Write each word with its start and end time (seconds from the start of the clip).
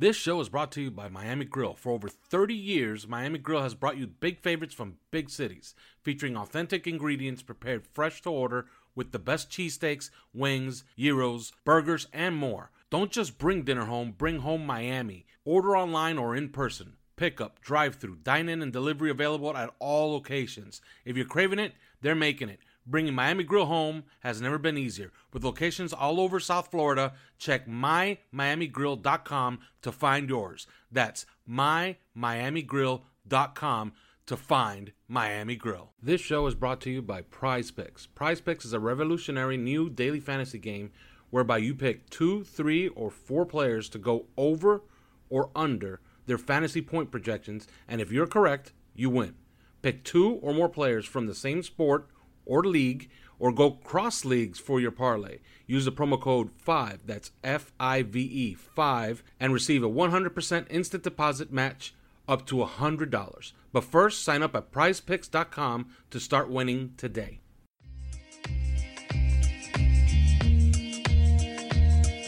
This 0.00 0.16
show 0.16 0.40
is 0.40 0.48
brought 0.48 0.72
to 0.72 0.80
you 0.80 0.90
by 0.90 1.10
Miami 1.10 1.44
Grill. 1.44 1.74
For 1.74 1.92
over 1.92 2.08
30 2.08 2.54
years, 2.54 3.06
Miami 3.06 3.38
Grill 3.38 3.60
has 3.60 3.74
brought 3.74 3.98
you 3.98 4.06
big 4.06 4.40
favorites 4.40 4.72
from 4.72 4.96
big 5.10 5.28
cities, 5.28 5.74
featuring 6.02 6.38
authentic 6.38 6.86
ingredients 6.86 7.42
prepared 7.42 7.86
fresh 7.86 8.22
to 8.22 8.30
order 8.30 8.64
with 8.94 9.12
the 9.12 9.18
best 9.18 9.50
cheesesteaks, 9.50 10.08
wings, 10.32 10.84
gyros, 10.98 11.52
burgers, 11.66 12.06
and 12.14 12.34
more. 12.34 12.70
Don't 12.88 13.10
just 13.10 13.36
bring 13.36 13.62
dinner 13.62 13.84
home, 13.84 14.14
bring 14.16 14.38
home 14.38 14.64
Miami. 14.64 15.26
Order 15.44 15.76
online 15.76 16.16
or 16.16 16.34
in 16.34 16.48
person. 16.48 16.94
Pickup, 17.16 17.60
drive 17.60 17.96
through, 17.96 18.20
dine 18.22 18.48
in, 18.48 18.62
and 18.62 18.72
delivery 18.72 19.10
available 19.10 19.54
at 19.54 19.74
all 19.80 20.12
locations. 20.12 20.80
If 21.04 21.18
you're 21.18 21.26
craving 21.26 21.58
it, 21.58 21.74
they're 22.00 22.14
making 22.14 22.48
it. 22.48 22.60
Bringing 22.90 23.14
Miami 23.14 23.44
Grill 23.44 23.66
home 23.66 24.02
has 24.20 24.40
never 24.40 24.56
been 24.58 24.76
easier. 24.76 25.12
With 25.32 25.44
locations 25.44 25.92
all 25.92 26.18
over 26.18 26.40
South 26.40 26.72
Florida, 26.72 27.12
check 27.38 27.68
mymiamigrill.com 27.68 29.60
to 29.82 29.92
find 29.92 30.28
yours. 30.28 30.66
That's 30.90 31.24
mymiamigrill.com 31.48 33.92
to 34.26 34.36
find 34.36 34.90
Miami 35.06 35.54
Grill. 35.54 35.92
This 36.02 36.20
show 36.20 36.48
is 36.48 36.56
brought 36.56 36.80
to 36.80 36.90
you 36.90 37.00
by 37.00 37.22
Prize 37.22 37.70
Picks. 37.70 38.06
Prize 38.06 38.40
Picks 38.40 38.64
is 38.64 38.72
a 38.72 38.80
revolutionary 38.80 39.56
new 39.56 39.88
daily 39.88 40.18
fantasy 40.18 40.58
game 40.58 40.90
whereby 41.30 41.58
you 41.58 41.76
pick 41.76 42.10
two, 42.10 42.42
three, 42.42 42.88
or 42.88 43.08
four 43.08 43.46
players 43.46 43.88
to 43.90 43.98
go 43.98 44.26
over 44.36 44.82
or 45.28 45.52
under 45.54 46.00
their 46.26 46.38
fantasy 46.38 46.82
point 46.82 47.12
projections, 47.12 47.68
and 47.86 48.00
if 48.00 48.10
you're 48.10 48.26
correct, 48.26 48.72
you 48.94 49.10
win. 49.10 49.36
Pick 49.80 50.02
two 50.02 50.40
or 50.42 50.52
more 50.52 50.68
players 50.68 51.06
from 51.06 51.26
the 51.26 51.34
same 51.34 51.62
sport 51.62 52.08
or 52.50 52.64
league, 52.64 53.08
or 53.38 53.52
go 53.52 53.70
cross 53.70 54.24
leagues 54.24 54.58
for 54.58 54.80
your 54.80 54.90
parlay. 54.90 55.38
Use 55.66 55.84
the 55.84 55.92
promo 55.92 56.20
code 56.20 56.50
5, 56.58 57.06
that's 57.06 57.30
F 57.44 57.72
I 57.78 58.02
V 58.02 58.20
E 58.20 58.54
5, 58.54 59.22
and 59.38 59.52
receive 59.52 59.84
a 59.84 59.88
100% 59.88 60.66
instant 60.68 61.04
deposit 61.04 61.52
match 61.52 61.94
up 62.28 62.44
to 62.46 62.56
$100. 62.56 63.52
But 63.72 63.84
first, 63.84 64.24
sign 64.24 64.42
up 64.42 64.56
at 64.56 64.72
prizepicks.com 64.72 65.86
to 66.10 66.20
start 66.20 66.50
winning 66.50 66.94
today. 66.96 67.38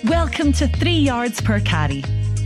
Welcome 0.05 0.53
to 0.55 0.69
Three 0.69 0.99
Yards 0.99 1.41
Per 1.41 1.61
Carry, 1.61 2.01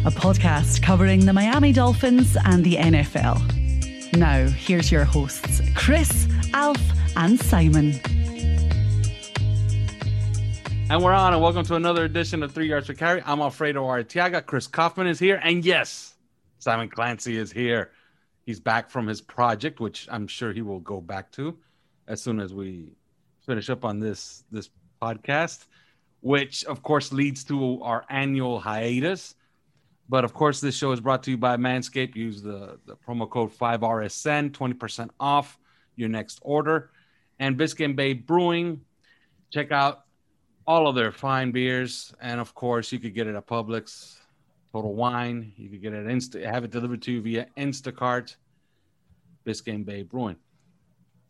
a 0.05 0.11
podcast 0.11 0.83
covering 0.83 1.27
the 1.27 1.33
Miami 1.33 1.73
Dolphins 1.73 2.37
and 2.45 2.65
the 2.65 2.77
NFL. 2.77 4.17
Now, 4.17 4.47
here's 4.47 4.91
your 4.91 5.05
hosts, 5.05 5.61
Chris, 5.75 6.27
Alf, 6.55 6.81
and 7.17 7.41
Simon. 7.41 8.01
And 10.89 11.03
we're 11.03 11.13
on, 11.13 11.33
and 11.33 11.43
welcome 11.43 11.65
to 11.65 11.75
another 11.75 12.05
edition 12.05 12.43
of 12.43 12.53
Three 12.53 12.69
Yards 12.69 12.87
Per 12.87 12.95
Carry. 12.95 13.23
I'm 13.27 13.41
Alfredo 13.41 13.85
Artiaga. 13.85 14.45
Chris 14.45 14.67
Kaufman 14.67 15.07
is 15.07 15.19
here, 15.19 15.41
and 15.43 15.65
yes, 15.65 16.15
Simon 16.59 16.89
Clancy 16.89 17.37
is 17.37 17.51
here. 17.51 17.91
He's 18.45 18.61
back 18.61 18.89
from 18.89 19.07
his 19.07 19.21
project, 19.21 19.81
which 19.81 20.07
I'm 20.11 20.29
sure 20.29 20.53
he 20.53 20.63
will 20.63 20.81
go 20.81 21.01
back 21.01 21.33
to 21.33 21.59
as 22.07 22.23
soon 22.23 22.39
as 22.39 22.55
we 22.55 22.93
finish 23.45 23.69
up 23.71 23.85
on 23.85 23.99
this 23.99 24.45
this 24.53 24.71
podcast 25.03 25.65
which 26.27 26.65
of 26.65 26.83
course 26.83 27.13
leads 27.13 27.45
to 27.45 27.81
our 27.83 28.05
annual 28.11 28.59
hiatus. 28.59 29.37
But 30.09 30.25
of 30.25 30.35
course, 30.35 30.61
this 30.61 30.77
show 30.77 30.91
is 30.91 31.01
brought 31.01 31.23
to 31.25 31.31
you 31.31 31.37
by 31.37 31.57
Manscaped. 31.57 32.17
Use 32.17 32.43
the, 32.43 32.81
the 32.85 32.97
promo 32.97 33.31
code 33.31 33.53
5RSN, 33.57 34.51
20% 34.51 35.11
off 35.21 35.57
your 35.95 36.09
next 36.09 36.41
order. 36.43 36.91
And 37.39 37.57
Biscayne 37.57 37.95
Bay 37.95 38.13
Brewing, 38.13 38.81
check 39.51 39.73
out 39.73 40.05
all 40.67 40.89
of 40.89 40.95
their 40.95 41.13
fine 41.13 41.53
beers. 41.53 42.13
And 42.21 42.41
of 42.41 42.55
course, 42.55 42.91
you 42.93 42.99
could 42.99 43.15
get 43.15 43.27
it 43.27 43.35
at 43.35 43.47
Publix, 43.47 44.19
Total 44.73 44.95
Wine. 44.95 45.53
You 45.57 45.69
could 45.69 45.83
get 45.83 45.93
it 45.93 46.07
Insta, 46.07 46.45
have 46.45 46.65
it 46.65 46.71
delivered 46.71 47.03
to 47.03 47.13
you 47.13 47.23
via 47.23 47.47
Instacart. 47.57 48.37
Biscayne 49.47 49.85
Bay 49.85 50.03
Brewing. 50.03 50.37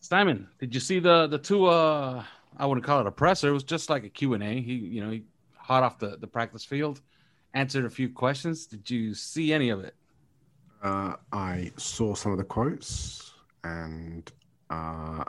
Simon, 0.00 0.48
did 0.58 0.72
you 0.72 0.80
see 0.80 0.98
the 1.00 1.26
the 1.26 1.38
two 1.38 1.66
uh 1.66 2.24
I 2.56 2.66
wouldn't 2.66 2.86
call 2.86 3.00
it 3.00 3.06
a 3.06 3.12
presser. 3.12 3.48
It 3.48 3.52
was 3.52 3.64
just 3.64 3.90
like 3.90 4.04
a 4.04 4.08
Q&A. 4.08 4.60
He, 4.60 4.74
you 4.74 5.04
know, 5.04 5.10
he 5.10 5.24
hot 5.56 5.82
off 5.82 5.98
the, 5.98 6.16
the 6.16 6.26
practice 6.26 6.64
field, 6.64 7.00
answered 7.54 7.84
a 7.84 7.90
few 7.90 8.08
questions. 8.08 8.66
Did 8.66 8.88
you 8.88 9.14
see 9.14 9.52
any 9.52 9.68
of 9.68 9.84
it? 9.84 9.94
Uh, 10.82 11.16
I 11.32 11.72
saw 11.76 12.14
some 12.14 12.32
of 12.32 12.38
the 12.38 12.44
quotes, 12.44 13.34
and 13.64 14.30
uh, 14.70 15.24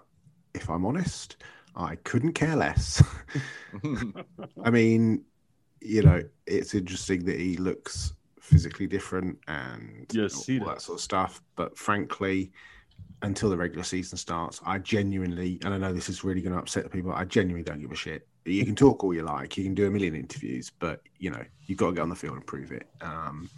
if 0.58 0.70
I'm 0.70 0.86
honest, 0.86 1.38
I 1.76 1.96
couldn't 1.96 2.34
care 2.34 2.56
less. 2.56 3.04
I 4.64 4.70
mean, 4.70 5.24
you 5.82 6.02
know, 6.02 6.22
it's 6.46 6.74
interesting 6.74 7.26
that 7.26 7.40
he 7.40 7.58
looks 7.58 8.14
physically 8.42 8.88
different 8.88 9.38
and 9.48 10.06
yes, 10.12 10.50
all 10.50 10.68
that 10.68 10.82
sort 10.82 10.98
of 10.98 11.02
stuff. 11.02 11.42
But 11.56 11.78
frankly, 11.78 12.52
until 13.22 13.50
the 13.50 13.58
regular 13.58 13.84
season 13.84 14.18
starts, 14.18 14.62
I 14.66 14.80
genuinely, 14.80 15.60
and 15.64 15.74
I 15.74 15.78
know 15.78 15.94
this 15.94 16.10
is 16.10 16.24
really 16.24 16.42
going 16.42 16.54
to 16.54 16.60
upset 16.60 16.90
people, 16.92 17.12
I 17.12 17.26
genuinely 17.26 17.64
don't 17.64 17.80
give 17.80 17.92
a 17.92 17.96
shit. 17.96 18.28
You 18.46 18.66
can 18.66 18.76
talk 18.76 19.04
all 19.04 19.14
you 19.14 19.24
like, 19.24 19.58
you 19.58 19.64
can 19.64 19.76
do 19.76 19.88
a 19.88 19.92
million 19.92 20.16
interviews, 20.16 20.72
but 20.80 21.02
you 21.20 21.30
know 21.30 21.44
you've 21.66 21.78
got 21.78 21.88
to 21.88 21.94
get 21.96 22.02
on 22.02 22.10
the 22.10 22.16
field 22.16 22.36
and 22.36 22.48
prove 22.48 22.72
it. 22.72 22.88
Um, 23.02 23.50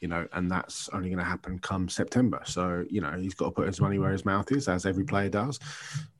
you 0.00 0.08
know, 0.08 0.26
and 0.32 0.50
that's 0.50 0.88
only 0.92 1.08
going 1.08 1.18
to 1.18 1.24
happen 1.24 1.58
come 1.58 1.88
September. 1.88 2.40
So 2.44 2.84
you 2.90 3.00
know 3.00 3.12
he's 3.18 3.34
got 3.34 3.46
to 3.46 3.50
put 3.52 3.66
his 3.66 3.80
money 3.80 3.98
where 3.98 4.12
his 4.12 4.24
mouth 4.24 4.50
is, 4.52 4.68
as 4.68 4.86
every 4.86 5.04
player 5.04 5.28
does. 5.28 5.58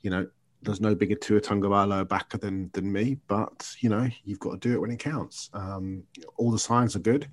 You 0.03 0.11
know, 0.11 0.27
there's 0.63 0.81
no 0.81 0.95
bigger 0.95 1.15
Tua 1.15 1.41
Tagovailoa 1.41 2.09
backer 2.09 2.39
than 2.39 2.71
than 2.73 2.93
me, 2.93 3.19
but 3.29 3.71
you 3.81 3.89
know 3.89 4.09
you've 4.25 4.41
got 4.41 4.61
to 4.61 4.69
do 4.69 4.75
it 4.75 4.81
when 4.81 4.91
it 4.91 4.99
counts. 4.99 5.51
Um, 5.53 6.05
all 6.37 6.51
the 6.51 6.59
signs 6.59 6.97
are 6.97 7.01
good 7.01 7.29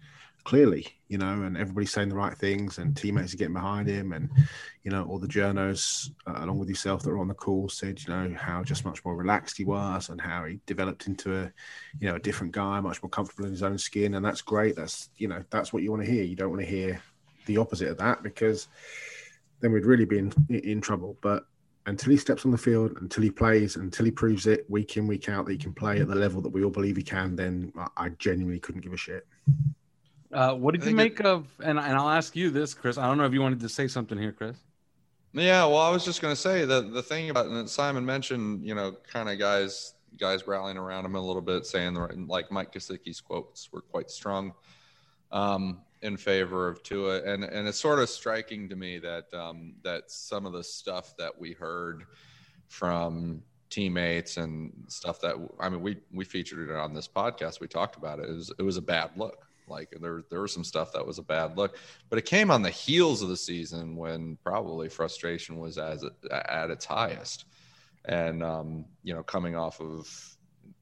clearly, 0.45 0.88
you 1.09 1.17
know, 1.17 1.44
and 1.44 1.57
everybody's 1.57 1.91
saying 1.91 2.09
the 2.09 2.16
right 2.16 2.38
things, 2.38 2.78
and 2.78 2.95
teammates 2.95 3.33
are 3.33 3.38
getting 3.38 3.53
behind 3.53 3.88
him, 3.88 4.13
and 4.13 4.29
you 4.83 4.91
know, 4.91 5.03
all 5.06 5.19
the 5.19 5.28
journos 5.28 6.11
uh, 6.28 6.44
along 6.44 6.59
with 6.59 6.69
yourself 6.69 7.03
that 7.03 7.09
were 7.09 7.19
on 7.19 7.28
the 7.28 7.33
call 7.33 7.67
said, 7.67 8.00
you 8.01 8.09
know, 8.09 8.33
how 8.39 8.63
just 8.63 8.85
much 8.85 9.03
more 9.03 9.16
relaxed 9.16 9.57
he 9.57 9.66
was, 9.66 10.09
and 10.09 10.22
how 10.22 10.45
he 10.45 10.59
developed 10.66 11.07
into 11.07 11.35
a, 11.35 11.51
you 12.00 12.07
know, 12.07 12.16
a 12.16 12.19
different 12.19 12.53
guy, 12.53 12.79
much 12.79 13.03
more 13.03 13.09
comfortable 13.09 13.45
in 13.45 13.51
his 13.51 13.63
own 13.63 13.78
skin, 13.78 14.13
and 14.13 14.23
that's 14.23 14.41
great. 14.41 14.75
That's 14.75 15.09
you 15.17 15.28
know, 15.28 15.44
that's 15.50 15.73
what 15.73 15.83
you 15.83 15.91
want 15.91 16.06
to 16.06 16.11
hear. 16.11 16.23
You 16.23 16.35
don't 16.35 16.51
want 16.51 16.62
to 16.62 16.67
hear 16.67 17.01
the 17.47 17.57
opposite 17.57 17.89
of 17.89 17.97
that 17.97 18.23
because 18.23 18.67
then 19.59 19.73
we'd 19.73 19.85
really 19.85 20.06
be 20.06 20.19
in 20.19 20.31
in 20.50 20.79
trouble. 20.79 21.17
But 21.22 21.45
until 21.88 22.12
he 22.12 22.17
steps 22.17 22.45
on 22.45 22.51
the 22.51 22.57
field, 22.57 22.97
until 23.01 23.23
he 23.23 23.29
plays, 23.29 23.75
until 23.75 24.06
he 24.06 24.12
proves 24.12 24.47
it 24.47 24.69
week 24.69 24.97
in, 24.97 25.07
week 25.07 25.29
out 25.29 25.45
that 25.45 25.51
he 25.51 25.57
can 25.57 25.73
play 25.73 26.00
at 26.00 26.07
the 26.07 26.16
level 26.16 26.41
that 26.41 26.50
we 26.50 26.63
all 26.63 26.72
believe 26.72 26.97
he 26.97 27.03
can, 27.03 27.35
then 27.35 27.72
I 27.97 28.09
genuinely 28.09 28.59
couldn't 28.59 28.81
give 28.81 28.94
a 28.94 28.97
shit. 28.97 29.27
Uh, 30.35 30.53
what 30.53 30.73
did 30.73 30.84
you 30.84 30.96
make 30.96 31.19
it, 31.19 31.25
of? 31.25 31.47
And 31.63 31.79
and 31.79 31.97
I'll 31.97 32.09
ask 32.09 32.35
you 32.35 32.50
this, 32.50 32.73
Chris. 32.73 32.97
I 32.97 33.07
don't 33.07 33.18
know 33.18 33.25
if 33.25 33.34
you 33.34 33.41
wanted 33.41 33.62
to 33.62 33.69
say 33.69 33.88
something 33.88 34.18
here, 34.18 34.34
Chris. 34.34 34.57
Yeah, 35.34 35.66
well, 35.66 35.78
I 35.78 35.90
was 35.90 36.06
just 36.06 36.22
going 36.22 36.34
to 36.34 36.40
say 36.40 36.66
that 36.66 36.94
the 36.94 37.03
thing 37.03 37.29
about 37.29 37.47
and 37.47 37.69
Simon 37.69 38.06
mentioned, 38.06 38.63
you 38.63 38.75
know, 38.75 38.95
kind 39.12 39.29
of 39.29 39.40
guys 39.40 39.94
guys 40.18 40.47
rallying 40.47 40.78
around 40.78 41.06
him 41.06 41.16
a 41.16 41.22
little 41.22 41.41
bit, 41.41 41.66
saying 41.66 41.94
the 41.94 42.25
like 42.28 42.51
Mike 42.51 42.74
Gesicki's 42.74 43.22
quotes 43.22 43.72
were 43.72 43.81
quite 43.81 44.12
strong 44.12 44.53
um, 45.31 45.81
in 46.01 46.18
favor 46.18 46.68
of 46.68 46.83
Tua, 46.83 47.21
and 47.24 47.44
and 47.44 47.68
it's 47.68 47.80
sort 47.80 48.00
of 48.00 48.10
striking 48.10 48.68
to 48.69 48.75
me 48.75 48.98
that 49.00 49.33
um, 49.33 49.75
that 49.83 50.12
some 50.12 50.45
of 50.45 50.54
the 50.54 50.63
stuff 50.63 51.15
that 51.18 51.38
we 51.38 51.54
heard 51.54 52.04
from 52.68 53.42
teammates 53.69 54.38
and 54.38 54.71
stuff 54.88 55.19
that 55.21 55.36
I 55.60 55.69
mean 55.69 55.81
we 55.81 55.98
we 56.13 56.25
featured 56.25 56.69
it 56.69 56.75
on 56.75 56.94
this 56.94 57.07
podcast. 57.07 57.60
We 57.60 57.68
talked 57.68 57.95
about 57.95 58.19
it. 58.19 58.30
It 58.30 58.33
was 58.33 58.54
it 58.60 58.63
was 58.63 58.77
a 58.77 58.81
bad 58.81 59.12
look 59.15 59.45
like 59.67 59.94
there, 60.00 60.23
there 60.29 60.41
was 60.41 60.53
some 60.53 60.63
stuff 60.63 60.91
that 60.94 61.06
was 61.06 61.17
a 61.17 61.23
bad 61.23 61.57
look, 61.57 61.77
but 62.09 62.19
it 62.19 62.25
came 62.25 62.51
on 62.51 62.62
the 62.62 62.69
heels 62.69 63.21
of 63.21 63.29
the 63.29 63.38
season 63.38 63.95
when 63.95 64.38
probably 64.44 64.89
frustration 64.89 65.57
was 65.57 65.77
as 65.77 66.03
at 66.31 66.69
its 66.69 66.85
highest, 66.85 67.45
and 68.06 68.44
um, 68.44 68.85
you 69.03 69.13
know 69.13 69.23
coming 69.23 69.56
off 69.56 69.79
of 69.81 70.07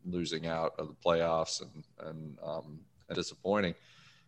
losing 0.06 0.47
out 0.47 0.74
of 0.77 0.88
the 0.88 0.95
playoffs 0.95 1.62
and 1.62 1.83
and, 2.07 2.38
um, 2.44 2.80
and 3.09 3.15
disappointing, 3.15 3.75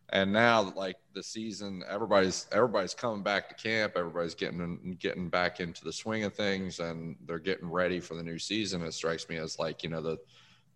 and 0.10 0.32
now 0.32 0.74
like 0.76 0.98
the 1.14 1.24
season, 1.24 1.84
everybody's 1.90 2.48
everybody's 2.52 2.94
coming 2.94 3.24
back 3.24 3.50
to 3.50 3.56
camp, 3.56 3.94
everybody's 3.96 4.36
getting 4.36 4.98
getting 5.00 5.30
back 5.30 5.60
into 5.60 5.84
the 5.84 5.94
swing 5.94 6.24
of 6.24 6.34
things, 6.34 6.80
and 6.80 7.16
they're 7.26 7.40
getting 7.40 7.70
ready 7.70 8.00
for 8.00 8.16
the 8.16 8.24
new 8.24 8.38
season. 8.38 8.82
It 8.84 8.94
strikes 8.94 9.28
me 9.30 9.38
as 9.38 9.58
like 9.58 9.84
you 9.84 9.90
know 9.90 10.02
the 10.02 10.18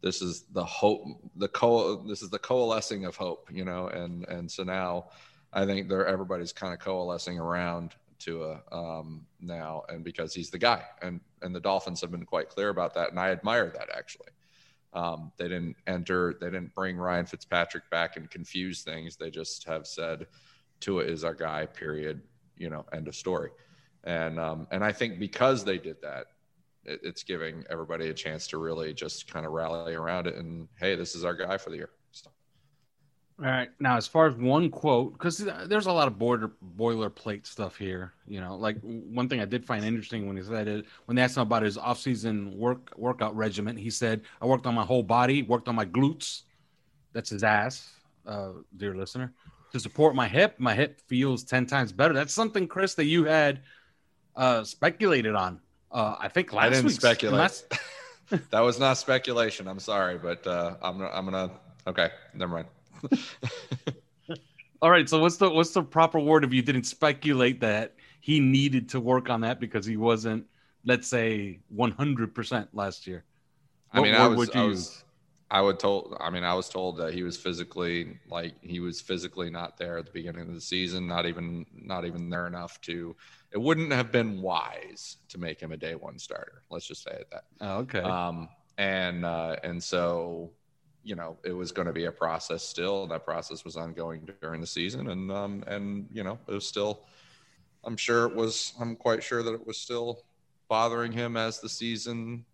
this 0.01 0.21
is 0.21 0.43
the 0.53 0.63
hope 0.63 1.03
the 1.35 1.47
co 1.47 2.03
this 2.07 2.21
is 2.21 2.29
the 2.29 2.39
coalescing 2.39 3.05
of 3.05 3.15
hope 3.15 3.49
you 3.51 3.65
know 3.65 3.87
and 3.87 4.27
and 4.27 4.49
so 4.49 4.63
now 4.63 5.05
I 5.51 5.65
think 5.65 5.89
they're 5.89 6.05
everybody's 6.05 6.53
kind 6.53 6.73
of 6.73 6.79
coalescing 6.79 7.39
around 7.39 7.95
Tua 8.19 8.61
um, 8.71 9.25
now, 9.39 9.83
and 9.89 10.03
because 10.03 10.33
he's 10.33 10.49
the 10.49 10.57
guy, 10.57 10.83
and 11.01 11.19
and 11.41 11.55
the 11.55 11.59
Dolphins 11.59 12.01
have 12.01 12.11
been 12.11 12.25
quite 12.25 12.49
clear 12.49 12.69
about 12.69 12.93
that, 12.95 13.09
and 13.09 13.19
I 13.19 13.31
admire 13.31 13.69
that 13.69 13.89
actually. 13.95 14.29
Um, 14.91 15.31
they 15.37 15.47
didn't 15.47 15.75
enter, 15.85 16.35
they 16.41 16.47
didn't 16.47 16.73
bring 16.73 16.97
Ryan 16.97 17.27
Fitzpatrick 17.27 17.87
back 17.91 18.17
and 18.17 18.27
confuse 18.27 18.81
things. 18.81 19.17
They 19.17 19.29
just 19.29 19.63
have 19.67 19.85
said 19.85 20.25
Tua 20.79 21.03
is 21.03 21.23
our 21.23 21.35
guy. 21.35 21.67
Period. 21.67 22.21
You 22.57 22.71
know, 22.71 22.85
end 22.91 23.07
of 23.07 23.15
story. 23.15 23.51
And 24.03 24.39
um, 24.39 24.67
and 24.71 24.83
I 24.83 24.91
think 24.91 25.19
because 25.19 25.63
they 25.63 25.77
did 25.77 26.01
that, 26.01 26.27
it, 26.89 26.99
it's 27.03 27.23
giving 27.23 27.63
everybody 27.69 28.09
a 28.09 28.13
chance 28.13 28.47
to 28.47 28.57
really 28.57 28.93
just 28.93 29.31
kind 29.31 29.45
of 29.45 29.51
rally 29.51 29.93
around 29.93 30.27
it. 30.27 30.35
And 30.35 30.67
hey, 30.79 30.95
this 30.95 31.15
is 31.15 31.23
our 31.23 31.33
guy 31.33 31.57
for 31.57 31.69
the 31.69 31.77
year. 31.77 31.89
So. 32.11 32.29
All 33.39 33.45
right. 33.45 33.69
Now, 33.79 33.95
as 33.95 34.07
far 34.07 34.27
as 34.27 34.35
one 34.35 34.69
quote, 34.69 35.13
because 35.13 35.37
there's 35.67 35.85
a 35.85 35.93
lot 35.93 36.07
of 36.07 36.19
border 36.19 36.51
boilerplate 36.77 37.45
stuff 37.45 37.77
here. 37.77 38.13
You 38.27 38.41
know, 38.41 38.55
like 38.57 38.77
one 38.81 39.29
thing 39.29 39.39
I 39.39 39.45
did 39.45 39.65
find 39.65 39.85
interesting 39.85 40.27
when 40.27 40.35
he 40.35 40.43
said 40.43 40.67
it, 40.67 40.85
when 41.05 41.15
they 41.15 41.21
asked 41.21 41.37
him 41.37 41.43
about 41.43 41.63
his 41.63 41.77
off-season 41.77 42.57
work 42.57 42.91
workout 42.97 43.35
regimen, 43.35 43.77
he 43.77 43.89
said, 43.89 44.21
"I 44.41 44.45
worked 44.45 44.65
on 44.65 44.75
my 44.75 44.83
whole 44.83 45.03
body, 45.03 45.43
worked 45.43 45.69
on 45.69 45.75
my 45.75 45.85
glutes. 45.85 46.41
That's 47.13 47.29
his 47.29 47.43
ass, 47.43 47.89
uh, 48.25 48.51
dear 48.75 48.93
listener. 48.93 49.33
To 49.71 49.79
support 49.79 50.15
my 50.15 50.27
hip, 50.27 50.55
my 50.59 50.75
hip 50.75 50.99
feels 51.07 51.43
ten 51.43 51.65
times 51.65 51.91
better. 51.93 52.13
That's 52.13 52.33
something, 52.33 52.67
Chris, 52.67 52.93
that 52.95 53.05
you 53.05 53.23
had 53.23 53.61
uh, 54.35 54.63
speculated 54.63 55.35
on. 55.35 55.61
Uh, 55.91 56.15
I 56.19 56.27
think 56.27 56.53
last 56.53 56.65
I 56.65 56.69
didn't 56.69 56.89
speculate. 56.91 57.37
last- 57.39 57.73
that 58.51 58.59
was 58.59 58.77
not 58.79 58.93
speculation. 58.97 59.67
I'm 59.67 59.79
sorry, 59.79 60.17
but 60.17 60.45
uh, 60.45 60.75
I'm 60.83 60.99
gonna, 60.99 61.09
I'm 61.11 61.25
gonna. 61.25 61.51
Okay, 61.87 62.09
never 62.35 62.53
mind. 62.53 62.67
All 64.81 64.91
right. 64.91 65.09
So 65.09 65.19
what's 65.19 65.37
the 65.37 65.49
what's 65.49 65.71
the 65.71 65.81
proper 65.83 66.19
word 66.19 66.43
if 66.43 66.53
you 66.53 66.61
didn't 66.61 66.83
speculate 66.83 67.59
that 67.61 67.95
he 68.21 68.39
needed 68.39 68.87
to 68.89 68.99
work 68.99 69.29
on 69.29 69.41
that 69.41 69.59
because 69.59 69.85
he 69.85 69.97
wasn't, 69.97 70.45
let's 70.85 71.07
say, 71.07 71.59
one 71.69 71.91
hundred 71.91 72.35
percent 72.35 72.69
last 72.73 73.07
year? 73.07 73.23
I 73.91 73.99
What 73.99 74.05
mean, 74.05 74.15
I 74.15 74.27
was, 74.27 74.37
would 74.37 74.55
you 74.55 74.61
I 74.61 74.63
was, 74.65 74.77
use? 74.77 75.03
I 75.51 75.61
would 75.61 75.79
told. 75.79 76.15
I 76.19 76.29
mean, 76.29 76.43
I 76.43 76.53
was 76.53 76.69
told 76.69 76.97
that 76.97 77.13
he 77.13 77.23
was 77.23 77.35
physically 77.35 78.19
like 78.29 78.53
he 78.61 78.79
was 78.79 79.01
physically 79.01 79.49
not 79.49 79.77
there 79.77 79.97
at 79.97 80.05
the 80.05 80.11
beginning 80.11 80.47
of 80.47 80.53
the 80.53 80.61
season. 80.61 81.07
Not 81.07 81.25
even, 81.25 81.65
not 81.73 82.05
even 82.05 82.29
there 82.29 82.45
enough 82.45 82.79
to. 82.81 83.15
It 83.51 83.57
wouldn't 83.57 83.91
have 83.91 84.11
been 84.11 84.41
wise 84.43 85.17
to 85.29 85.39
make 85.39 85.59
him 85.59 85.71
a 85.71 85.77
day 85.77 85.95
one 85.95 86.19
starter. 86.19 86.61
Let's 86.69 86.85
just 86.85 87.03
say 87.03 87.11
it 87.11 87.31
that. 87.31 87.45
Oh, 87.61 87.77
okay. 87.79 87.99
Um, 87.99 88.47
and 88.77 89.25
uh, 89.25 89.55
and 89.63 89.81
so, 89.81 90.51
you 91.03 91.15
know, 91.15 91.37
it 91.43 91.53
was 91.53 91.71
going 91.71 91.87
to 91.87 91.93
be 91.93 92.05
a 92.05 92.11
process 92.11 92.63
still. 92.63 93.03
And 93.03 93.11
that 93.11 93.25
process 93.25 93.65
was 93.65 93.75
ongoing 93.75 94.29
during 94.41 94.61
the 94.61 94.67
season, 94.67 95.09
and 95.09 95.31
um, 95.31 95.63
and 95.65 96.07
you 96.13 96.23
know, 96.23 96.37
it 96.47 96.53
was 96.53 96.67
still. 96.67 97.01
I'm 97.83 97.97
sure 97.97 98.25
it 98.25 98.35
was. 98.35 98.73
I'm 98.79 98.95
quite 98.95 99.23
sure 99.23 99.41
that 99.41 99.53
it 99.53 99.65
was 99.65 99.77
still 99.77 100.23
bothering 100.67 101.11
him 101.11 101.35
as 101.35 101.59
the 101.59 101.69
season, 101.69 102.45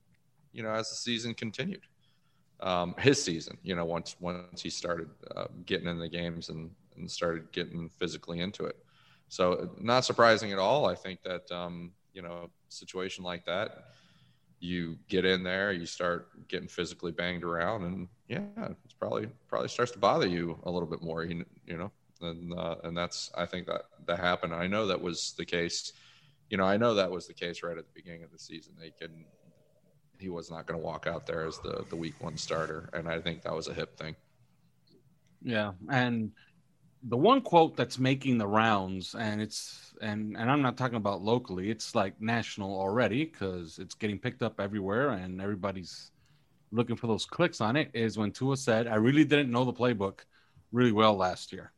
you 0.53 0.63
know, 0.63 0.69
as 0.69 0.89
the 0.89 0.95
season 0.95 1.33
continued. 1.33 1.81
Um, 2.65 2.95
his 2.97 3.23
season, 3.23 3.57
you 3.61 3.75
know, 3.75 3.85
once 3.85 4.15
once 4.19 4.61
he 4.61 4.71
started 4.71 5.09
uh, 5.35 5.45
getting 5.65 5.87
in 5.87 5.99
the 5.99 6.09
games 6.09 6.49
and 6.49 6.71
and 6.97 7.09
started 7.09 7.51
getting 7.51 7.89
physically 7.89 8.39
into 8.39 8.65
it. 8.65 8.77
So 9.29 9.69
not 9.79 10.05
surprising 10.05 10.51
at 10.51 10.59
all. 10.59 10.87
I 10.87 10.95
think 10.95 11.21
that 11.23 11.49
um, 11.51 11.91
you 12.13 12.21
know, 12.21 12.49
situation 12.69 13.23
like 13.23 13.45
that, 13.45 13.85
you 14.59 14.97
get 15.09 15.25
in 15.25 15.43
there, 15.43 15.71
you 15.71 15.85
start 15.85 16.47
getting 16.47 16.67
physically 16.67 17.11
banged 17.11 17.43
around, 17.43 17.83
and 17.83 18.07
yeah, 18.27 18.41
it's 18.83 18.93
probably 18.93 19.27
probably 19.47 19.67
starts 19.67 19.91
to 19.91 19.99
bother 19.99 20.27
you 20.27 20.59
a 20.63 20.71
little 20.71 20.87
bit 20.87 21.01
more. 21.01 21.23
You, 21.23 21.45
you 21.65 21.77
know, 21.77 21.91
and 22.21 22.53
uh, 22.53 22.77
and 22.83 22.97
that's 22.97 23.31
I 23.37 23.45
think 23.45 23.67
that 23.67 23.83
that 24.07 24.19
happened. 24.19 24.55
I 24.55 24.67
know 24.67 24.87
that 24.87 25.01
was 25.01 25.33
the 25.37 25.45
case. 25.45 25.93
You 26.49 26.57
know, 26.57 26.65
I 26.65 26.77
know 26.77 26.93
that 26.95 27.11
was 27.11 27.27
the 27.27 27.33
case 27.33 27.63
right 27.63 27.77
at 27.77 27.85
the 27.85 27.93
beginning 27.93 28.23
of 28.23 28.31
the 28.31 28.39
season. 28.39 28.73
They 28.79 28.91
can 28.91 29.25
he 30.19 30.29
was 30.29 30.49
not 30.49 30.65
going 30.65 30.79
to 30.79 30.85
walk 30.85 31.07
out 31.07 31.25
there 31.25 31.45
as 31.45 31.59
the 31.59 31.85
the 31.89 31.95
week 31.95 32.15
one 32.19 32.37
starter, 32.37 32.89
and 32.93 33.07
I 33.07 33.19
think 33.19 33.41
that 33.43 33.53
was 33.53 33.67
a 33.67 33.73
hip 33.73 33.97
thing. 33.97 34.15
Yeah, 35.43 35.73
and 35.89 36.31
the 37.07 37.17
one 37.17 37.41
quote 37.41 37.77
that's 37.77 37.99
making 37.99 38.37
the 38.37 38.47
rounds, 38.47 39.15
and 39.15 39.41
it's 39.41 39.93
and 40.01 40.35
and 40.37 40.49
I'm 40.49 40.61
not 40.61 40.77
talking 40.77 40.97
about 40.97 41.21
locally. 41.21 41.69
It's 41.69 41.93
like 41.93 42.19
national 42.19 42.73
already 42.77 43.25
because 43.25 43.77
it's 43.79 43.95
getting 43.95 44.17
picked 44.17 44.41
up 44.41 44.59
everywhere, 44.59 45.11
and 45.11 45.39
everybody's 45.41 46.11
looking 46.71 46.95
for 46.95 47.07
those 47.07 47.25
clicks 47.25 47.61
on 47.61 47.75
it. 47.75 47.91
Is 47.93 48.17
when 48.17 48.31
Tua 48.31 48.57
said, 48.57 48.87
"I 48.87 48.95
really 48.95 49.23
didn't 49.23 49.51
know 49.51 49.65
the 49.65 49.73
playbook 49.73 50.21
really 50.71 50.91
well 50.91 51.15
last 51.15 51.53
year." 51.53 51.71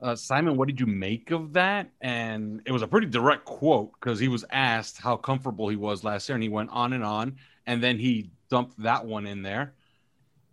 Uh, 0.00 0.14
Simon, 0.14 0.56
what 0.56 0.68
did 0.68 0.78
you 0.78 0.86
make 0.86 1.30
of 1.32 1.52
that? 1.54 1.90
And 2.00 2.62
it 2.66 2.72
was 2.72 2.82
a 2.82 2.86
pretty 2.86 3.08
direct 3.08 3.44
quote 3.44 3.92
because 3.94 4.20
he 4.20 4.28
was 4.28 4.44
asked 4.50 4.98
how 4.98 5.16
comfortable 5.16 5.68
he 5.68 5.76
was 5.76 6.04
last 6.04 6.28
year, 6.28 6.34
and 6.36 6.42
he 6.42 6.48
went 6.48 6.70
on 6.70 6.92
and 6.92 7.04
on, 7.04 7.36
and 7.66 7.82
then 7.82 7.98
he 7.98 8.30
dumped 8.48 8.80
that 8.82 9.04
one 9.04 9.26
in 9.26 9.42
there. 9.42 9.74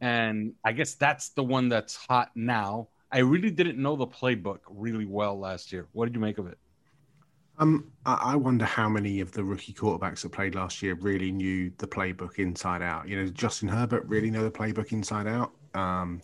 And 0.02 0.54
I 0.64 0.72
guess 0.72 0.96
that's 0.96 1.30
the 1.30 1.44
one 1.44 1.70
that's 1.70 1.96
hot 1.96 2.32
now. 2.36 2.90
I 3.12 3.20
really 3.20 3.52
didn't 3.52 3.78
know 3.78 3.96
the 3.96 4.08
playbook 4.08 4.60
really 4.70 5.06
well 5.06 5.40
last 5.40 5.72
year. 5.72 5.88
What 5.94 6.06
did 6.06 6.16
you 6.16 6.22
make 6.22 6.38
of 6.38 6.48
it? 6.48 6.58
Um, 7.58 7.92
I 8.06 8.36
wonder 8.36 8.66
how 8.66 8.90
many 8.90 9.22
of 9.22 9.32
the 9.32 9.44
rookie 9.44 9.72
quarterbacks 9.72 10.22
that 10.24 10.34
played 10.34 10.56
last 10.56 10.82
year 10.82 10.96
really 10.96 11.32
knew 11.32 11.72
the 11.78 11.88
playbook 11.88 12.38
inside 12.38 12.82
out. 12.82 13.08
You 13.08 13.22
know, 13.24 13.30
Justin 13.30 13.70
Herbert 13.70 14.06
really 14.08 14.30
know 14.30 14.44
the 14.44 14.52
playbook 14.52 14.92
inside 14.92 15.28
out? 15.28 15.54
Um, 15.74 16.22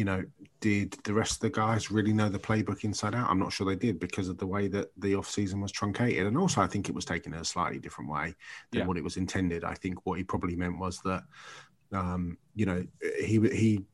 you 0.00 0.06
know, 0.06 0.24
did 0.60 0.96
the 1.04 1.12
rest 1.12 1.32
of 1.32 1.40
the 1.40 1.50
guys 1.50 1.90
really 1.90 2.14
know 2.14 2.30
the 2.30 2.38
playbook 2.38 2.84
inside 2.84 3.14
out? 3.14 3.28
I'm 3.28 3.38
not 3.38 3.52
sure 3.52 3.66
they 3.66 3.76
did 3.76 4.00
because 4.00 4.30
of 4.30 4.38
the 4.38 4.46
way 4.46 4.66
that 4.68 4.86
the 4.96 5.12
offseason 5.12 5.60
was 5.60 5.70
truncated. 5.72 6.26
And 6.26 6.38
also, 6.38 6.62
I 6.62 6.66
think 6.66 6.88
it 6.88 6.94
was 6.94 7.04
taken 7.04 7.34
in 7.34 7.40
a 7.40 7.44
slightly 7.44 7.78
different 7.78 8.10
way 8.10 8.34
than 8.70 8.80
Yeah. 8.80 8.86
what 8.86 8.96
it 8.96 9.04
was 9.04 9.18
intended. 9.18 9.62
I 9.62 9.74
think 9.74 10.06
what 10.06 10.16
he 10.16 10.24
probably 10.24 10.56
meant 10.56 10.78
was 10.78 11.02
that, 11.02 11.22
um, 11.92 12.38
you 12.54 12.64
know, 12.64 12.86
he 13.28 13.34
he 13.62 13.84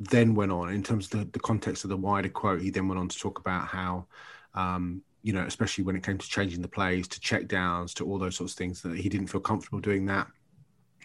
then 0.00 0.34
went 0.34 0.50
on 0.50 0.72
in 0.72 0.82
terms 0.82 1.04
of 1.12 1.20
the, 1.20 1.24
the 1.32 1.40
context 1.40 1.84
of 1.84 1.90
the 1.90 1.96
wider 1.98 2.30
quote. 2.30 2.62
He 2.62 2.70
then 2.70 2.88
went 2.88 2.98
on 2.98 3.08
to 3.08 3.18
talk 3.18 3.38
about 3.38 3.66
how, 3.66 4.06
um, 4.54 5.02
you 5.22 5.34
know, 5.34 5.44
especially 5.44 5.84
when 5.84 5.96
it 5.96 6.04
came 6.04 6.16
to 6.16 6.26
changing 6.26 6.62
the 6.62 6.68
plays, 6.68 7.06
to 7.08 7.20
check 7.20 7.48
downs, 7.48 7.92
to 7.94 8.06
all 8.06 8.18
those 8.18 8.36
sorts 8.36 8.54
of 8.54 8.58
things, 8.58 8.80
that 8.80 8.96
he 8.96 9.10
didn't 9.10 9.26
feel 9.26 9.42
comfortable 9.42 9.80
doing 9.80 10.06
that. 10.06 10.26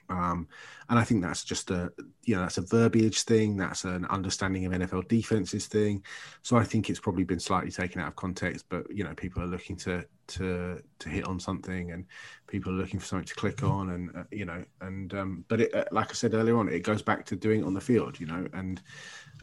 Um, 0.10 0.48
and 0.90 1.00
I 1.00 1.04
think 1.04 1.22
that's 1.22 1.44
just 1.44 1.72
a, 1.72 1.92
you 2.24 2.36
know, 2.36 2.42
that's 2.42 2.58
a 2.58 2.62
verbiage 2.62 3.24
thing. 3.24 3.58
That's 3.58 3.84
an 3.84 4.06
understanding 4.06 4.66
of 4.66 4.74
NFL 4.74 5.08
defenses 5.08 5.68
thing. 5.68 6.04
So 6.42 6.58
I 6.58 6.64
think 6.64 6.90
it's 6.90 7.00
probably 7.00 7.24
been 7.24 7.40
slightly 7.40 7.72
taken 7.72 8.02
out 8.02 8.10
of 8.10 8.16
context. 8.16 8.66
But 8.70 8.90
you 8.92 9.04
know, 9.04 9.14
people 9.14 9.42
are 9.42 9.48
looking 9.48 9.76
to 9.78 10.06
to 10.28 10.82
to 11.00 11.10
hit 11.10 11.26
on 11.26 11.40
something, 11.40 11.92
and 11.92 12.06
people 12.48 12.74
are 12.74 12.78
looking 12.78 13.00
for 13.00 13.06
something 13.06 13.28
to 13.28 13.36
click 13.36 13.64
on, 13.64 13.92
and 13.92 14.16
uh, 14.16 14.24
you 14.32 14.46
know, 14.46 14.64
and 14.82 15.14
um, 15.14 15.46
but 15.48 15.62
it, 15.62 15.74
uh, 15.74 15.86
like 15.92 16.10
I 16.10 16.14
said 16.14 16.34
earlier 16.34 16.58
on, 16.58 16.70
it 16.70 16.84
goes 16.84 17.02
back 17.02 17.26
to 17.28 17.36
doing 17.36 17.62
it 17.62 17.66
on 17.66 17.74
the 17.74 17.82
field, 17.82 18.20
you 18.20 18.28
know, 18.28 18.48
and 18.54 18.82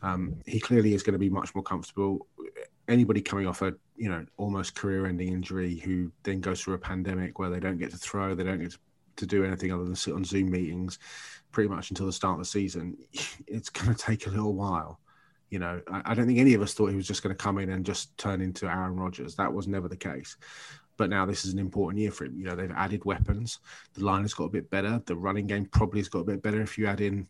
um, 0.02 0.37
he 0.46 0.61
clearly 0.61 0.94
is 0.94 1.02
going 1.02 1.14
to 1.14 1.18
be 1.18 1.30
much 1.30 1.54
more 1.54 1.64
comfortable. 1.64 2.26
Anybody 2.88 3.20
coming 3.20 3.46
off 3.46 3.62
a 3.62 3.75
you 3.96 4.08
know 4.08 4.25
almost 4.37 4.75
career-ending 4.75 5.28
injury 5.28 5.76
who 5.76 6.11
then 6.23 6.40
goes 6.40 6.61
through 6.61 6.75
a 6.75 6.78
pandemic 6.78 7.38
where 7.38 7.50
they 7.50 7.61
don't 7.61 7.78
get 7.78 7.90
to 7.90 7.99
throw, 7.99 8.34
they 8.34 8.44
don't 8.44 8.61
get 8.61 8.73
to, 8.73 8.78
to 9.20 9.26
do 9.26 9.44
anything 9.44 9.72
other 9.72 9.84
than 9.84 9.94
sit 9.94 10.14
on 10.14 10.24
Zoom 10.24 10.50
meetings, 10.50 10.98
pretty 11.52 11.68
much 11.68 11.90
until 11.90 12.06
the 12.06 12.12
start 12.12 12.34
of 12.34 12.40
the 12.40 12.44
season, 12.44 12.96
it's 13.46 13.70
going 13.70 13.94
to 13.94 14.00
take 14.00 14.26
a 14.26 14.30
little 14.30 14.54
while. 14.54 15.00
You 15.50 15.58
know, 15.58 15.80
I, 15.90 16.02
I 16.06 16.14
don't 16.14 16.26
think 16.26 16.38
any 16.38 16.54
of 16.54 16.62
us 16.62 16.74
thought 16.74 16.90
he 16.90 16.96
was 16.96 17.06
just 17.06 17.22
going 17.22 17.34
to 17.34 17.42
come 17.42 17.58
in 17.58 17.70
and 17.70 17.84
just 17.84 18.16
turn 18.18 18.40
into 18.40 18.66
Aaron 18.66 18.96
Rodgers. 18.96 19.34
That 19.36 19.52
was 19.52 19.66
never 19.66 19.88
the 19.88 19.96
case. 19.96 20.36
But 20.96 21.10
now 21.10 21.24
this 21.24 21.44
is 21.44 21.52
an 21.52 21.58
important 21.58 22.00
year 22.00 22.10
for 22.10 22.26
him. 22.26 22.38
You 22.38 22.44
know, 22.44 22.54
they've 22.54 22.70
added 22.70 23.04
weapons. 23.04 23.60
The 23.94 24.04
line 24.04 24.22
has 24.22 24.34
got 24.34 24.44
a 24.44 24.50
bit 24.50 24.68
better. 24.70 25.02
The 25.06 25.16
running 25.16 25.46
game 25.46 25.64
probably 25.64 26.00
has 26.00 26.08
got 26.08 26.20
a 26.20 26.24
bit 26.24 26.42
better 26.42 26.60
if 26.60 26.76
you 26.76 26.86
add 26.86 27.00
in 27.00 27.26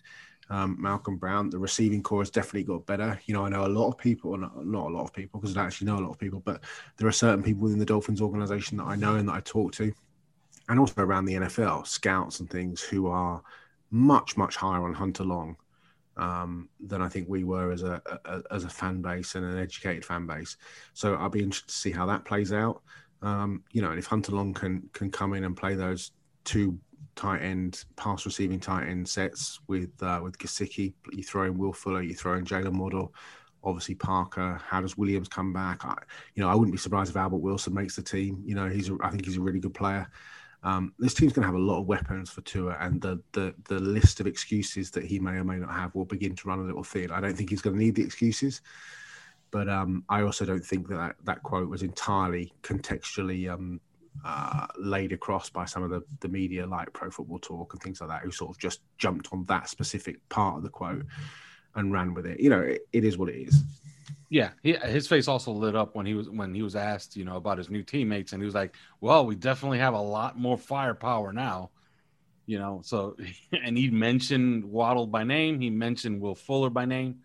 um, 0.51 0.77
Malcolm 0.79 1.17
Brown. 1.17 1.51
The 1.51 1.59
receiving 1.59 2.03
corps 2.03 2.23
has 2.23 2.31
definitely 2.31 2.65
got 2.65 2.85
better. 2.85 3.19
You 3.27 3.35
know, 3.35 3.47
I 3.47 3.49
know 3.49 3.65
a 3.65 3.69
lot 3.69 3.89
of 3.89 3.97
people, 3.97 4.37
not, 4.37 4.67
not 4.67 4.89
a 4.89 4.93
lot 4.93 5.05
of 5.05 5.13
people, 5.13 5.41
because 5.41 5.57
I 5.57 5.65
actually 5.65 5.87
know 5.87 5.99
a 5.99 6.05
lot 6.05 6.11
of 6.11 6.19
people, 6.19 6.41
but 6.45 6.63
there 6.97 7.09
are 7.09 7.13
certain 7.13 7.43
people 7.43 7.63
within 7.63 7.79
the 7.79 7.87
Dolphins 7.87 8.21
organization 8.21 8.77
that 8.79 8.87
I 8.87 8.97
know 8.97 9.15
and 9.15 9.29
that 9.29 9.35
I 9.35 9.41
talk 9.41 9.73
to, 9.75 9.93
and 10.71 10.79
also 10.79 11.03
around 11.03 11.25
the 11.25 11.35
NFL, 11.35 11.87
scouts 11.87 12.41
and 12.41 12.49
things 12.49 12.81
who 12.81 13.09
are 13.09 13.43
much, 13.91 14.37
much 14.37 14.55
higher 14.57 14.85
on 14.85 14.95
Hunter 14.95 15.25
Long 15.25 15.57
um, 16.17 16.69
than 16.79 17.03
I 17.03 17.09
think 17.09 17.29
we 17.29 17.43
were 17.43 17.73
as 17.73 17.83
a, 17.83 18.01
a 18.25 18.43
as 18.53 18.65
a 18.65 18.69
fan 18.69 19.03
base 19.03 19.35
and 19.35 19.45
an 19.45 19.59
educated 19.59 20.05
fan 20.05 20.27
base. 20.27 20.57
So 20.95 21.17
I'll 21.17 21.29
be 21.29 21.43
interested 21.43 21.69
to 21.69 21.75
see 21.75 21.91
how 21.91 22.07
that 22.07 22.25
plays 22.25 22.53
out. 22.53 22.83
Um, 23.21 23.65
you 23.73 23.83
know, 23.83 23.91
and 23.91 23.99
if 23.99 24.07
Hunter 24.07 24.33
Long 24.33 24.55
can 24.55 24.89
can 24.93 25.11
come 25.11 25.35
in 25.35 25.45
and 25.45 25.57
play 25.57 25.75
those 25.75 26.13
two 26.45 26.79
tight 27.17 27.41
end 27.41 27.85
pass 27.97 28.25
receiving 28.25 28.61
tight 28.61 28.87
end 28.87 29.09
sets 29.09 29.59
with 29.67 29.91
uh, 30.03 30.21
with 30.23 30.39
Gesicki, 30.39 30.95
you 31.11 31.25
throw 31.25 31.45
in 31.45 31.59
Will 31.59 31.73
Fuller, 31.73 32.03
you 32.03 32.15
throw 32.15 32.35
in 32.35 32.45
Jaylen 32.45 32.79
Waddle, 32.79 33.13
obviously 33.65 33.97
Parker. 33.97 34.61
How 34.65 34.81
does 34.81 34.97
Williams 34.97 35.29
come 35.29 35.53
back? 35.53 35.85
I, 35.85 35.97
you 36.37 36.45
know, 36.45 36.49
I 36.49 36.55
wouldn't 36.55 36.73
be 36.73 36.79
surprised 36.79 37.11
if 37.11 37.17
Albert 37.17 37.39
Wilson 37.39 37.75
makes 37.75 37.97
the 37.97 38.03
team. 38.03 38.41
You 38.45 38.55
know, 38.55 38.69
he's 38.69 38.89
I 39.03 39.11
think 39.11 39.25
he's 39.25 39.37
a 39.37 39.43
really 39.43 39.61
good 39.61 39.75
player. 39.75 40.09
Um, 40.63 40.93
this 40.99 41.15
team's 41.15 41.33
going 41.33 41.43
to 41.43 41.47
have 41.47 41.55
a 41.55 41.59
lot 41.59 41.81
of 41.81 41.87
weapons 41.87 42.31
for 42.31 42.43
Tua, 42.43 42.77
and 42.81 43.01
the, 43.01 43.21
the 43.33 43.55
the 43.69 43.81
list 43.81 44.21
of 44.21 44.27
excuses 44.27 44.91
that 44.91 45.05
he 45.05 45.19
may 45.19 45.33
or 45.33 45.45
may 45.45 45.57
not 45.57 45.73
have 45.73 45.95
will 45.95 46.05
begin 46.05 46.37
to 46.37 46.49
run 46.49 46.61
a 46.61 46.65
little 46.65 46.85
thin. 46.85 47.11
I 47.11 47.21
don't 47.21 47.35
think 47.35 47.51
he's 47.51 47.63
going 47.63 47.77
to 47.77 47.83
need 47.83 47.95
the 47.95 48.05
excuses. 48.05 48.61
But 49.51 49.69
um, 49.69 50.05
I 50.09 50.23
also 50.23 50.45
don't 50.45 50.65
think 50.65 50.87
that, 50.89 50.97
that 50.97 51.17
that 51.25 51.43
quote 51.43 51.69
was 51.69 51.83
entirely 51.83 52.53
contextually 52.63 53.51
um, 53.51 53.81
uh, 54.25 54.67
laid 54.79 55.13
across 55.13 55.51
by 55.51 55.65
some 55.65 55.83
of 55.83 55.91
the, 55.91 56.03
the 56.21 56.29
media, 56.29 56.67
like 56.67 56.93
Pro 56.93 57.11
Football 57.11 57.39
Talk 57.39 57.73
and 57.73 57.83
things 57.83 58.01
like 58.01 58.11
that, 58.11 58.23
who 58.23 58.31
sort 58.31 58.51
of 58.51 58.59
just 58.59 58.81
jumped 58.99 59.29
on 59.33 59.45
that 59.47 59.69
specific 59.69 60.17
part 60.29 60.59
of 60.59 60.63
the 60.63 60.69
quote 60.69 61.05
and 61.75 61.93
ran 61.93 62.15
with 62.15 62.27
it. 62.27 62.39
You 62.39 62.51
know, 62.51 62.61
it, 62.61 62.87
it 62.93 63.05
is 63.05 63.19
what 63.19 63.29
it 63.29 63.37
is. 63.37 63.63
Yeah, 64.31 64.51
he, 64.63 64.75
his 64.75 65.09
face 65.09 65.27
also 65.27 65.51
lit 65.51 65.75
up 65.75 65.97
when 65.97 66.07
he 66.07 66.15
was 66.15 66.31
when 66.31 66.55
he 66.55 66.63
was 66.63 66.77
asked, 66.77 67.17
you 67.17 67.25
know, 67.25 67.37
about 67.37 67.59
his 67.59 67.69
new 67.69 67.83
teammates, 67.83 68.33
and 68.33 68.41
he 68.41 68.47
was 68.47 68.55
like, 68.55 68.77
"Well, 69.01 69.27
we 69.27 69.35
definitely 69.35 69.79
have 69.79 69.95
a 69.95 70.01
lot 70.01 70.39
more 70.39 70.57
firepower 70.57 71.33
now." 71.33 71.71
You 72.47 72.61
know, 72.61 72.81
so 72.85 73.17
and 73.65 73.77
he 73.77 73.91
mentioned 73.91 74.65
Waddle 74.65 75.09
by 75.09 75.25
name. 75.25 75.61
He 75.61 75.69
mentioned 75.69 76.21
Will 76.21 76.37
Fuller 76.37 76.71
by 76.71 76.85
name. 76.85 77.21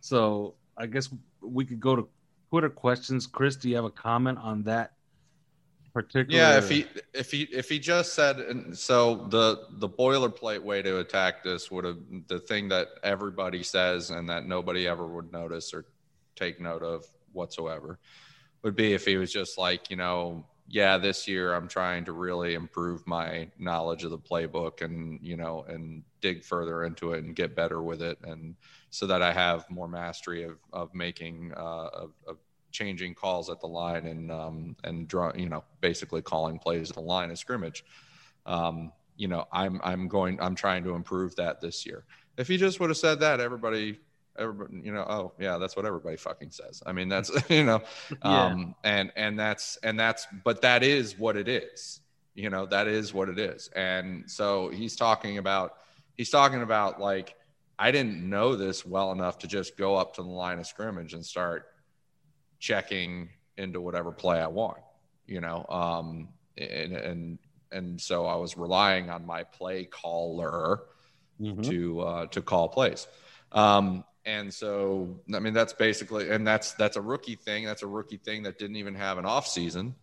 So 0.00 0.56
I 0.76 0.86
guess 0.86 1.08
we 1.40 1.64
could 1.64 1.78
go 1.78 1.94
to 1.94 2.08
Twitter 2.50 2.70
questions. 2.70 3.28
Chris, 3.28 3.54
do 3.54 3.68
you 3.68 3.76
have 3.76 3.84
a 3.84 3.90
comment 3.90 4.38
on 4.38 4.64
that 4.64 4.94
particular? 5.94 6.36
Yeah, 6.36 6.58
if 6.58 6.68
he 6.68 6.86
if 7.14 7.30
he 7.30 7.42
if 7.52 7.68
he 7.68 7.78
just 7.78 8.14
said 8.14 8.40
and 8.40 8.76
so 8.76 9.26
the 9.30 9.66
the 9.78 9.88
boilerplate 9.88 10.62
way 10.62 10.82
to 10.82 10.98
attack 10.98 11.44
this 11.44 11.70
would 11.70 11.84
have 11.84 11.98
the 12.26 12.40
thing 12.40 12.68
that 12.70 12.88
everybody 13.04 13.62
says 13.62 14.10
and 14.10 14.28
that 14.28 14.46
nobody 14.46 14.88
ever 14.88 15.06
would 15.06 15.32
notice 15.32 15.72
or 15.72 15.84
take 16.38 16.60
note 16.60 16.82
of 16.82 17.04
whatsoever 17.32 17.98
would 18.62 18.76
be 18.76 18.92
if 18.92 19.04
he 19.04 19.16
was 19.16 19.32
just 19.32 19.58
like, 19.58 19.90
you 19.90 19.96
know, 19.96 20.44
yeah, 20.70 20.98
this 20.98 21.26
year 21.26 21.54
I'm 21.54 21.68
trying 21.68 22.04
to 22.04 22.12
really 22.12 22.54
improve 22.54 23.06
my 23.06 23.50
knowledge 23.58 24.04
of 24.04 24.10
the 24.10 24.18
playbook 24.18 24.82
and, 24.82 25.18
you 25.22 25.36
know, 25.36 25.64
and 25.66 26.02
dig 26.20 26.44
further 26.44 26.84
into 26.84 27.12
it 27.12 27.24
and 27.24 27.34
get 27.34 27.56
better 27.56 27.82
with 27.82 28.02
it. 28.02 28.18
And 28.22 28.54
so 28.90 29.06
that 29.06 29.22
I 29.22 29.32
have 29.32 29.68
more 29.70 29.88
mastery 29.88 30.44
of, 30.44 30.58
of 30.72 30.94
making, 30.94 31.52
uh, 31.56 31.88
of, 31.88 32.10
of 32.26 32.36
changing 32.70 33.14
calls 33.14 33.48
at 33.48 33.60
the 33.60 33.66
line 33.66 34.06
and, 34.06 34.30
um, 34.30 34.76
and 34.84 35.08
draw, 35.08 35.32
you 35.34 35.48
know, 35.48 35.64
basically 35.80 36.20
calling 36.20 36.58
plays 36.58 36.90
at 36.90 36.96
the 36.96 37.02
line 37.02 37.30
of 37.30 37.38
scrimmage. 37.38 37.82
Um, 38.44 38.92
you 39.16 39.28
know, 39.28 39.46
I'm, 39.50 39.80
I'm 39.82 40.06
going, 40.06 40.38
I'm 40.38 40.54
trying 40.54 40.84
to 40.84 40.94
improve 40.94 41.34
that 41.36 41.62
this 41.62 41.86
year. 41.86 42.04
If 42.36 42.46
he 42.46 42.58
just 42.58 42.78
would 42.78 42.90
have 42.90 42.98
said 42.98 43.20
that, 43.20 43.40
everybody 43.40 44.00
everybody 44.38 44.80
you 44.84 44.92
know 44.92 45.04
oh 45.08 45.32
yeah 45.38 45.58
that's 45.58 45.76
what 45.76 45.84
everybody 45.84 46.16
fucking 46.16 46.50
says 46.50 46.82
i 46.86 46.92
mean 46.92 47.08
that's 47.08 47.30
you 47.50 47.64
know 47.64 47.80
Yeah. 48.24 48.46
um 48.46 48.74
and 48.84 49.12
and 49.16 49.38
that's 49.38 49.76
and 49.82 49.98
that's 49.98 50.26
but 50.44 50.62
that 50.62 50.82
is 50.82 51.18
what 51.18 51.36
it 51.36 51.48
is 51.48 52.00
you 52.34 52.50
know 52.50 52.66
that 52.66 52.86
is 52.86 53.12
what 53.12 53.28
it 53.28 53.38
is 53.38 53.68
and 53.74 54.30
so 54.30 54.68
he's 54.68 54.94
talking 54.96 55.38
about 55.38 55.74
he's 56.16 56.30
talking 56.30 56.62
about 56.62 57.00
like 57.00 57.34
i 57.78 57.90
didn't 57.90 58.28
know 58.28 58.54
this 58.56 58.86
well 58.86 59.12
enough 59.12 59.38
to 59.40 59.46
just 59.48 59.76
go 59.76 59.96
up 59.96 60.14
to 60.14 60.22
the 60.22 60.28
line 60.28 60.58
of 60.58 60.66
scrimmage 60.66 61.14
and 61.14 61.24
start 61.24 61.66
checking 62.58 63.28
into 63.56 63.80
whatever 63.80 64.10
play 64.12 64.40
i 64.40 64.46
want 64.46 64.78
you 65.26 65.40
know 65.40 65.64
um 65.68 66.28
and 66.56 66.92
and 66.92 67.38
and 67.72 68.00
so 68.00 68.26
i 68.26 68.34
was 68.34 68.56
relying 68.56 69.10
on 69.10 69.24
my 69.26 69.42
play 69.42 69.84
caller 69.84 70.82
Mhm. 71.40 71.62
to 71.68 72.00
uh, 72.00 72.26
to 72.26 72.42
call 72.42 72.68
plays. 72.68 73.06
Um, 73.52 74.02
and 74.28 74.52
so, 74.52 75.18
I 75.34 75.38
mean, 75.38 75.54
that's 75.54 75.72
basically, 75.72 76.28
and 76.28 76.46
that's 76.46 76.74
that's 76.74 76.96
a 76.96 77.00
rookie 77.00 77.36
thing. 77.36 77.64
That's 77.64 77.82
a 77.82 77.86
rookie 77.86 78.18
thing 78.18 78.42
that 78.42 78.58
didn't 78.58 78.76
even 78.76 78.94
have 78.94 79.16
an 79.16 79.24
off 79.24 79.46
season, 79.48 79.94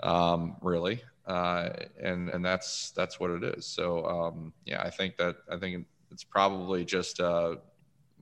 um, 0.00 0.56
really. 0.62 1.02
Uh, 1.26 1.70
and 2.00 2.28
and 2.28 2.44
that's 2.44 2.92
that's 2.92 3.18
what 3.18 3.32
it 3.32 3.42
is. 3.42 3.66
So 3.66 4.06
um, 4.06 4.52
yeah, 4.64 4.80
I 4.80 4.90
think 4.90 5.16
that 5.16 5.38
I 5.50 5.56
think 5.56 5.86
it's 6.12 6.22
probably 6.22 6.84
just 6.84 7.18
uh, 7.18 7.56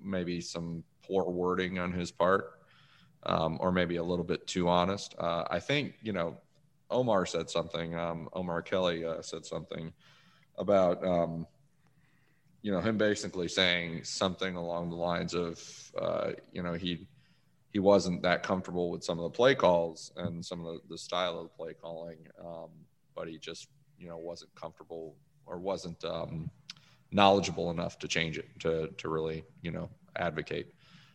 maybe 0.03 0.41
some 0.41 0.83
poor 1.07 1.25
wording 1.25 1.79
on 1.79 1.93
his 1.93 2.11
part, 2.11 2.59
um, 3.25 3.59
or 3.61 3.71
maybe 3.71 3.97
a 3.97 4.03
little 4.03 4.25
bit 4.25 4.47
too 4.47 4.71
honest. 4.71 5.15
Uh, 5.19 5.45
I 5.51 5.61
think 5.61 5.97
you 6.01 6.15
know, 6.15 6.39
Omar 6.91 7.27
said 7.27 7.51
something. 7.51 7.95
Um, 7.95 8.31
Omar 8.33 8.63
Kelly 8.63 9.05
uh, 9.05 9.21
said 9.21 9.45
something 9.45 9.93
about 10.57 11.07
um, 11.07 11.47
you 12.67 12.73
know 12.73 12.81
him 12.81 12.99
basically 12.99 13.47
saying 13.47 14.03
something 14.03 14.57
along 14.57 14.91
the 14.91 14.97
lines 14.97 15.35
of 15.35 15.63
uh, 16.03 16.33
you 16.53 16.65
know 16.65 16.73
he 16.73 17.07
he 17.73 17.79
wasn't 17.79 18.21
that 18.23 18.43
comfortable 18.43 18.91
with 18.91 19.05
some 19.05 19.21
of 19.21 19.23
the 19.23 19.31
play 19.31 19.55
calls 19.55 20.11
and 20.17 20.45
some 20.45 20.67
of 20.67 20.67
the, 20.67 20.81
the 20.89 20.99
style 20.99 21.39
of 21.39 21.45
the 21.45 21.49
play 21.51 21.75
calling 21.75 22.19
um, 22.45 22.71
but 23.15 23.29
he 23.29 23.39
just 23.39 23.69
you 24.01 24.09
know 24.09 24.19
wasn't 24.19 24.53
comfortable 24.57 25.15
or 25.47 25.59
wasn't 25.59 26.05
um, 26.05 26.51
knowledgeable 27.13 27.71
enough 27.71 28.01
to 28.01 28.09
change 28.09 28.37
it 28.37 28.49
to 28.59 28.89
to 28.99 29.09
really 29.09 29.45
you 29.63 29.71
know 29.71 29.89
advocate. 30.17 30.75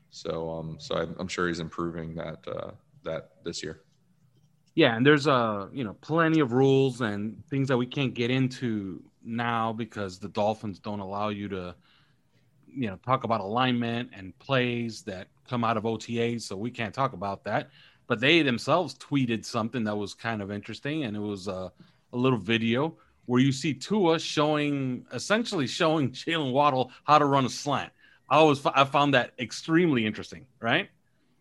So 0.10 0.50
um 0.51 0.77
so 0.79 0.96
I'm, 0.96 1.15
I'm 1.20 1.27
sure 1.27 1.50
he's 1.50 1.60
improving 1.60 2.15
that 2.15 2.39
uh, 2.48 2.72
that 3.03 3.31
this 3.43 3.62
year. 3.62 3.81
Yeah, 4.74 4.96
and 4.96 5.05
there's 5.05 5.27
uh, 5.27 5.67
you 5.74 5.84
know, 5.84 5.98
plenty 6.00 6.39
of 6.39 6.53
rules 6.53 7.01
and 7.01 7.43
things 7.50 7.67
that 7.67 7.77
we 7.77 7.86
can't 7.86 8.13
get 8.13 8.31
into 8.31 9.03
now 9.24 9.74
because 9.74 10.20
the 10.20 10.30
Dolphins 10.30 10.80
don't 10.80 11.00
allow 11.00 11.30
you 11.30 11.48
to, 11.50 11.75
you 12.68 12.88
know, 12.90 12.98
talk 13.06 13.24
about 13.24 13.42
alignment 13.42 14.12
and 14.16 14.38
plays 14.40 15.04
that 15.04 15.28
come 15.48 15.63
out 15.63 15.78
of 15.78 15.84
OTAs, 15.84 16.42
so 16.42 16.56
we 16.56 16.72
can't 16.72 16.94
talk 16.94 17.13
about 17.13 17.44
that. 17.46 17.70
But 18.08 18.20
they 18.20 18.42
themselves 18.42 18.96
tweeted 18.96 19.46
something 19.46 19.84
that 19.86 19.96
was 19.96 20.13
kind 20.13 20.42
of 20.42 20.51
interesting, 20.51 21.04
and 21.04 21.16
it 21.16 21.20
was 21.20 21.48
uh, 21.48 21.70
a 22.13 22.18
little 22.18 22.40
video 22.40 22.98
where 23.25 23.42
you 23.42 23.51
see 23.51 23.74
Tua 23.74 24.20
showing, 24.20 25.06
essentially 25.13 25.68
showing 25.68 26.12
Jaylen 26.12 26.51
Waddle 26.51 26.92
how 27.04 27.20
to 27.20 27.25
run 27.25 27.46
a 27.46 27.50
slant. 27.50 27.92
I 28.30 28.38
always 28.38 28.66
I 28.66 28.86
found 28.86 29.13
that 29.13 29.32
extremely 29.40 30.06
interesting, 30.06 30.46
right? 30.62 30.90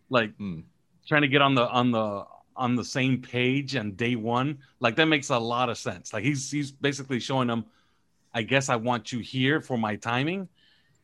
Like 0.09 0.35
Hmm. 0.35 0.61
trying 1.07 1.21
to 1.21 1.27
get 1.27 1.41
on 1.41 1.55
the 1.55 1.67
on 1.67 1.91
the 1.91 2.25
on 2.55 2.75
the 2.75 2.83
same 2.83 3.21
page 3.21 3.75
on 3.75 3.93
day 3.93 4.15
one 4.15 4.59
like 4.79 4.95
that 4.95 5.05
makes 5.05 5.29
a 5.29 5.37
lot 5.37 5.69
of 5.69 5.77
sense. 5.77 6.13
Like 6.13 6.23
he's 6.23 6.49
he's 6.51 6.71
basically 6.71 7.19
showing 7.19 7.47
them 7.47 7.65
i 8.33 8.41
guess 8.41 8.69
i 8.69 8.75
want 8.75 9.11
you 9.11 9.19
here 9.19 9.61
for 9.61 9.77
my 9.77 9.95
timing. 9.95 10.47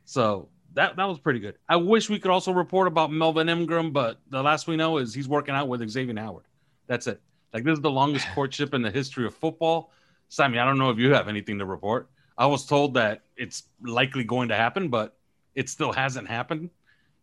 So 0.06 0.50
that 0.74 0.96
that 0.96 1.06
was 1.06 1.20
pretty 1.20 1.40
good. 1.40 1.56
I 1.68 1.78
wish 1.78 2.10
we 2.10 2.20
could 2.20 2.32
also 2.32 2.52
report 2.52 2.88
about 2.88 3.12
melvin 3.12 3.50
ingram 3.50 3.92
but 3.92 4.20
the 4.30 4.42
last 4.42 4.68
we 4.68 4.76
know 4.76 4.98
is 4.98 5.14
he's 5.14 5.28
working 5.28 5.56
out 5.56 5.68
with 5.68 5.88
xavier 5.90 6.20
howard. 6.20 6.46
That's 6.88 7.08
it. 7.08 7.22
Like 7.54 7.64
this 7.64 7.74
is 7.74 7.82
the 7.82 7.92
longest 7.92 8.28
courtship 8.36 8.74
in 8.74 8.82
the 8.82 8.92
history 8.92 9.26
of 9.26 9.36
football. 9.36 9.92
Sammy 10.30 10.60
i 10.60 10.66
don't 10.66 10.78
know 10.78 10.90
if 10.90 10.98
you 10.98 11.14
have 11.14 11.28
anything 11.28 11.60
to 11.60 11.66
report. 11.66 12.10
I 12.38 12.46
was 12.46 12.66
told 12.66 12.94
that 12.96 13.24
it's 13.36 13.64
likely 13.82 14.24
going 14.24 14.50
to 14.50 14.56
happen 14.56 14.90
but 14.90 15.18
it 15.56 15.70
still 15.70 15.92
hasn't 15.92 16.28
happened. 16.28 16.70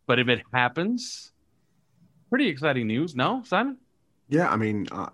But 0.06 0.18
if 0.18 0.28
it 0.28 0.42
happens 0.52 1.32
pretty 2.34 2.48
exciting 2.48 2.88
news. 2.88 3.14
No 3.14 3.42
simon 3.44 3.78
Yeah, 4.28 4.48
I 4.48 4.56
mean, 4.56 4.86
uh, 4.90 5.08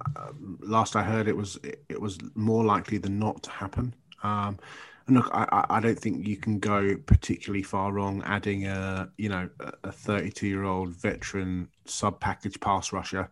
last 0.60 0.94
I 0.96 1.02
heard, 1.02 1.26
it 1.28 1.36
was 1.36 1.58
it, 1.88 2.00
was 2.00 2.18
more 2.34 2.64
likely 2.64 2.98
than 2.98 3.18
not 3.18 3.42
to 3.44 3.50
happen. 3.50 3.94
Um, 4.22 4.58
and 5.06 5.16
look, 5.16 5.28
I, 5.32 5.48
I- 5.50 5.76
I 5.76 5.80
don't 5.80 5.98
think 5.98 6.26
you 6.26 6.36
can 6.36 6.58
go 6.60 6.96
particularly 7.06 7.62
far 7.62 7.92
wrong 7.92 8.22
adding 8.24 8.66
a 8.66 9.10
you 9.18 9.28
know 9.28 9.48
a 9.84 9.90
32 9.92 10.46
year 10.46 10.64
old 10.64 10.90
veteran 10.90 11.68
sub 11.86 12.20
package 12.20 12.60
pass 12.60 12.92
rusher 12.92 13.28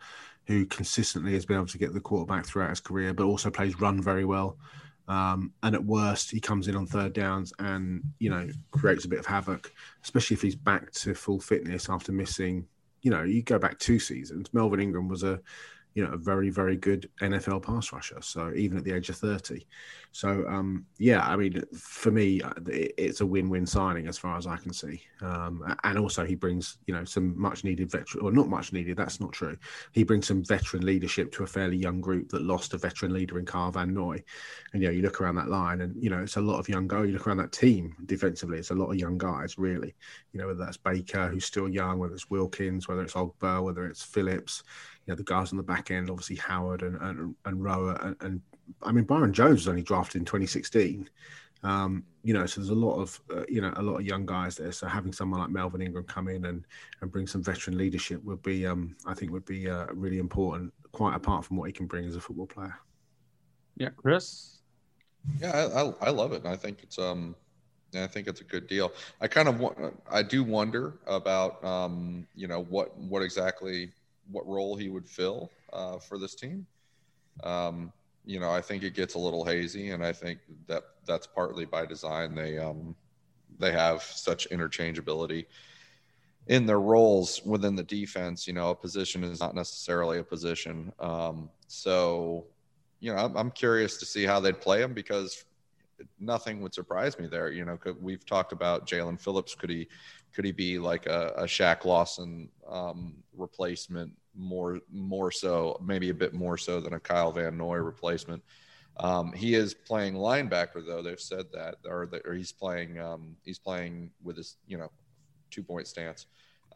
who 0.46 0.64
consistently 0.66 1.34
has 1.34 1.44
been 1.46 1.56
able 1.56 1.66
to 1.66 1.78
get 1.78 1.92
the 1.92 2.00
quarterback 2.00 2.46
throughout 2.46 2.70
his 2.70 2.80
career, 2.80 3.12
but 3.14 3.24
also 3.24 3.50
plays 3.50 3.78
run 3.80 4.02
very 4.02 4.24
well. 4.24 4.56
Um, 5.06 5.52
and 5.62 5.74
at 5.74 5.84
worst, 5.84 6.30
he 6.30 6.40
comes 6.40 6.68
in 6.68 6.76
on 6.76 6.86
third 6.86 7.12
downs 7.12 7.52
and 7.60 8.02
you 8.18 8.30
know 8.30 8.48
creates 8.72 9.04
a 9.04 9.08
bit 9.08 9.20
of 9.20 9.26
havoc, 9.26 9.72
especially 10.02 10.34
if 10.34 10.42
he's 10.42 10.56
back 10.56 10.90
to 10.92 11.14
full 11.14 11.38
fitness 11.40 11.88
after 11.88 12.10
missing 12.12 12.66
you 13.02 13.10
know, 13.10 13.22
you 13.22 13.42
go 13.42 13.58
back 13.58 13.78
two 13.78 13.98
seasons, 13.98 14.52
Melvin 14.52 14.80
Ingram 14.80 15.08
was 15.08 15.22
a, 15.22 15.40
you 15.98 16.04
know, 16.04 16.12
a 16.12 16.16
very, 16.16 16.48
very 16.48 16.76
good 16.76 17.10
NFL 17.20 17.64
pass 17.64 17.92
rusher. 17.92 18.22
So 18.22 18.52
even 18.54 18.78
at 18.78 18.84
the 18.84 18.92
age 18.92 19.08
of 19.08 19.16
30. 19.16 19.66
So, 20.12 20.46
um, 20.46 20.86
yeah, 20.98 21.26
I 21.26 21.34
mean, 21.34 21.60
for 21.76 22.12
me, 22.12 22.40
uh, 22.40 22.52
it's 22.68 23.20
a 23.20 23.26
win 23.26 23.48
win 23.48 23.66
signing 23.66 24.06
as 24.06 24.16
far 24.16 24.36
as 24.36 24.46
I 24.46 24.58
can 24.58 24.72
see. 24.72 25.02
Um, 25.22 25.76
and 25.82 25.98
also, 25.98 26.24
he 26.24 26.36
brings, 26.36 26.78
you 26.86 26.94
know, 26.94 27.04
some 27.04 27.36
much 27.36 27.64
needed 27.64 27.90
veteran, 27.90 28.24
or 28.24 28.30
not 28.30 28.48
much 28.48 28.72
needed, 28.72 28.96
that's 28.96 29.18
not 29.20 29.32
true. 29.32 29.56
He 29.90 30.04
brings 30.04 30.28
some 30.28 30.44
veteran 30.44 30.86
leadership 30.86 31.32
to 31.32 31.42
a 31.42 31.48
fairly 31.48 31.76
young 31.76 32.00
group 32.00 32.28
that 32.28 32.42
lost 32.42 32.74
a 32.74 32.78
veteran 32.78 33.12
leader 33.12 33.40
in 33.40 33.44
Kyle 33.44 33.72
Van 33.72 33.92
Noy. 33.92 34.22
And, 34.72 34.80
you 34.80 34.88
know, 34.88 34.94
you 34.94 35.02
look 35.02 35.20
around 35.20 35.34
that 35.34 35.48
line 35.48 35.80
and, 35.80 36.00
you 36.00 36.10
know, 36.10 36.22
it's 36.22 36.36
a 36.36 36.40
lot 36.40 36.60
of 36.60 36.68
young 36.68 36.86
guys. 36.86 37.08
You 37.08 37.14
look 37.14 37.26
around 37.26 37.38
that 37.38 37.50
team 37.50 37.96
defensively, 38.06 38.58
it's 38.58 38.70
a 38.70 38.74
lot 38.76 38.90
of 38.92 38.96
young 38.96 39.18
guys, 39.18 39.58
really 39.58 39.96
you 40.32 40.40
know, 40.40 40.46
whether 40.48 40.64
that's 40.64 40.76
Baker, 40.76 41.28
who's 41.28 41.44
still 41.44 41.68
young, 41.68 41.98
whether 41.98 42.14
it's 42.14 42.30
Wilkins, 42.30 42.86
whether 42.86 43.02
it's 43.02 43.14
Ogbah, 43.14 43.62
whether 43.62 43.86
it's 43.86 44.02
Phillips, 44.02 44.62
you 45.08 45.12
know, 45.12 45.16
the 45.16 45.24
guys 45.24 45.52
on 45.52 45.56
the 45.56 45.62
back 45.62 45.90
end, 45.90 46.10
obviously 46.10 46.36
Howard 46.36 46.82
and 46.82 47.00
and, 47.00 47.34
and 47.46 47.64
Rower, 47.64 47.94
and, 48.02 48.16
and 48.20 48.42
I 48.82 48.92
mean 48.92 49.04
Byron 49.04 49.32
Jones 49.32 49.60
was 49.60 49.68
only 49.68 49.82
drafted 49.82 50.20
in 50.20 50.26
2016. 50.26 51.08
Um, 51.62 52.04
you 52.22 52.34
know, 52.34 52.44
so 52.44 52.60
there's 52.60 52.68
a 52.68 52.74
lot 52.74 53.00
of 53.00 53.18
uh, 53.34 53.44
you 53.48 53.62
know 53.62 53.72
a 53.76 53.82
lot 53.82 53.96
of 53.96 54.04
young 54.04 54.26
guys 54.26 54.56
there. 54.56 54.70
So 54.70 54.86
having 54.86 55.14
someone 55.14 55.40
like 55.40 55.48
Melvin 55.48 55.80
Ingram 55.80 56.04
come 56.04 56.28
in 56.28 56.44
and 56.44 56.66
and 57.00 57.10
bring 57.10 57.26
some 57.26 57.42
veteran 57.42 57.78
leadership 57.78 58.22
would 58.22 58.42
be, 58.42 58.66
um, 58.66 58.96
I 59.06 59.14
think, 59.14 59.32
would 59.32 59.46
be 59.46 59.70
uh, 59.70 59.86
really 59.94 60.18
important. 60.18 60.74
Quite 60.92 61.16
apart 61.16 61.46
from 61.46 61.56
what 61.56 61.68
he 61.68 61.72
can 61.72 61.86
bring 61.86 62.04
as 62.04 62.16
a 62.16 62.20
football 62.20 62.46
player. 62.46 62.74
yeah 63.76 63.90
chris 63.96 64.58
Yeah, 65.40 65.52
I, 65.52 65.82
I, 65.82 65.94
I 66.08 66.10
love 66.10 66.32
it. 66.32 66.44
I 66.44 66.56
think 66.56 66.82
it's 66.82 66.98
um, 66.98 67.34
I 67.94 68.06
think 68.06 68.28
it's 68.28 68.42
a 68.42 68.44
good 68.44 68.66
deal. 68.66 68.92
I 69.20 69.28
kind 69.28 69.48
of 69.48 69.58
want, 69.58 69.78
I 70.10 70.22
do 70.22 70.44
wonder 70.44 70.98
about, 71.06 71.64
um, 71.64 72.26
you 72.34 72.46
know, 72.46 72.64
what 72.64 72.96
what 72.98 73.22
exactly 73.22 73.92
what 74.30 74.46
role 74.46 74.76
he 74.76 74.88
would 74.88 75.08
fill 75.08 75.50
uh, 75.72 75.98
for 75.98 76.18
this 76.18 76.34
team. 76.34 76.66
Um, 77.42 77.92
you 78.24 78.40
know, 78.40 78.50
I 78.50 78.60
think 78.60 78.82
it 78.82 78.94
gets 78.94 79.14
a 79.14 79.18
little 79.18 79.44
hazy, 79.44 79.90
and 79.90 80.04
I 80.04 80.12
think 80.12 80.40
that 80.66 80.84
that's 81.06 81.26
partly 81.26 81.64
by 81.64 81.86
design. 81.86 82.34
They 82.34 82.58
um, 82.58 82.94
they 83.58 83.72
have 83.72 84.02
such 84.02 84.48
interchangeability 84.50 85.46
in 86.46 86.66
their 86.66 86.80
roles 86.80 87.42
within 87.44 87.76
the 87.76 87.82
defense. 87.82 88.46
You 88.46 88.54
know, 88.54 88.70
a 88.70 88.74
position 88.74 89.24
is 89.24 89.40
not 89.40 89.54
necessarily 89.54 90.18
a 90.18 90.24
position. 90.24 90.92
Um, 90.98 91.50
so, 91.68 92.46
you 93.00 93.12
know, 93.12 93.18
I'm, 93.18 93.36
I'm 93.36 93.50
curious 93.50 93.98
to 93.98 94.06
see 94.06 94.24
how 94.24 94.40
they'd 94.40 94.60
play 94.60 94.82
him 94.82 94.94
because 94.94 95.44
nothing 96.18 96.60
would 96.62 96.74
surprise 96.74 97.18
me 97.18 97.26
there. 97.26 97.50
You 97.50 97.64
know, 97.64 97.78
we've 98.00 98.24
talked 98.24 98.52
about 98.52 98.86
Jaelan 98.86 99.20
Phillips. 99.20 99.54
Could 99.54 99.70
he, 99.70 99.88
could 100.38 100.44
he 100.44 100.52
be 100.52 100.78
like 100.78 101.06
a, 101.06 101.32
a 101.36 101.42
Shaq 101.46 101.84
Lawson 101.84 102.48
um, 102.70 103.12
replacement? 103.36 104.12
More, 104.36 104.78
more 104.88 105.32
so, 105.32 105.76
maybe 105.84 106.10
a 106.10 106.14
bit 106.14 106.32
more 106.32 106.56
so 106.56 106.80
than 106.80 106.92
a 106.92 107.00
Kyle 107.00 107.32
Van 107.32 107.58
Noy 107.58 107.78
replacement. 107.78 108.40
Um, 108.98 109.32
he 109.32 109.56
is 109.56 109.74
playing 109.74 110.14
linebacker, 110.14 110.86
though. 110.86 111.02
They've 111.02 111.18
said 111.18 111.46
that, 111.54 111.78
or, 111.84 112.06
the, 112.06 112.24
or 112.24 112.34
he's 112.34 112.52
playing, 112.52 113.00
um, 113.00 113.34
he's 113.44 113.58
playing 113.58 114.12
with 114.22 114.36
his, 114.36 114.58
you 114.68 114.78
know, 114.78 114.92
two 115.50 115.64
point 115.64 115.88
stance. 115.88 116.26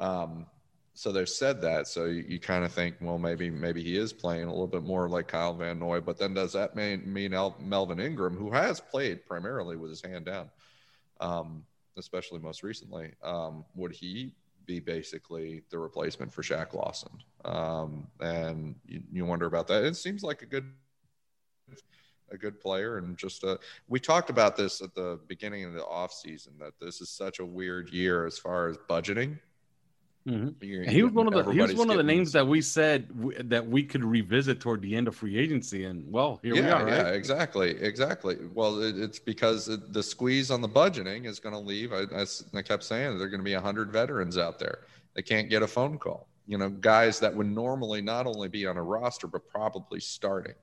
Um, 0.00 0.46
so 0.94 1.12
they've 1.12 1.28
said 1.28 1.62
that. 1.62 1.86
So 1.86 2.06
you, 2.06 2.24
you 2.26 2.40
kind 2.40 2.64
of 2.64 2.72
think, 2.72 2.96
well, 3.00 3.16
maybe 3.16 3.48
maybe 3.48 3.80
he 3.84 3.96
is 3.96 4.12
playing 4.12 4.48
a 4.48 4.50
little 4.50 4.66
bit 4.66 4.82
more 4.82 5.08
like 5.08 5.28
Kyle 5.28 5.54
Van 5.54 5.78
Noy. 5.78 6.00
But 6.00 6.18
then 6.18 6.34
does 6.34 6.52
that 6.54 6.74
mean 6.74 7.00
mean 7.12 7.32
El- 7.32 7.56
Melvin 7.60 8.00
Ingram, 8.00 8.36
who 8.36 8.50
has 8.50 8.80
played 8.80 9.24
primarily 9.24 9.76
with 9.76 9.90
his 9.90 10.02
hand 10.02 10.24
down, 10.24 10.50
um, 11.20 11.62
especially 11.96 12.40
most 12.40 12.62
recently, 12.62 13.12
um, 13.22 13.64
would 13.74 13.92
he 13.92 14.34
be 14.66 14.80
basically 14.80 15.62
the 15.70 15.78
replacement 15.78 16.32
for 16.32 16.42
Shaq 16.42 16.74
Lawson? 16.74 17.10
Um, 17.44 18.06
and 18.20 18.76
you, 18.86 19.02
you 19.12 19.24
wonder 19.24 19.46
about 19.46 19.66
that. 19.68 19.84
It 19.84 19.96
seems 19.96 20.22
like 20.22 20.42
a 20.42 20.46
good 20.46 20.64
a 22.30 22.38
good 22.38 22.58
player 22.58 22.96
and 22.96 23.16
just 23.16 23.44
a, 23.44 23.58
we 23.88 24.00
talked 24.00 24.30
about 24.30 24.56
this 24.56 24.80
at 24.80 24.94
the 24.94 25.20
beginning 25.28 25.64
of 25.64 25.74
the 25.74 25.84
off 25.84 26.12
season 26.12 26.54
that 26.58 26.72
this 26.80 27.00
is 27.02 27.10
such 27.10 27.40
a 27.40 27.44
weird 27.44 27.90
year 27.90 28.26
as 28.26 28.38
far 28.38 28.68
as 28.68 28.78
budgeting 28.88 29.38
Mm-hmm. 30.26 30.84
he 30.84 31.02
was 31.02 31.12
one 31.12 31.26
of 31.26 31.32
the 31.32 31.50
he 31.50 31.60
was 31.60 31.74
one 31.74 31.90
of 31.90 31.96
the 31.96 32.02
names 32.04 32.30
that 32.32 32.46
we 32.46 32.60
said 32.60 33.08
w- 33.08 33.42
that 33.42 33.66
we 33.66 33.82
could 33.82 34.04
revisit 34.04 34.60
toward 34.60 34.80
the 34.80 34.94
end 34.94 35.08
of 35.08 35.16
free 35.16 35.36
agency, 35.36 35.84
and 35.84 36.10
well, 36.12 36.38
here 36.44 36.54
yeah, 36.54 36.62
we 36.62 36.70
are. 36.70 36.84
Right? 36.84 36.96
Yeah, 36.96 37.08
exactly, 37.08 37.70
exactly. 37.70 38.36
Well, 38.54 38.80
it, 38.82 38.96
it's 38.96 39.18
because 39.18 39.68
it, 39.68 39.92
the 39.92 40.02
squeeze 40.02 40.52
on 40.52 40.60
the 40.60 40.68
budgeting 40.68 41.26
is 41.26 41.40
going 41.40 41.54
to 41.54 41.58
leave. 41.60 41.92
I, 41.92 42.04
I, 42.14 42.24
I, 42.54 42.62
kept 42.62 42.84
saying 42.84 43.18
there 43.18 43.26
are 43.26 43.30
going 43.30 43.40
to 43.40 43.44
be 43.44 43.52
hundred 43.54 43.90
veterans 43.90 44.38
out 44.38 44.60
there 44.60 44.84
that 45.14 45.24
can't 45.24 45.50
get 45.50 45.62
a 45.62 45.66
phone 45.66 45.98
call. 45.98 46.28
You 46.46 46.56
know, 46.56 46.68
guys 46.68 47.18
that 47.18 47.34
would 47.34 47.50
normally 47.50 48.00
not 48.00 48.28
only 48.28 48.46
be 48.46 48.64
on 48.64 48.76
a 48.76 48.82
roster 48.82 49.26
but 49.26 49.48
probably 49.48 49.98
starting. 49.98 50.54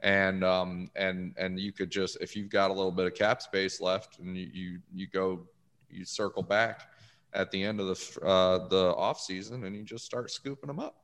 And 0.00 0.44
um 0.44 0.90
and 0.94 1.34
and 1.36 1.58
you 1.58 1.72
could 1.72 1.90
just 1.90 2.18
if 2.20 2.36
you've 2.36 2.50
got 2.50 2.70
a 2.70 2.74
little 2.74 2.92
bit 2.92 3.06
of 3.06 3.14
cap 3.14 3.42
space 3.42 3.80
left 3.80 4.18
and 4.18 4.36
you 4.36 4.50
you, 4.52 4.80
you 4.92 5.06
go 5.06 5.48
you 5.88 6.04
circle 6.04 6.42
back 6.42 6.93
at 7.34 7.50
the 7.50 7.62
end 7.62 7.80
of 7.80 7.86
the 7.86 8.26
uh, 8.26 8.68
the 8.68 8.94
off 8.96 9.20
season, 9.20 9.64
and 9.64 9.76
you 9.76 9.82
just 9.82 10.04
start 10.04 10.30
scooping 10.30 10.68
them 10.68 10.80
up. 10.80 10.96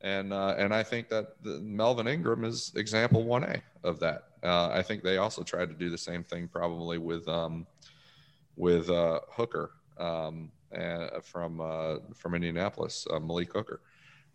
And 0.00 0.32
uh, 0.32 0.54
and 0.58 0.74
I 0.74 0.82
think 0.82 1.08
that 1.08 1.42
the, 1.42 1.60
Melvin 1.60 2.06
Ingram 2.06 2.44
is 2.44 2.72
example 2.76 3.24
one 3.24 3.44
A 3.44 3.62
of 3.82 3.98
that. 4.00 4.24
Uh, 4.42 4.68
I 4.68 4.82
think 4.82 5.02
they 5.02 5.16
also 5.16 5.42
tried 5.42 5.70
to 5.70 5.74
do 5.74 5.88
the 5.88 5.98
same 5.98 6.22
thing 6.22 6.48
probably 6.48 6.98
with 6.98 7.26
um, 7.26 7.66
with 8.56 8.90
uh, 8.90 9.20
Hooker 9.30 9.70
um, 9.98 10.50
and 10.72 11.10
from 11.22 11.60
uh, 11.60 11.96
from 12.14 12.34
Indianapolis, 12.34 13.06
uh, 13.10 13.18
Malik 13.18 13.52
Hooker, 13.52 13.80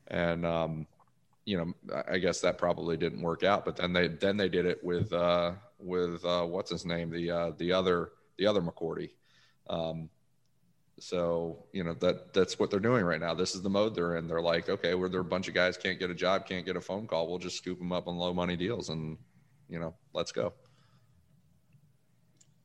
and 0.07 0.45
um, 0.45 0.88
you 1.45 1.57
know 1.57 2.01
I 2.09 2.17
guess 2.17 2.41
that 2.41 2.57
probably 2.57 2.98
didn't 2.98 3.21
work 3.21 3.43
out. 3.43 3.63
But 3.63 3.75
then 3.75 3.94
they 3.94 4.07
then 4.07 4.37
they 4.37 4.50
did 4.50 4.65
it 4.65 4.83
with 4.83 5.13
uh, 5.13 5.53
with 5.77 6.25
uh, 6.25 6.46
what's 6.46 6.72
his 6.72 6.85
name 6.85 7.11
the 7.11 7.29
uh, 7.29 7.51
the 7.57 7.72
other 7.72 8.13
the 8.37 8.48
other 8.48 8.61
McCourty. 8.61 9.11
Um, 9.70 10.09
so 11.00 11.66
you 11.72 11.83
know 11.83 11.94
that 11.96 12.33
that's 12.33 12.59
what 12.59 12.70
they're 12.70 12.79
doing 12.79 13.03
right 13.03 13.20
now. 13.20 13.33
This 13.33 13.55
is 13.55 13.62
the 13.62 13.70
mode 13.70 13.96
they're 13.96 14.18
in. 14.18 14.27
They're 14.27 14.42
like, 14.42 14.70
okay, 14.70 14.96
where 14.96 15.09
there 15.09 15.20
are 15.20 15.22
a 15.22 15.25
bunch 15.25 15.48
of 15.48 15.53
guys 15.53 15.77
can't 15.77 16.00
get 16.00 16.09
a 16.09 16.16
job, 16.16 16.46
can't 16.46 16.66
get 16.66 16.75
a 16.75 16.81
phone 16.81 17.07
call. 17.07 17.29
We'll 17.29 17.40
just 17.40 17.57
scoop 17.57 17.79
them 17.79 17.92
up 17.92 18.07
on 18.07 18.18
low 18.18 18.33
money 18.33 18.55
deals, 18.55 18.90
and 18.90 19.18
you 19.70 19.79
know, 19.79 19.94
let's 20.14 20.31
go. 20.31 20.53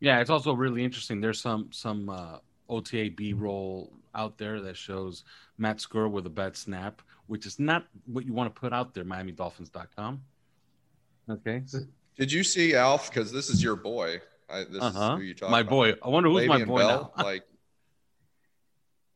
Yeah, 0.00 0.20
it's 0.20 0.30
also 0.30 0.52
really 0.52 0.84
interesting. 0.84 1.20
There's 1.20 1.40
some 1.40 1.70
some 1.72 2.08
uh, 2.08 2.38
OTA 2.68 3.10
B 3.16 3.32
roll 3.32 3.92
out 4.14 4.38
there 4.38 4.60
that 4.60 4.76
shows 4.76 5.24
Matt 5.58 5.78
Skura 5.78 6.10
with 6.10 6.26
a 6.26 6.30
bad 6.30 6.56
snap, 6.56 7.02
which 7.26 7.46
is 7.46 7.58
not 7.58 7.86
what 8.06 8.24
you 8.24 8.32
want 8.32 8.54
to 8.54 8.60
put 8.60 8.72
out 8.72 8.94
there. 8.94 9.04
MiamiDolphins.com. 9.04 10.22
Okay. 11.30 11.62
Did 12.16 12.30
you 12.30 12.44
see 12.44 12.74
Alf? 12.74 13.08
Because 13.08 13.32
this 13.32 13.48
is 13.48 13.62
your 13.62 13.76
boy. 13.76 14.20
I, 14.48 14.64
this 14.64 14.82
uh-huh. 14.82 15.14
is 15.14 15.18
who 15.18 15.24
you 15.24 15.34
talk 15.34 15.50
My 15.50 15.60
about. 15.60 15.70
boy. 15.70 15.94
I 16.02 16.08
wonder 16.08 16.28
who's 16.28 16.42
Le'Veon 16.42 16.48
my 16.48 16.64
boy 16.64 16.78
Bell, 16.78 17.12
now. 17.16 17.24
like 17.24 17.44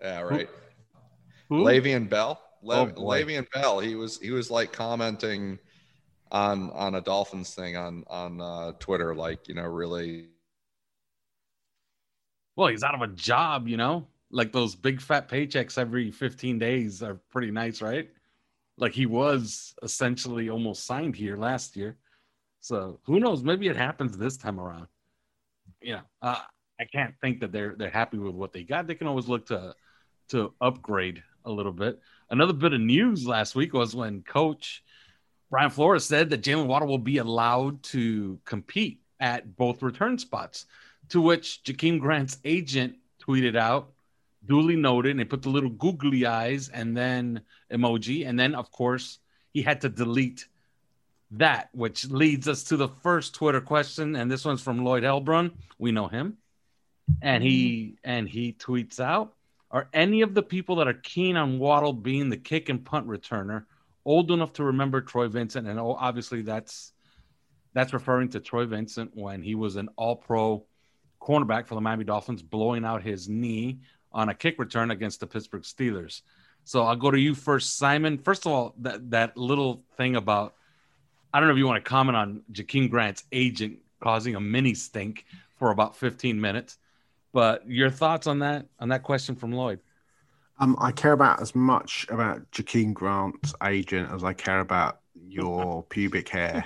yeah, 0.00 0.20
right. 0.20 0.48
Who? 1.48 1.64
Le'Veon 1.64 2.08
Bell. 2.08 2.40
Le- 2.62 2.80
oh, 2.80 2.86
Le'Veon 2.86 3.46
Bell. 3.52 3.80
He 3.80 3.94
was 3.94 4.18
he 4.20 4.30
was 4.30 4.50
like 4.50 4.72
commenting 4.72 5.58
on 6.30 6.70
on 6.70 6.94
a 6.94 7.00
Dolphins 7.00 7.54
thing 7.54 7.76
on 7.76 8.04
on 8.08 8.40
uh, 8.40 8.72
Twitter, 8.78 9.14
like 9.14 9.48
you 9.48 9.54
know, 9.54 9.66
really. 9.66 10.28
Well, 12.56 12.68
he's 12.68 12.82
out 12.82 12.94
of 12.94 13.02
a 13.02 13.14
job, 13.14 13.68
you 13.68 13.76
know. 13.76 14.06
Like 14.30 14.52
those 14.52 14.74
big 14.74 15.00
fat 15.00 15.28
paychecks 15.28 15.78
every 15.78 16.10
15 16.10 16.58
days 16.58 17.02
are 17.02 17.14
pretty 17.30 17.50
nice, 17.50 17.80
right? 17.80 18.10
Like 18.76 18.92
he 18.92 19.06
was 19.06 19.74
essentially 19.82 20.50
almost 20.50 20.84
signed 20.84 21.16
here 21.16 21.36
last 21.36 21.76
year. 21.76 21.96
So 22.60 23.00
who 23.04 23.20
knows? 23.20 23.42
Maybe 23.42 23.68
it 23.68 23.76
happens 23.76 24.18
this 24.18 24.36
time 24.36 24.60
around. 24.60 24.88
Yeah, 25.80 26.00
uh, 26.20 26.40
I 26.80 26.84
can't 26.84 27.14
think 27.20 27.40
that 27.40 27.52
they're 27.52 27.74
they're 27.76 27.90
happy 27.90 28.18
with 28.18 28.34
what 28.34 28.52
they 28.52 28.64
got. 28.64 28.86
They 28.86 28.94
can 28.94 29.06
always 29.06 29.28
look 29.28 29.46
to 29.46 29.74
to 30.28 30.52
upgrade 30.60 31.22
a 31.44 31.50
little 31.50 31.72
bit. 31.72 32.00
Another 32.30 32.52
bit 32.52 32.72
of 32.72 32.80
news 32.80 33.26
last 33.26 33.54
week 33.54 33.72
was 33.72 33.94
when 33.94 34.22
Coach 34.22 34.82
Brian 35.50 35.70
Flores 35.70 36.04
said 36.04 36.30
that 36.30 36.42
Jaylen 36.42 36.66
Waddle 36.66 36.88
will 36.88 36.98
be 36.98 37.18
allowed 37.18 37.82
to 37.84 38.38
compete 38.44 39.00
at 39.18 39.56
both 39.56 39.82
return 39.82 40.18
spots. 40.18 40.66
To 41.10 41.22
which 41.22 41.62
Jakeem 41.64 41.98
Grant's 41.98 42.38
agent 42.44 42.96
tweeted 43.26 43.56
out, 43.56 43.92
duly 44.44 44.76
noted, 44.76 45.12
and 45.12 45.20
they 45.20 45.24
put 45.24 45.42
the 45.42 45.48
little 45.48 45.70
googly 45.70 46.26
eyes 46.26 46.68
and 46.68 46.94
then 46.94 47.40
emoji. 47.72 48.28
And 48.28 48.38
then, 48.38 48.54
of 48.54 48.70
course, 48.70 49.18
he 49.52 49.62
had 49.62 49.80
to 49.80 49.88
delete 49.88 50.46
that, 51.30 51.70
which 51.72 52.10
leads 52.10 52.46
us 52.46 52.64
to 52.64 52.76
the 52.76 52.88
first 52.88 53.34
Twitter 53.34 53.62
question. 53.62 54.16
And 54.16 54.30
this 54.30 54.44
one's 54.44 54.62
from 54.62 54.84
Lloyd 54.84 55.02
Helbrun. 55.02 55.52
We 55.78 55.92
know 55.92 56.08
him. 56.08 56.36
And 57.22 57.42
he 57.42 57.96
and 58.04 58.28
he 58.28 58.52
tweets 58.52 59.00
out, 59.00 59.34
are 59.70 59.88
any 59.92 60.22
of 60.22 60.34
the 60.34 60.42
people 60.42 60.76
that 60.76 60.88
are 60.88 60.94
keen 60.94 61.36
on 61.36 61.58
Waddle 61.58 61.92
being 61.92 62.30
the 62.30 62.36
kick 62.36 62.68
and 62.68 62.84
punt 62.84 63.06
returner 63.06 63.64
old 64.04 64.30
enough 64.30 64.54
to 64.54 64.64
remember 64.64 65.00
Troy 65.00 65.28
Vincent? 65.28 65.66
And 65.68 65.78
oh, 65.78 65.96
obviously, 65.98 66.42
that's 66.42 66.92
that's 67.74 67.92
referring 67.92 68.30
to 68.30 68.40
Troy 68.40 68.64
Vincent 68.64 69.10
when 69.14 69.42
he 69.42 69.54
was 69.54 69.76
an 69.76 69.88
All-Pro 69.96 70.64
cornerback 71.20 71.66
for 71.66 71.74
the 71.74 71.80
Miami 71.80 72.04
Dolphins, 72.04 72.42
blowing 72.42 72.84
out 72.84 73.02
his 73.02 73.28
knee 73.28 73.80
on 74.12 74.30
a 74.30 74.34
kick 74.34 74.58
return 74.58 74.90
against 74.90 75.20
the 75.20 75.26
Pittsburgh 75.26 75.62
Steelers. 75.62 76.22
So 76.64 76.82
I'll 76.82 76.96
go 76.96 77.10
to 77.10 77.18
you 77.18 77.34
first, 77.34 77.76
Simon. 77.76 78.18
First 78.18 78.46
of 78.46 78.52
all, 78.52 78.74
that 78.78 79.10
that 79.10 79.36
little 79.36 79.84
thing 79.96 80.16
about 80.16 80.54
I 81.32 81.40
don't 81.40 81.48
know 81.48 81.54
if 81.54 81.58
you 81.58 81.66
want 81.66 81.84
to 81.84 81.88
comment 81.88 82.16
on 82.16 82.42
Jakeem 82.52 82.90
Grant's 82.90 83.24
agent 83.32 83.78
causing 84.00 84.34
a 84.34 84.40
mini 84.40 84.74
stink 84.74 85.24
for 85.56 85.70
about 85.70 85.96
15 85.96 86.40
minutes. 86.40 86.78
But 87.32 87.68
your 87.68 87.90
thoughts 87.90 88.26
on 88.26 88.38
that 88.40 88.66
on 88.78 88.88
that 88.88 89.02
question 89.02 89.36
from 89.36 89.52
Lloyd? 89.52 89.80
Um, 90.60 90.76
I 90.80 90.90
care 90.92 91.12
about 91.12 91.40
as 91.40 91.54
much 91.54 92.06
about 92.08 92.50
Jakeem 92.50 92.92
Grant's 92.92 93.54
agent 93.62 94.10
as 94.12 94.24
I 94.24 94.32
care 94.32 94.60
about 94.60 95.00
your 95.28 95.82
pubic 95.88 96.28
hair. 96.28 96.64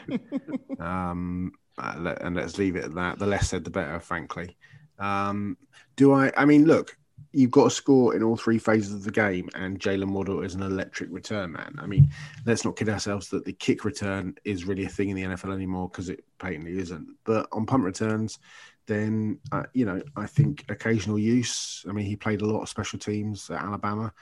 um, 0.81 1.53
uh, 1.79 2.14
and 2.20 2.37
let's 2.37 2.59
leave 2.59 2.77
it 2.77 2.85
at 2.85 2.94
that. 2.94 3.18
The 3.18 3.27
less 3.27 3.48
said, 3.48 3.64
the 3.64 3.70
better, 3.70 3.98
frankly. 4.01 4.57
Um, 4.98 5.57
do 5.96 6.12
I? 6.12 6.33
I 6.37 6.44
mean, 6.44 6.64
look, 6.64 6.96
you've 7.33 7.51
got 7.51 7.64
to 7.64 7.70
score 7.70 8.14
in 8.14 8.22
all 8.22 8.37
three 8.37 8.59
phases 8.59 8.92
of 8.92 9.05
the 9.05 9.11
game, 9.11 9.48
and 9.55 9.81
Jaylen 9.81 10.11
Waddle 10.11 10.42
is 10.42 10.55
an 10.55 10.62
electric 10.62 11.11
return 11.11 11.53
man. 11.53 11.75
I 11.79 11.87
mean, 11.87 12.11
let's 12.46 12.64
not 12.64 12.77
kid 12.77 12.88
ourselves 12.88 13.29
that 13.29 13.44
the 13.44 13.53
kick 13.53 13.85
return 13.85 14.37
is 14.44 14.64
really 14.64 14.85
a 14.85 14.88
thing 14.88 15.09
in 15.09 15.16
the 15.16 15.22
NFL 15.22 15.55
anymore 15.55 15.88
because 15.88 16.09
it 16.09 16.25
patently 16.38 16.79
isn't. 16.79 17.09
But 17.25 17.48
on 17.53 17.66
punt 17.66 17.85
returns, 17.85 18.38
then 18.87 19.38
uh, 19.53 19.64
you 19.73 19.85
know 19.85 20.03
I 20.16 20.27
think 20.27 20.64
occasional 20.68 21.18
use. 21.18 21.85
I 21.88 21.92
mean, 21.92 22.07
he 22.07 22.16
played 22.16 22.42
a 22.42 22.47
lot 22.47 22.62
of 22.62 22.68
special 22.68 22.99
teams 22.99 23.51
at 23.51 23.62
Alabama, 23.62 24.12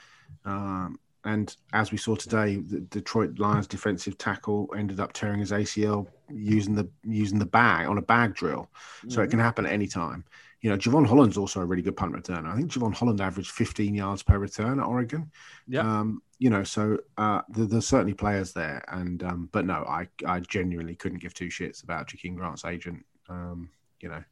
um, 0.45 0.99
and 1.23 1.55
as 1.73 1.91
we 1.91 1.97
saw 1.97 2.15
today, 2.15 2.57
the 2.57 2.79
Detroit 2.79 3.37
Lions 3.37 3.67
defensive 3.67 4.17
tackle 4.17 4.73
ended 4.75 4.99
up 4.99 5.13
tearing 5.13 5.39
his 5.39 5.51
ACL 5.51 6.07
using 6.29 6.75
the 6.75 6.89
using 7.03 7.39
the 7.39 7.45
bag 7.45 7.87
on 7.87 7.97
a 7.97 8.01
bag 8.01 8.33
drill, 8.33 8.69
so 9.07 9.21
it 9.21 9.29
can 9.29 9.39
happen 9.39 9.65
at 9.65 9.71
any 9.71 9.87
time. 9.87 10.23
You 10.61 10.69
know, 10.69 10.77
Jevon 10.77 11.07
Holland's 11.07 11.37
also 11.37 11.59
a 11.61 11.65
really 11.65 11.81
good 11.81 11.97
punt 11.97 12.13
returner. 12.13 12.47
I 12.47 12.55
think 12.55 12.71
Jevon 12.71 12.93
Holland 12.93 13.19
averaged 13.19 13.49
15 13.49 13.95
yards 13.95 14.21
per 14.21 14.37
return 14.37 14.79
at 14.79 14.85
Oregon. 14.85 15.31
Yeah. 15.67 15.81
Um, 15.81 16.21
you 16.37 16.51
know, 16.51 16.63
so 16.63 16.99
uh, 17.17 17.41
there, 17.49 17.65
there's 17.65 17.87
certainly 17.87 18.13
players 18.13 18.53
there, 18.53 18.83
and 18.87 19.23
um, 19.23 19.49
but 19.51 19.65
no, 19.65 19.83
I 19.87 20.07
I 20.25 20.39
genuinely 20.39 20.95
couldn't 20.95 21.19
give 21.19 21.33
two 21.33 21.47
shits 21.49 21.83
about 21.83 22.07
Jakeem 22.07 22.35
Grant's 22.35 22.65
agent. 22.65 23.05
Um, 23.29 23.69
you 24.01 24.09
know, 24.09 24.23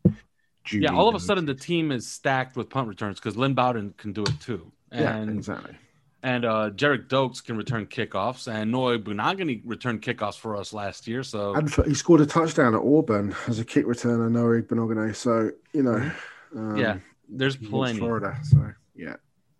Judy 0.63 0.83
Yeah, 0.85 0.93
all 0.93 1.07
of 1.07 1.15
a 1.15 1.19
sudden 1.19 1.45
the 1.45 1.53
team 1.55 1.91
is 1.91 2.07
stacked 2.07 2.55
with 2.55 2.69
punt 2.69 2.87
returns 2.87 3.19
because 3.19 3.37
Lynn 3.37 3.53
Bowden 3.53 3.93
can 3.97 4.13
do 4.13 4.23
it 4.23 4.39
too. 4.39 4.71
yeah, 4.91 5.15
And 5.15 5.37
exactly. 5.37 5.75
and 6.23 6.43
uh 6.45 6.69
Gerrid 6.71 7.07
Doaks 7.07 7.41
can 7.41 7.55
return 7.57 7.85
kickoffs 7.85 8.51
and 8.51 8.71
Noah 8.71 8.99
Igbinoghene 8.99 9.61
returned 9.65 10.01
kickoffs 10.01 10.37
for 10.37 10.55
us 10.55 10.73
last 10.73 11.07
year. 11.07 11.23
So 11.23 11.53
And 11.55 11.71
for- 11.71 11.83
he 11.87 11.93
scored 11.93 12.21
a 12.21 12.25
touchdown 12.25 12.73
at 12.75 12.81
Auburn 12.81 13.35
as 13.47 13.59
a 13.59 13.65
kick 13.65 13.85
returner, 13.85 14.29
Noah 14.31 14.61
Igbinoghene. 14.61 15.15
So 15.15 15.51
you 15.73 15.83
know, 15.83 16.11
um, 16.55 16.75
yeah, 16.77 16.97
there's 17.29 17.55
he 17.55 17.67
wants 17.67 17.91
plenty. 17.91 17.99
Florida. 17.99 18.37
So 18.43 18.73
yeah, 18.95 19.15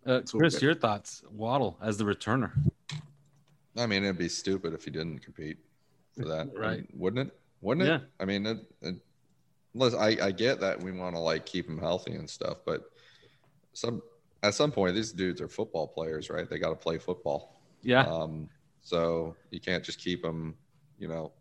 Uh, 0.06 0.14
It's 0.20 0.32
Chris, 0.32 0.54
good. 0.54 0.62
your 0.62 0.74
thoughts? 0.74 1.22
Waddle 1.30 1.78
as 1.80 1.96
the 1.98 2.04
returner. 2.04 2.52
I 3.78 3.86
mean, 3.86 4.02
it'd 4.04 4.18
be 4.18 4.28
stupid 4.28 4.74
if 4.74 4.84
he 4.84 4.90
didn't 4.90 5.20
compete 5.20 5.58
for 6.18 6.26
that, 6.26 6.50
Right. 6.56 6.84
Wouldn't 6.94 7.28
it? 7.28 7.38
Wouldn't 7.62 7.86
it? 7.88 8.02
I 8.18 8.24
mean, 8.24 8.44
it, 8.46 8.58
it, 8.82 8.96
listen, 9.74 10.00
I, 10.00 10.16
I 10.26 10.30
get 10.30 10.60
that 10.60 10.80
we 10.82 10.92
want 10.92 11.14
to 11.14 11.20
like 11.20 11.46
keep 11.46 11.66
them 11.66 11.78
healthy 11.78 12.12
and 12.12 12.28
stuff, 12.28 12.58
but 12.64 12.90
some 13.72 14.02
at 14.42 14.54
some 14.54 14.72
point 14.72 14.94
these 14.94 15.12
dudes 15.12 15.40
are 15.40 15.48
football 15.48 15.86
players, 15.86 16.30
right? 16.30 16.48
They 16.48 16.58
got 16.58 16.70
to 16.70 16.76
play 16.76 16.98
football. 16.98 17.60
Yeah. 17.82 18.02
Um, 18.02 18.48
so 18.82 19.36
you 19.50 19.60
can't 19.60 19.84
just 19.84 20.00
keep 20.00 20.22
them, 20.22 20.54
you 20.98 21.08
know, 21.08 21.32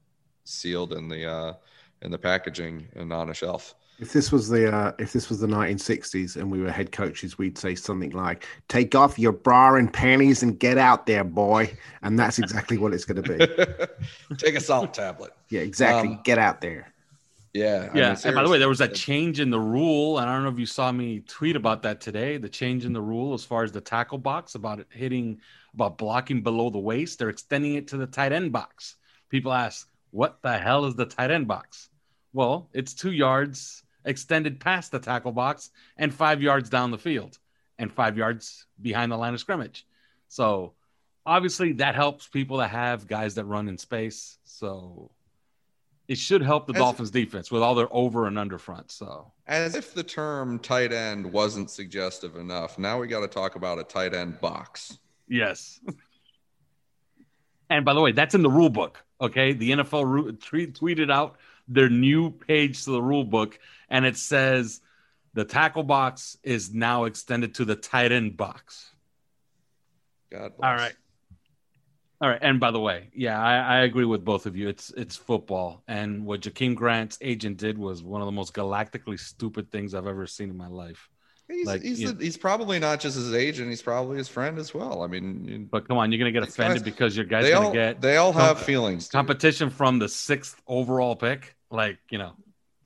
sealed 0.44 0.94
in 0.94 1.08
the 1.08 1.30
uh, 1.30 1.54
in 2.02 2.12
the 2.12 2.18
packaging 2.18 2.88
and 2.96 3.12
on 3.12 3.30
a 3.30 3.34
shelf. 3.34 3.76
if 4.00 4.14
this 4.14 4.32
was 4.32 4.48
the 4.50 4.74
uh, 4.74 4.94
if 5.00 5.12
this 5.14 5.30
was 5.30 5.40
the 5.40 5.48
1960s 5.48 6.36
and 6.36 6.50
we 6.52 6.62
were 6.62 6.72
head 6.72 6.92
coaches, 6.92 7.38
we'd 7.38 7.58
say 7.58 7.76
something 7.76 8.12
like, 8.12 8.46
"Take 8.68 8.96
off 8.96 9.18
your 9.20 9.32
bra 9.32 9.76
and 9.76 9.92
panties 9.92 10.44
and 10.44 10.60
get 10.60 10.78
out 10.78 11.06
there, 11.06 11.24
boy." 11.24 11.76
And 12.02 12.18
that's 12.18 12.40
exactly 12.40 12.78
what 12.78 12.94
it's 12.94 13.06
going 13.06 13.22
to 13.22 13.38
be. 13.38 14.36
Take 14.38 14.56
a 14.56 14.62
salt 14.62 14.94
tablet. 14.94 15.32
Yeah, 15.50 15.62
exactly. 15.62 16.12
Um, 16.12 16.22
get 16.24 16.38
out 16.38 16.62
there. 16.62 16.94
Yeah. 17.54 17.90
I 17.92 17.98
Yeah, 17.98 18.10
mean, 18.10 18.18
and 18.26 18.36
by 18.36 18.44
the 18.44 18.50
way, 18.50 18.60
there 18.60 18.70
was 18.70 18.82
a 18.82 18.88
change 18.88 19.40
in 19.40 19.50
the 19.50 19.60
rule, 19.60 20.20
and 20.20 20.30
I 20.30 20.34
don't 20.34 20.44
know 20.44 20.52
if 20.52 20.60
you 20.60 20.66
saw 20.66 20.92
me 20.92 21.22
tweet 21.22 21.56
about 21.56 21.82
that 21.84 22.00
today. 22.02 22.38
The 22.38 22.50
change 22.50 22.86
in 22.86 22.94
the 22.94 23.02
rule 23.02 23.34
as 23.34 23.44
far 23.44 23.64
as 23.64 23.72
the 23.72 23.82
tackle 23.82 24.18
box 24.20 24.56
about 24.56 24.80
it 24.80 24.88
hitting, 24.92 25.42
about 25.74 25.98
blocking 25.98 26.42
below 26.42 26.70
the 26.70 26.80
waist, 26.80 27.20
they're 27.20 27.30
extending 27.30 27.76
it 27.76 27.88
to 27.90 27.98
the 27.98 28.08
tight 28.08 28.32
end 28.32 28.52
box. 28.52 28.96
People 29.30 29.52
ask, 29.54 29.90
"What 30.12 30.42
the 30.42 30.58
hell 30.58 30.86
is 30.86 30.96
the 30.96 31.06
tight 31.06 31.32
end 31.32 31.48
box?" 31.48 31.90
Well, 32.34 32.70
it's 32.74 32.94
two 32.94 33.12
yards 33.12 33.84
extended 34.06 34.60
past 34.60 34.92
the 34.92 35.00
tackle 35.00 35.32
box 35.32 35.72
and 35.98 36.14
five 36.14 36.42
yards 36.42 36.70
down 36.70 36.92
the 36.92 36.98
field, 36.98 37.40
and 37.80 37.92
five 37.92 38.18
yards 38.18 38.66
behind 38.82 39.12
the 39.12 39.18
line 39.18 39.34
of 39.34 39.40
scrimmage. 39.40 39.88
So, 40.28 40.74
obviously, 41.26 41.74
that 41.74 41.96
helps 41.96 42.28
people 42.28 42.58
that 42.58 42.70
have 42.70 43.08
guys 43.08 43.36
that 43.36 43.46
run 43.46 43.68
in 43.68 43.78
space. 43.78 44.38
So. 44.44 45.12
It 46.10 46.18
should 46.18 46.42
help 46.42 46.66
the 46.66 46.74
As- 46.74 46.80
Dolphins 46.80 47.12
defense 47.12 47.52
with 47.52 47.62
all 47.62 47.76
their 47.76 47.88
over 47.92 48.26
and 48.26 48.38
under 48.38 48.58
fronts. 48.58 48.96
So 48.96 49.32
As 49.48 49.76
if 49.76 49.94
the 49.94 50.04
term 50.04 50.58
tight 50.60 50.92
end 50.92 51.32
wasn't 51.32 51.70
suggestive 51.70 52.36
enough. 52.36 52.80
Now 52.80 53.00
we 53.00 53.08
got 53.08 53.20
to 53.22 53.28
talk 53.28 53.56
about 53.56 53.78
a 53.78 53.84
tight 53.84 54.16
end 54.16 54.42
box. 54.42 54.98
yes. 55.28 55.80
and 57.70 57.86
by 57.86 57.94
the 57.94 58.02
way, 58.02 58.12
that's 58.12 58.34
in 58.34 58.42
the 58.42 58.50
rule 58.50 58.72
book. 58.72 59.04
Okay, 59.22 59.54
the 59.54 59.72
NFL 59.72 60.42
tweet, 60.42 60.74
tweeted 60.80 61.12
out 61.12 61.38
their 61.68 61.90
new 61.90 62.32
page 62.32 62.86
to 62.86 62.92
the 62.92 63.02
rule 63.02 63.24
book, 63.26 63.60
and 63.90 64.04
it 64.06 64.18
says 64.18 64.82
the 65.36 65.46
tackle 65.46 65.84
box 65.84 66.38
is 66.42 66.74
now 66.74 67.04
extended 67.04 67.54
to 67.56 67.66
the 67.66 67.76
tight 67.76 68.12
end 68.12 68.36
box. 68.36 68.90
God 70.32 70.54
bless. 70.58 70.68
All 70.68 70.76
right. 70.76 70.94
All 72.22 72.28
right, 72.30 72.40
and 72.42 72.60
by 72.60 72.72
the 72.72 72.80
way, 72.82 73.10
yeah, 73.14 73.42
I, 73.42 73.60
I 73.60 73.78
agree 73.84 74.04
with 74.04 74.26
both 74.26 74.46
of 74.46 74.56
you. 74.58 74.68
It's 74.68 74.92
it's 74.98 75.16
football, 75.16 75.84
and 75.88 76.26
what 76.26 76.42
Jakeem 76.42 76.76
Grant's 76.76 77.18
agent 77.22 77.56
did 77.58 77.78
was 77.78 78.04
one 78.04 78.22
of 78.22 78.26
the 78.26 78.32
most 78.34 78.54
galactically 78.54 79.18
stupid 79.18 79.72
things 79.72 79.96
I've 79.96 80.06
ever 80.08 80.28
seen 80.28 80.50
in 80.50 80.58
my 80.58 80.68
life. 80.68 81.10
He's, 81.48 81.66
Like, 81.66 81.82
he's, 81.82 82.00
the, 82.14 82.16
he's 82.24 82.38
probably 82.38 82.78
not 82.78 83.00
just 83.00 83.16
his 83.16 83.34
agent. 83.34 83.70
He's 83.70 83.82
probably 83.82 84.18
his 84.18 84.28
friend 84.28 84.60
as 84.60 84.72
well. 84.74 85.02
I 85.02 85.08
mean, 85.08 85.46
you- 85.46 85.60
But 85.72 85.88
come 85.88 85.98
on, 85.98 86.12
you're 86.12 86.20
gonna 86.20 86.32
get 86.34 86.44
offended 86.44 86.84
guys- 86.84 86.84
because 86.84 87.16
your 87.16 87.26
guy's 87.26 87.50
gonna 87.50 87.68
all 87.68 87.74
get 87.74 88.02
they 88.02 88.18
all 88.18 88.34
have 88.34 88.58
comp- 88.58 88.68
feelings. 88.68 89.06
dude. 89.08 89.14
competition 89.14 89.70
from 89.70 89.98
the 89.98 90.10
sixth 90.10 90.62
overall 90.68 91.16
pick. 91.16 91.56
Like, 91.72 91.98
you 92.12 92.18
know, 92.18 92.34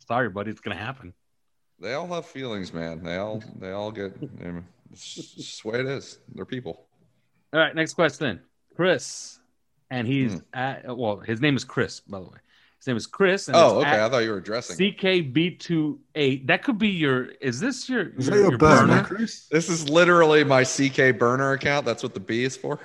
sorry, 0.07 0.29
buddy, 0.29 0.51
it's 0.51 0.61
gonna 0.61 0.77
happen. 0.77 1.11
They 1.79 1.93
all 1.93 2.07
have 2.07 2.25
feelings, 2.27 2.71
man. 2.71 3.03
They 3.03 3.17
all 3.17 3.43
they 3.59 3.71
all 3.71 3.91
get. 3.91 4.13
I 4.41 4.43
mean, 4.45 4.65
it's 4.91 5.13
just 5.15 5.63
the 5.63 5.69
way 5.69 5.79
it 5.79 5.87
is. 5.87 6.19
They're 6.33 6.45
people. 6.45 6.85
All 7.51 7.59
right, 7.59 7.75
next 7.75 7.95
question, 7.95 8.39
Chris, 8.75 9.39
and 9.89 10.07
he's 10.07 10.33
Hmm. 10.33 10.39
at 10.53 10.97
well, 10.97 11.17
his 11.17 11.41
name 11.41 11.55
is 11.55 11.63
Chris, 11.63 11.99
by 12.01 12.19
the 12.19 12.25
way. 12.25 12.37
His 12.79 12.87
name 12.87 12.97
is 12.97 13.07
Chris. 13.07 13.47
And 13.47 13.55
Oh, 13.55 13.79
okay. 13.79 14.03
I 14.03 14.09
thought 14.09 14.19
you 14.19 14.31
were 14.31 14.37
addressing. 14.37 14.75
CKB28. 14.77 16.47
That 16.47 16.63
could 16.63 16.77
be 16.77 16.89
your. 16.89 17.25
Is 17.39 17.59
this 17.59 17.87
your? 17.89 18.09
Is 18.17 18.25
that 18.27 18.35
your 18.37 18.57
burner, 18.57 19.03
Chris? 19.03 19.47
This 19.49 19.69
is 19.69 19.89
literally 19.89 20.43
my 20.43 20.63
CK 20.63 21.17
burner 21.17 21.53
account. 21.53 21.85
That's 21.85 22.03
what 22.03 22.13
the 22.13 22.19
B 22.19 22.43
is 22.43 22.57
for. 22.57 22.79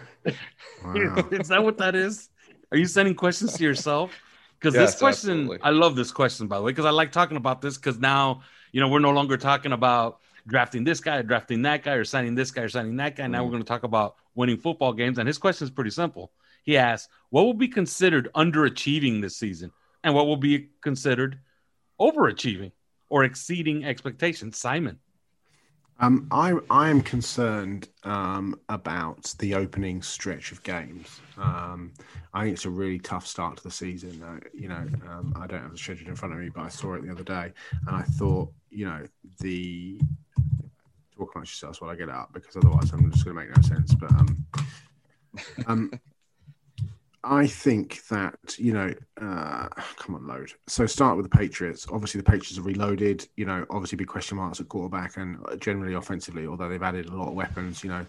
Wow. 0.85 0.95
is 1.33 1.49
that 1.49 1.63
what 1.65 1.79
that 1.79 1.95
is? 1.95 2.29
Are 2.71 2.79
you 2.79 2.87
sending 2.87 3.15
questions 3.15 3.55
to 3.55 3.65
yourself? 3.65 4.13
Because 4.61 4.75
Yes, 4.75 4.93
this 4.93 4.99
question, 5.01 5.31
absolutely. 5.31 5.59
I 5.63 5.71
love 5.71 5.97
this 5.97 6.11
question 6.13 6.49
by 6.49 6.59
the 6.59 6.63
way, 6.63 6.73
because 6.73 6.85
I 6.85 6.91
like 6.91 7.13
talking 7.13 7.37
about 7.37 7.61
this 7.63 7.77
because 7.77 7.99
now 7.99 8.43
you 8.73 8.81
know 8.81 8.89
we're 8.89 8.99
no 8.99 9.11
longer 9.11 9.37
talking 9.37 9.73
about 9.73 10.21
drafting 10.49 10.83
this 10.83 11.01
guy, 11.01 11.21
drafting 11.23 11.63
that 11.63 11.83
guy, 11.83 11.93
or 11.93 12.05
signing 12.05 12.35
this 12.35 12.51
guy, 12.51 12.63
or 12.63 12.69
signing 12.69 12.97
that 12.97 13.15
guy. 13.15 13.27
Now 13.27 13.41
Mhm. 13.41 13.45
we're 13.45 13.51
going 13.53 13.63
to 13.63 13.69
talk 13.69 13.85
about 13.85 14.17
winning 14.35 14.57
football 14.57 14.93
games. 14.93 15.19
And 15.19 15.27
his 15.27 15.39
question 15.39 15.67
is 15.67 15.71
pretty 15.71 15.91
simple. 15.91 16.33
He 16.65 16.77
asks, 16.77 17.09
"What 17.29 17.45
will 17.45 17.55
be 17.55 17.69
considered 17.69 18.29
underachieving 18.35 19.21
this 19.21 19.37
season, 19.37 19.71
and 20.03 20.15
what 20.15 20.27
will 20.27 20.37
be 20.37 20.71
considered 20.81 21.39
overachieving 22.01 22.73
or 23.09 23.25
exceeding 23.25 23.85
expectations?" 23.85 24.57
Simon. 24.57 24.99
Um, 26.01 26.29
I 26.31 26.55
I 26.71 26.91
am 26.91 27.01
concerned 27.03 27.89
um, 28.05 28.55
about 28.69 29.35
the 29.41 29.55
opening 29.57 30.01
stretch 30.01 30.53
of 30.53 30.63
games. 30.63 31.21
Um, 31.37 31.93
I 32.33 32.45
think 32.45 32.55
it's 32.55 32.67
a 32.67 32.71
really 32.71 33.01
tough 33.01 33.27
start 33.27 33.57
to 33.57 33.63
the 33.65 33.71
season. 33.73 34.23
Uh, 34.23 34.39
you 34.55 34.69
know, 34.69 34.87
um, 35.11 35.33
I 35.35 35.49
don't 35.49 35.61
have 35.61 35.73
the 35.73 35.79
schedule 35.79 36.09
in 36.09 36.15
front 36.15 36.35
of 36.35 36.41
me, 36.41 36.51
but 36.51 36.63
I 36.63 36.69
saw 36.69 36.95
it 36.95 37.03
the 37.03 37.11
other 37.11 37.25
day, 37.25 37.53
and 37.87 37.97
I 37.97 38.03
thought, 38.03 38.53
you 38.71 38.85
know, 38.85 39.05
the 39.41 40.01
talk 41.19 41.35
amongst 41.35 41.53
yourselves 41.53 41.81
while 41.81 41.91
I 41.91 41.97
get 41.97 42.09
up 42.09 42.31
because 42.33 42.57
otherwise 42.57 42.93
I'm 42.93 43.11
just 43.11 43.25
going 43.25 43.37
to 43.37 43.43
make 43.43 43.57
no 43.57 43.63
sense. 43.63 43.95
But 43.95 44.11
um, 44.13 44.47
um, 45.67 46.01
I 47.25 47.47
think 47.47 48.07
that 48.09 48.59
you 48.59 48.73
know, 48.73 48.95
uh, 49.21 49.69
come 49.97 50.15
on, 50.15 50.27
load. 50.27 50.53
So 50.69 50.87
start 50.87 51.17
with 51.17 51.29
the 51.29 51.37
Patriots. 51.37 51.87
Obviously, 51.91 52.21
the 52.21 52.31
Patriots 52.31 52.59
are 52.59 52.63
reloaded. 52.63 53.27
You 53.37 53.47
know, 53.47 53.67
obviously 53.71 53.97
big 53.97 54.07
question 54.07 54.37
marks 54.37 54.61
at 54.61 54.69
quarterback 54.69 55.17
and 55.17 55.39
generally 55.61 55.95
offensively. 55.95 56.47
Although 56.47 56.69
they've 56.69 56.83
added 56.83 57.07
a 57.07 57.17
lot 57.17 57.29
of 57.29 57.35
weapons, 57.35 57.83
you 57.83 57.91
know, 57.91 58.07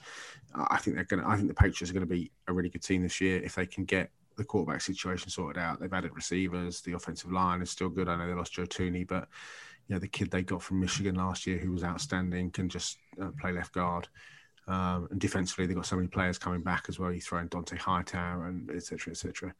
I 0.55 0.77
think 0.77 0.95
they're 0.95 1.05
going 1.05 1.23
to. 1.23 1.29
I 1.29 1.35
think 1.35 1.47
the 1.47 1.55
Patriots 1.55 1.89
are 1.89 1.93
going 1.93 2.07
to 2.07 2.13
be 2.13 2.31
a 2.47 2.53
really 2.53 2.69
good 2.69 2.83
team 2.83 3.01
this 3.01 3.19
year 3.19 3.41
if 3.43 3.55
they 3.55 3.65
can 3.65 3.85
get 3.85 4.11
the 4.37 4.45
quarterback 4.45 4.81
situation 4.81 5.29
sorted 5.29 5.61
out. 5.61 5.79
They've 5.79 5.91
added 5.91 6.15
receivers. 6.15 6.81
The 6.81 6.93
offensive 6.93 7.31
line 7.31 7.61
is 7.61 7.69
still 7.69 7.89
good. 7.89 8.07
I 8.07 8.15
know 8.15 8.27
they 8.27 8.33
lost 8.33 8.53
Joe 8.53 8.63
Tooney, 8.63 9.07
but 9.07 9.27
you 9.89 9.95
know 9.95 9.99
the 9.99 10.07
kid 10.07 10.29
they 10.29 10.43
got 10.43 10.61
from 10.61 10.79
Michigan 10.79 11.15
last 11.15 11.47
year 11.47 11.57
who 11.57 11.71
was 11.71 11.83
outstanding 11.83 12.51
can 12.51 12.69
just 12.69 12.97
uh, 13.21 13.31
play 13.39 13.51
left 13.51 13.73
guard. 13.73 14.07
Um, 14.67 15.07
and 15.09 15.19
defensively, 15.19 15.65
they've 15.65 15.75
got 15.75 15.87
so 15.87 15.95
many 15.95 16.07
players 16.07 16.37
coming 16.37 16.61
back 16.61 16.85
as 16.89 16.99
well. 16.99 17.11
You 17.11 17.19
throw 17.19 17.39
in 17.39 17.49
Dont'a 17.49 17.77
Hightower 17.77 18.47
and 18.47 18.69
et 18.69 18.83
cetera, 18.83 19.11
et 19.11 19.17
cetera. 19.17 19.53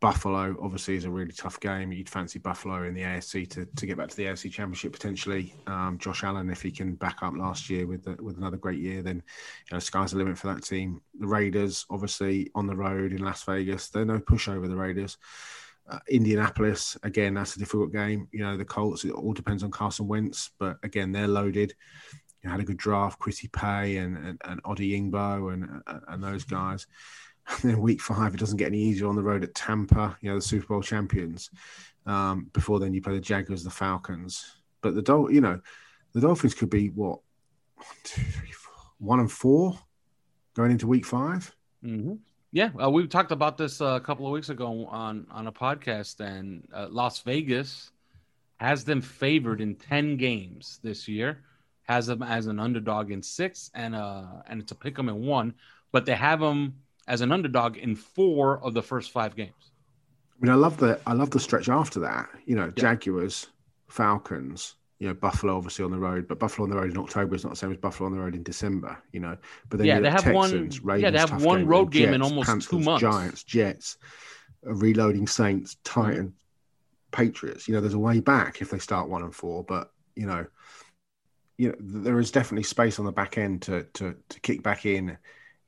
Buffalo 0.00 0.56
obviously 0.60 0.96
is 0.96 1.04
a 1.04 1.10
really 1.10 1.32
tough 1.32 1.58
game. 1.60 1.90
You'd 1.90 2.08
fancy 2.08 2.38
Buffalo 2.38 2.82
in 2.82 2.92
the 2.92 3.02
AFC 3.02 3.48
to, 3.50 3.64
to 3.64 3.86
get 3.86 3.96
back 3.96 4.08
to 4.08 4.16
the 4.16 4.24
AFC 4.24 4.50
Championship 4.50 4.92
potentially. 4.92 5.54
Um, 5.66 5.96
Josh 5.98 6.22
Allen, 6.22 6.50
if 6.50 6.60
he 6.60 6.70
can 6.70 6.96
back 6.96 7.22
up 7.22 7.34
last 7.34 7.70
year 7.70 7.86
with 7.86 8.04
the, 8.04 8.22
with 8.22 8.36
another 8.36 8.58
great 8.58 8.78
year, 8.80 9.00
then 9.00 9.16
you 9.16 9.74
know 9.74 9.78
sky's 9.78 10.10
the 10.10 10.18
limit 10.18 10.36
for 10.36 10.48
that 10.48 10.64
team. 10.64 11.00
The 11.18 11.26
Raiders, 11.26 11.86
obviously 11.88 12.50
on 12.54 12.66
the 12.66 12.76
road 12.76 13.12
in 13.12 13.22
Las 13.24 13.44
Vegas, 13.44 13.88
they're 13.88 14.04
no 14.04 14.18
pushover. 14.18 14.68
The 14.68 14.76
Raiders. 14.76 15.16
Uh, 15.88 16.00
Indianapolis, 16.08 16.96
again, 17.04 17.34
that's 17.34 17.54
a 17.54 17.60
difficult 17.60 17.92
game. 17.92 18.28
You 18.32 18.40
know, 18.40 18.56
the 18.56 18.64
Colts, 18.64 19.04
it 19.04 19.12
all 19.12 19.32
depends 19.32 19.62
on 19.62 19.70
Carson 19.70 20.08
Wentz, 20.08 20.50
but 20.58 20.78
again, 20.82 21.12
they're 21.12 21.28
loaded. 21.28 21.74
You 22.42 22.50
had 22.50 22.60
a 22.60 22.64
good 22.64 22.76
draft, 22.76 23.20
Kwity 23.20 23.50
Paye 23.52 23.98
and, 23.98 24.16
and, 24.16 24.40
and 24.44 24.62
Odeyingbo 24.64 25.52
and, 25.52 25.82
and, 25.86 26.00
and 26.08 26.24
those 26.24 26.44
guys. 26.44 26.86
And 27.48 27.70
then 27.70 27.80
week 27.80 28.00
five, 28.00 28.34
it 28.34 28.40
doesn't 28.40 28.56
get 28.56 28.66
any 28.66 28.80
easier 28.80 29.06
on 29.06 29.14
the 29.14 29.22
road 29.22 29.44
at 29.44 29.54
Tampa, 29.54 30.16
you 30.20 30.28
know, 30.28 30.36
the 30.36 30.42
Super 30.42 30.66
Bowl 30.66 30.82
champions. 30.82 31.50
Um, 32.04 32.50
before 32.52 32.80
then, 32.80 32.92
you 32.92 33.00
play 33.00 33.14
the 33.14 33.20
Jaguars, 33.20 33.62
the 33.62 33.70
Falcons. 33.70 34.56
But 34.80 34.96
the 34.96 35.02
Dol, 35.02 35.30
you 35.30 35.40
know, 35.40 35.60
the 36.12 36.20
Dolphins 36.20 36.54
could 36.54 36.70
be 36.70 36.88
what 36.88 37.20
one, 37.76 37.86
two, 38.02 38.22
three, 38.22 38.50
four, 38.50 38.74
one 38.98 39.20
and 39.20 39.30
four 39.30 39.78
going 40.54 40.72
into 40.72 40.86
week 40.86 41.04
five. 41.04 41.54
Mm-hmm. 41.84 42.14
Yeah, 42.52 42.70
uh, 42.82 42.90
we 42.90 43.06
talked 43.06 43.32
about 43.32 43.58
this 43.58 43.80
uh, 43.80 43.86
a 43.96 44.00
couple 44.00 44.26
of 44.26 44.32
weeks 44.32 44.48
ago 44.48 44.86
on 44.86 45.26
on 45.30 45.46
a 45.46 45.52
podcast, 45.52 46.20
and 46.20 46.66
uh, 46.72 46.86
Las 46.90 47.20
Vegas 47.20 47.90
has 48.58 48.84
them 48.84 49.00
favored 49.02 49.60
in 49.60 49.74
ten 49.74 50.16
games 50.16 50.78
this 50.82 51.06
year. 51.08 51.42
Has 51.82 52.06
them 52.06 52.22
as 52.22 52.46
an 52.46 52.58
underdog 52.58 53.10
in 53.10 53.22
six, 53.22 53.70
and 53.74 53.94
uh 53.94 54.24
and 54.48 54.60
it's 54.60 54.72
a 54.72 54.74
pick 54.74 54.98
'em 54.98 55.08
in 55.08 55.22
one, 55.26 55.54
but 55.92 56.06
they 56.06 56.14
have 56.14 56.40
them 56.40 56.74
as 57.08 57.20
an 57.20 57.30
underdog 57.30 57.76
in 57.76 57.94
four 57.94 58.58
of 58.62 58.74
the 58.74 58.82
first 58.82 59.12
five 59.12 59.36
games. 59.36 59.72
I 60.32 60.44
mean, 60.44 60.52
I 60.52 60.56
love 60.56 60.78
the 60.78 60.98
I 61.06 61.12
love 61.12 61.30
the 61.30 61.40
stretch 61.40 61.68
after 61.68 62.00
that. 62.00 62.28
You 62.46 62.56
know, 62.56 62.66
Yeah. 62.76 62.82
Jaguars, 62.94 63.48
Falcons. 63.88 64.75
You 64.98 65.08
know, 65.08 65.14
Buffalo 65.14 65.56
obviously 65.56 65.84
on 65.84 65.90
the 65.90 65.98
road, 65.98 66.26
but 66.26 66.38
Buffalo 66.38 66.64
on 66.64 66.70
the 66.70 66.76
road 66.76 66.90
in 66.90 66.96
October 66.96 67.34
is 67.34 67.44
not 67.44 67.50
the 67.50 67.56
same 67.56 67.70
as 67.70 67.76
Buffalo 67.76 68.06
on 68.08 68.14
the 68.16 68.20
road 68.22 68.34
in 68.34 68.42
December. 68.42 68.96
You 69.12 69.20
know, 69.20 69.36
but 69.68 69.76
then 69.78 69.86
Yeah, 69.86 70.00
they 70.00 70.10
have 70.10 70.24
have 70.24 70.34
one- 70.34 70.50
Texans, 70.50 70.80
yeah, 71.02 71.10
they 71.10 71.18
have 71.18 71.44
one 71.44 71.58
game, 71.60 71.66
road 71.68 71.92
then 71.92 72.02
game 72.02 72.14
in 72.14 72.20
Jets, 72.22 72.30
almost 72.30 72.70
two 72.70 72.80
months. 72.80 73.00
Giants, 73.02 73.44
Jets, 73.44 73.98
reloading 74.62 75.26
Saints, 75.26 75.76
Titans, 75.84 76.32
Patriots. 77.12 77.68
You 77.68 77.74
know, 77.74 77.80
there's 77.80 77.94
a 77.94 77.98
way 77.98 78.20
back 78.20 78.62
if 78.62 78.70
they 78.70 78.78
start 78.78 79.08
one 79.08 79.22
and 79.22 79.34
four, 79.34 79.64
but 79.64 79.92
you 80.14 80.26
know, 80.26 80.46
you 81.58 81.68
know, 81.68 81.74
there 81.78 82.18
is 82.18 82.30
definitely 82.30 82.62
space 82.64 82.98
on 82.98 83.04
the 83.04 83.12
back 83.12 83.36
end 83.38 83.62
to 83.62 83.84
to 83.94 84.14
to 84.30 84.40
kick 84.40 84.62
back 84.62 84.86
in 84.86 85.18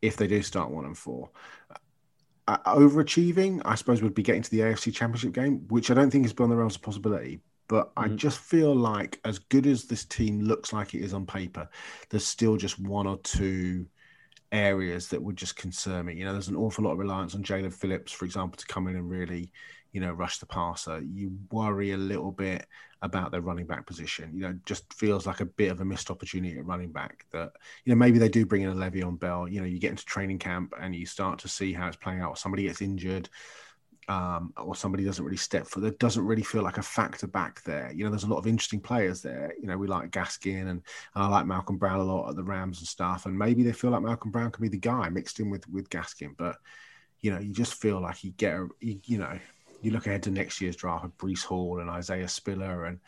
if 0.01 0.17
they 0.17 0.27
do 0.27 0.41
start 0.43 0.71
one 0.71 0.85
and 0.87 0.97
four. 0.97 1.31
Uh, 2.47 2.57
overachieving, 2.79 3.61
I 3.67 3.75
suppose, 3.75 4.01
would 4.03 4.15
be 4.15 4.23
getting 4.23 4.41
to 4.41 4.51
the 4.51 4.61
AFC 4.61 4.95
Championship 4.95 5.33
game, 5.35 5.67
which 5.69 5.91
I 5.91 5.95
don't 5.95 6.11
think 6.11 6.25
is 6.25 6.33
beyond 6.33 6.51
the 6.53 6.57
realms 6.57 6.77
of 6.77 6.83
possibility. 6.83 7.41
But 7.69 7.93
I 7.97 8.09
Mhm. 8.09 8.17
just 8.17 8.39
feel 8.39 8.75
like, 8.75 9.21
as 9.25 9.39
good 9.39 9.67
as 9.67 9.85
this 9.85 10.05
team 10.05 10.41
looks 10.41 10.73
like 10.73 10.95
it 10.95 11.03
is 11.03 11.15
on 11.15 11.27
paper, 11.27 11.69
there's 12.11 12.27
still 12.27 12.57
just 12.57 12.79
one 12.81 13.07
or 13.07 13.19
two 13.19 13.87
areas 14.51 15.09
that 15.09 15.23
would 15.23 15.37
just 15.37 15.57
concern 15.57 16.07
me. 16.07 16.15
You 16.15 16.25
know, 16.25 16.33
there's 16.33 16.49
an 16.49 16.57
awful 16.57 16.85
lot 16.85 16.93
of 16.93 16.99
reliance 16.99 17.35
on 17.35 17.43
Jaelan 17.43 17.73
Phillips, 17.73 18.13
for 18.13 18.25
example, 18.25 18.57
to 18.57 18.67
come 18.67 18.89
in 18.89 18.97
and 18.97 19.09
really, 19.11 19.53
you 19.93 20.01
know, 20.01 20.13
rush 20.13 20.39
the 20.39 20.47
passer. 20.47 21.01
You 21.03 21.39
worry 21.51 21.93
a 21.93 21.97
little 21.99 22.33
bit 22.33 22.67
about 23.03 23.31
their 23.31 23.43
running 23.43 23.67
back 23.67 23.87
position. 23.87 24.33
You 24.35 24.41
know, 24.43 24.59
just 24.65 24.93
feels 24.95 25.27
like 25.27 25.41
a 25.41 25.45
bit 25.47 25.71
of 25.71 25.81
a 25.81 25.85
missed 25.85 26.11
opportunity 26.11 26.59
at 26.59 26.65
running 26.67 26.93
back. 26.93 27.27
That 27.33 27.53
you 27.85 27.91
know 27.91 27.97
maybe 27.97 28.19
they 28.19 28.29
do 28.29 28.47
bring 28.47 28.63
in 28.63 28.71
a 28.71 28.75
Le'Veon 28.75 29.19
Bell. 29.19 29.49
You 29.49 29.61
know, 29.61 29.67
you 29.67 29.79
get 29.79 29.91
into 29.91 30.05
training 30.05 30.39
camp 30.39 30.73
and 30.81 30.95
you 30.95 31.07
start 31.07 31.39
to 31.41 31.49
see 31.49 31.73
how 31.73 31.87
it's 31.89 31.97
playing 31.97 32.21
out. 32.21 32.39
Somebody 32.39 32.65
gets 32.65 32.83
injured. 32.83 33.29
Um, 34.09 34.55
or 34.57 34.75
somebody 34.75 35.05
doesn't 35.05 35.25
really 35.25 35.37
step 35.37 35.67
for 35.67 35.81
that 35.81 35.99
doesn't 35.99 36.25
really 36.25 36.43
feel 36.43 36.63
like 36.63 36.79
a 36.79 36.83
factor 36.83 37.27
back 37.27 37.63
there. 37.65 37.93
You 37.95 38.05
know, 38.05 38.11
there's 38.11 38.25
a 38.25 38.29
lot 38.29 38.39
of 38.39 38.47
interesting 38.47 38.81
players 38.81 39.21
there. 39.21 39.53
You 39.61 39.69
know, 39.69 39.77
we 39.77 39.87
like 39.87 40.11
Gaskin 40.11 40.63
and, 40.63 40.71
and 40.71 40.83
I 41.15 41.27
like 41.27 41.45
Malcolm 41.45 41.77
Brown 41.77 42.01
a 42.01 42.05
lot 42.05 42.31
at 42.31 42.37
the 42.37 42.43
Rams 42.43 42.79
and 42.79 42.89
stuff. 42.89 43.27
And 43.27 43.39
maybe 43.39 43.63
they 43.63 43.73
feel 43.73 43.91
like 43.91 44.01
Malcolm 44.01 44.31
Brown 44.31 44.51
could 44.51 44.63
be 44.63 44.69
the 44.69 44.79
guy 44.79 45.11
mixed 45.11 45.41
in 45.41 45.51
with 45.51 45.69
with 45.69 45.91
Gaskin. 45.91 46.35
But 46.39 46.57
you 47.21 47.31
know, 47.31 47.39
you 47.39 47.53
just 47.53 47.75
feel 47.75 48.01
like 48.01 48.25
you 48.25 48.31
get 48.31 48.55
a, 48.55 48.69
you, 48.81 48.99
you 49.05 49.19
know, 49.19 49.39
you 49.83 49.91
look 49.91 50.07
ahead 50.07 50.23
to 50.25 50.31
next 50.31 50.61
year's 50.61 50.77
draft 50.77 51.05
with 51.05 51.19
Breece 51.19 51.45
Hall 51.45 51.81
and 51.81 51.91
Isaiah 51.91 52.29
Spiller 52.29 52.87
and 52.87 53.01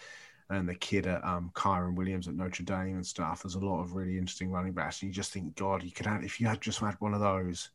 and 0.51 0.69
the 0.69 0.75
kid 0.75 1.07
at 1.07 1.25
um, 1.25 1.51
Kyren 1.55 1.95
Williams 1.95 2.27
at 2.27 2.35
Notre 2.35 2.65
Dame 2.65 2.97
and 2.97 3.07
stuff. 3.07 3.43
There's 3.43 3.55
a 3.55 3.61
lot 3.61 3.81
of 3.81 3.95
really 3.95 4.19
interesting 4.19 4.51
running 4.51 4.73
backs, 4.73 5.01
and 5.01 5.09
you 5.09 5.15
just 5.15 5.33
think, 5.33 5.55
God, 5.57 5.83
you 5.83 5.93
could 5.93 6.07
have 6.07 6.25
if 6.25 6.41
you 6.41 6.47
had 6.47 6.61
just 6.61 6.81
had 6.81 6.97
one 6.99 7.15
of 7.15 7.21
those, 7.21 7.71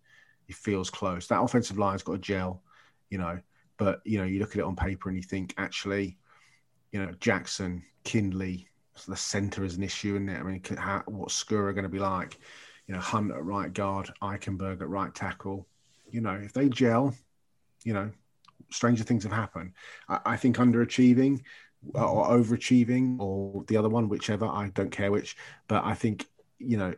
it 0.47 0.55
feels 0.55 0.89
close. 0.89 1.27
That 1.27 1.41
offensive 1.41 1.77
line's 1.77 2.03
got 2.03 2.13
a 2.13 2.19
gel, 2.19 2.61
you 3.15 3.21
know. 3.21 3.39
But 3.77 4.01
you 4.03 4.17
know, 4.17 4.25
you 4.25 4.39
look 4.39 4.51
at 4.51 4.57
it 4.57 4.65
on 4.65 4.75
paper 4.75 5.07
and 5.07 5.17
you 5.17 5.23
think, 5.23 5.53
actually, 5.57 6.17
you 6.91 6.99
know, 7.01 7.13
Jackson, 7.21 7.81
Kindley, 8.03 8.67
the 9.07 9.15
center 9.15 9.63
is 9.63 9.77
an 9.77 9.83
issue, 9.83 10.15
isn't 10.15 10.27
it? 10.27 10.39
I 10.39 10.43
mean, 10.43 10.61
how, 10.77 11.01
what's 11.05 11.41
Skura 11.41 11.73
going 11.73 11.83
to 11.83 11.89
be 11.89 11.99
like? 11.99 12.37
You 12.87 12.93
know, 12.93 12.99
Hunt 12.99 13.31
at 13.31 13.43
right 13.43 13.71
guard, 13.71 14.11
Eichenberg 14.21 14.81
at 14.81 14.89
right 14.89 15.15
tackle. 15.15 15.65
You 16.11 16.21
know, 16.21 16.35
if 16.35 16.51
they 16.51 16.67
gel, 16.67 17.15
you 17.85 17.93
know, 17.93 18.11
stranger 18.69 19.05
things 19.05 19.23
have 19.23 19.31
happened. 19.31 19.71
I, 20.09 20.19
I 20.25 20.37
think 20.37 20.57
underachieving 20.57 21.41
or 21.93 22.27
overachieving 22.27 23.19
or 23.19 23.63
the 23.67 23.77
other 23.77 23.89
one, 23.89 24.09
whichever, 24.09 24.45
I 24.45 24.71
don't 24.73 24.91
care 24.91 25.11
which, 25.11 25.37
but 25.69 25.85
I 25.85 25.93
think, 25.93 26.25
you 26.59 26.77
know, 26.77 26.93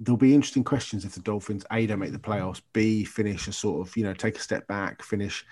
there'll 0.00 0.16
be 0.16 0.34
interesting 0.34 0.64
questions 0.64 1.04
if 1.04 1.12
the 1.12 1.20
Dolphins 1.20 1.64
A 1.72 1.86
don't 1.86 1.98
make 1.98 2.12
the 2.12 2.18
playoffs, 2.18 2.60
B 2.72 3.04
finish 3.04 3.48
a 3.48 3.52
sort 3.52 3.86
of, 3.86 3.96
you 3.96 4.04
know, 4.04 4.14
take 4.14 4.36
a 4.38 4.40
step 4.40 4.66
back, 4.68 5.02
finish 5.02 5.44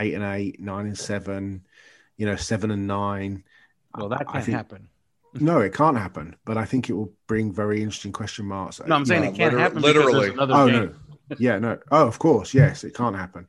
eight 0.00 0.14
and 0.14 0.24
eight, 0.24 0.60
nine 0.60 0.86
and 0.86 0.98
seven, 0.98 1.64
you 2.16 2.26
know, 2.26 2.36
seven 2.36 2.70
and 2.70 2.86
nine. 2.86 3.44
Well, 3.96 4.08
that 4.10 4.28
can't 4.28 4.44
think- 4.44 4.56
happen. 4.56 4.88
No, 5.40 5.58
it 5.58 5.74
can't 5.74 5.96
happen, 5.98 6.36
but 6.44 6.56
I 6.56 6.64
think 6.64 6.88
it 6.88 6.92
will 6.92 7.12
bring 7.26 7.52
very 7.52 7.78
interesting 7.82 8.12
question 8.12 8.46
marks. 8.46 8.80
No, 8.86 8.94
I'm 8.94 9.00
You 9.00 9.06
saying 9.06 9.22
know, 9.22 9.28
it 9.30 9.34
can't 9.34 9.52
liter- 9.54 9.58
happen 9.64 9.82
literally. 9.82 10.28
another 10.30 10.54
Oh 10.54 10.66
game. 10.68 10.74
no. 10.76 10.94
Yeah, 11.38 11.58
no. 11.58 11.78
Oh, 11.90 12.06
of 12.06 12.18
course, 12.18 12.52
yes, 12.52 12.84
it 12.84 12.94
can't 12.94 13.16
happen. 13.16 13.48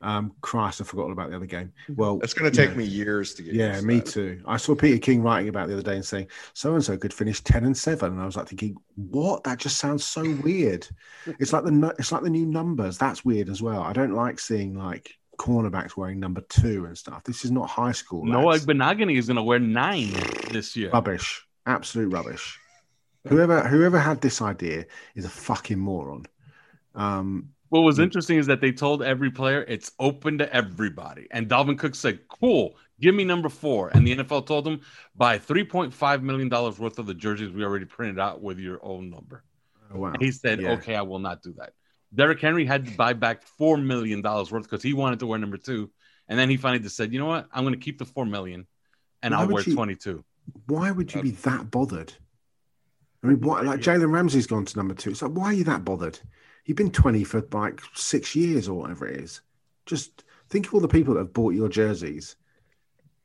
Um, 0.00 0.32
Christ, 0.40 0.80
I 0.80 0.84
forgot 0.84 1.10
about 1.10 1.30
the 1.30 1.36
other 1.36 1.46
game. 1.46 1.72
Well, 1.96 2.18
It's 2.22 2.32
going 2.34 2.50
to 2.50 2.56
you 2.56 2.66
take 2.66 2.74
know, 2.76 2.82
me 2.82 2.84
years 2.88 3.34
to 3.34 3.42
get. 3.42 3.54
Yeah, 3.54 3.76
to 3.78 3.82
me 3.84 3.96
that. 3.96 4.06
too. 4.06 4.42
I 4.46 4.56
saw 4.56 4.74
Peter 4.74 4.98
King 4.98 5.22
writing 5.22 5.48
about 5.48 5.64
it 5.64 5.68
the 5.68 5.74
other 5.74 5.82
day 5.82 5.96
and 5.96 6.04
saying 6.04 6.28
so 6.54 6.74
and 6.74 6.84
so 6.84 6.96
could 6.96 7.12
finish 7.12 7.40
ten 7.42 7.64
and 7.64 7.76
seven, 7.76 8.12
and 8.12 8.20
I 8.22 8.26
was 8.26 8.36
like 8.36 8.48
thinking, 8.48 8.76
what? 8.96 9.44
That 9.44 9.58
just 9.58 9.76
sounds 9.78 10.04
so 10.04 10.22
weird. 10.42 10.86
It's 11.38 11.52
like 11.52 11.64
the 11.64 11.94
it's 11.98 12.12
like 12.12 12.22
the 12.22 12.30
new 12.30 12.46
numbers. 12.46 12.96
That's 12.98 13.24
weird 13.24 13.48
as 13.48 13.60
well. 13.60 13.82
I 13.82 13.92
don't 13.92 14.14
like 14.14 14.38
seeing 14.38 14.74
like 14.74 15.14
cornerbacks 15.38 15.96
wearing 15.96 16.20
number 16.20 16.42
two 16.48 16.84
and 16.86 16.96
stuff. 16.96 17.24
This 17.24 17.44
is 17.44 17.50
not 17.50 17.68
high 17.68 17.92
school. 17.92 18.24
Noah 18.24 18.50
lads. 18.50 18.66
Igbinoghene 18.66 19.16
is 19.16 19.26
going 19.26 19.36
to 19.36 19.42
wear 19.42 19.58
nine 19.58 20.12
this 20.50 20.76
year. 20.76 20.90
rubbish, 20.90 21.46
absolute 21.66 22.12
rubbish. 22.12 22.58
Whoever 23.28 23.60
whoever 23.68 23.98
had 23.98 24.22
this 24.22 24.40
idea 24.40 24.86
is 25.14 25.26
a 25.26 25.28
fucking 25.30 25.78
moron. 25.78 26.24
Um, 27.00 27.50
What 27.70 27.80
was 27.80 27.98
interesting 27.98 28.36
is 28.38 28.46
that 28.46 28.60
they 28.60 28.72
told 28.72 29.02
every 29.02 29.30
player 29.30 29.64
it's 29.66 29.92
open 29.98 30.38
to 30.38 30.52
everybody. 30.54 31.28
And 31.30 31.48
Dalvin 31.48 31.78
Cook 31.78 31.94
said, 31.94 32.20
Cool, 32.28 32.76
give 33.00 33.14
me 33.14 33.24
number 33.24 33.48
four. 33.48 33.90
And 33.94 34.06
the 34.06 34.16
NFL 34.16 34.46
told 34.46 34.66
him, 34.66 34.80
buy 35.14 35.38
$3.5 35.38 36.22
million 36.22 36.48
worth 36.50 36.98
of 36.98 37.06
the 37.06 37.14
jerseys 37.14 37.50
we 37.52 37.64
already 37.64 37.84
printed 37.86 38.18
out 38.18 38.42
with 38.42 38.58
your 38.58 38.78
own 38.84 39.08
number. 39.10 39.44
oh, 39.94 39.98
wow. 40.00 40.14
He 40.18 40.30
said, 40.32 40.60
Yeah. 40.60 40.72
Okay, 40.72 40.94
I 40.96 41.02
will 41.02 41.20
not 41.20 41.42
do 41.42 41.52
that. 41.58 41.72
Derrick 42.12 42.40
Henry 42.40 42.64
had 42.66 42.86
to 42.86 42.96
buy 42.96 43.12
back 43.12 43.44
$4 43.60 43.80
million 43.82 44.20
worth 44.20 44.50
because 44.50 44.82
he 44.82 44.92
wanted 44.92 45.20
to 45.20 45.26
wear 45.26 45.38
number 45.38 45.56
two. 45.56 45.90
And 46.28 46.36
then 46.38 46.50
he 46.50 46.56
finally 46.56 46.80
just 46.80 46.96
said, 46.96 47.12
You 47.12 47.20
know 47.20 47.26
what? 47.26 47.46
I'm 47.52 47.62
going 47.64 47.74
to 47.74 47.80
keep 47.80 47.98
the 47.98 48.04
4 48.04 48.26
million 48.26 48.66
and 49.22 49.32
Why 49.32 49.40
I'll 49.40 49.48
wear 49.48 49.62
you- 49.62 49.74
22. 49.74 50.24
Why 50.66 50.90
would 50.90 51.14
you 51.14 51.22
be 51.22 51.30
that 51.30 51.70
bothered? 51.70 52.12
I 53.22 53.28
mean, 53.28 53.40
why, 53.40 53.60
like 53.60 53.80
Jalen 53.80 54.10
Ramsey's 54.12 54.46
gone 54.48 54.64
to 54.64 54.76
number 54.76 54.94
two. 54.94 55.10
It's 55.10 55.22
like, 55.22 55.32
why 55.32 55.44
are 55.46 55.52
you 55.52 55.64
that 55.64 55.84
bothered? 55.84 56.18
You've 56.66 56.76
been 56.76 56.90
20 56.90 57.24
for 57.24 57.42
like 57.52 57.80
six 57.94 58.36
years 58.36 58.68
or 58.68 58.74
whatever 58.78 59.06
it 59.08 59.20
is. 59.20 59.40
Just 59.86 60.24
think 60.48 60.66
of 60.66 60.74
all 60.74 60.80
the 60.80 60.88
people 60.88 61.14
that 61.14 61.20
have 61.20 61.32
bought 61.32 61.54
your 61.54 61.68
jerseys. 61.68 62.36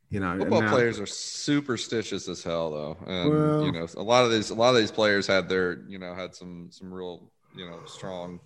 You 0.08 0.20
know, 0.20 0.38
Football 0.38 0.62
now- 0.62 0.70
players 0.70 1.00
are 1.00 1.06
superstitious 1.06 2.28
as 2.28 2.42
hell, 2.42 2.70
though, 2.70 2.96
and 3.06 3.30
Well- 3.30 3.64
you 3.64 3.72
know 3.72 3.86
a 3.96 4.02
lot 4.02 4.24
of 4.24 4.30
these 4.30 4.50
a 4.50 4.54
lot 4.54 4.70
of 4.70 4.76
these 4.76 4.92
players 4.92 5.26
had 5.26 5.48
their 5.48 5.82
you 5.88 5.98
know 5.98 6.14
had 6.14 6.34
some 6.34 6.68
some 6.70 6.92
real 6.94 7.30
you 7.56 7.66
know 7.68 7.80
strong 7.86 8.38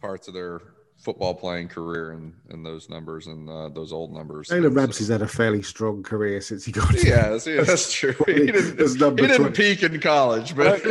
parts 0.00 0.28
of 0.28 0.34
their 0.34 0.60
football 0.98 1.32
playing 1.34 1.68
career 1.68 2.10
and 2.10 2.34
and 2.50 2.66
those 2.66 2.90
numbers 2.90 3.28
and 3.28 3.48
uh, 3.48 3.68
those 3.70 3.92
old 3.94 4.12
numbers. 4.12 4.48
Jalen 4.48 4.62
So- 4.64 4.68
Ramsey's 4.70 5.08
had 5.08 5.22
a 5.22 5.28
fairly 5.28 5.62
strong 5.62 6.02
career 6.02 6.40
since 6.42 6.66
he 6.66 6.72
got. 6.72 6.92
Yeah, 7.02 7.38
yeah, 7.46 7.62
that's 7.62 7.90
true. 7.92 8.14
He 8.26 8.34
didn't, 8.52 8.78
he 8.78 9.26
didn't 9.26 9.52
peak 9.54 9.82
in 9.82 9.98
college, 10.00 10.54
but 10.54 10.82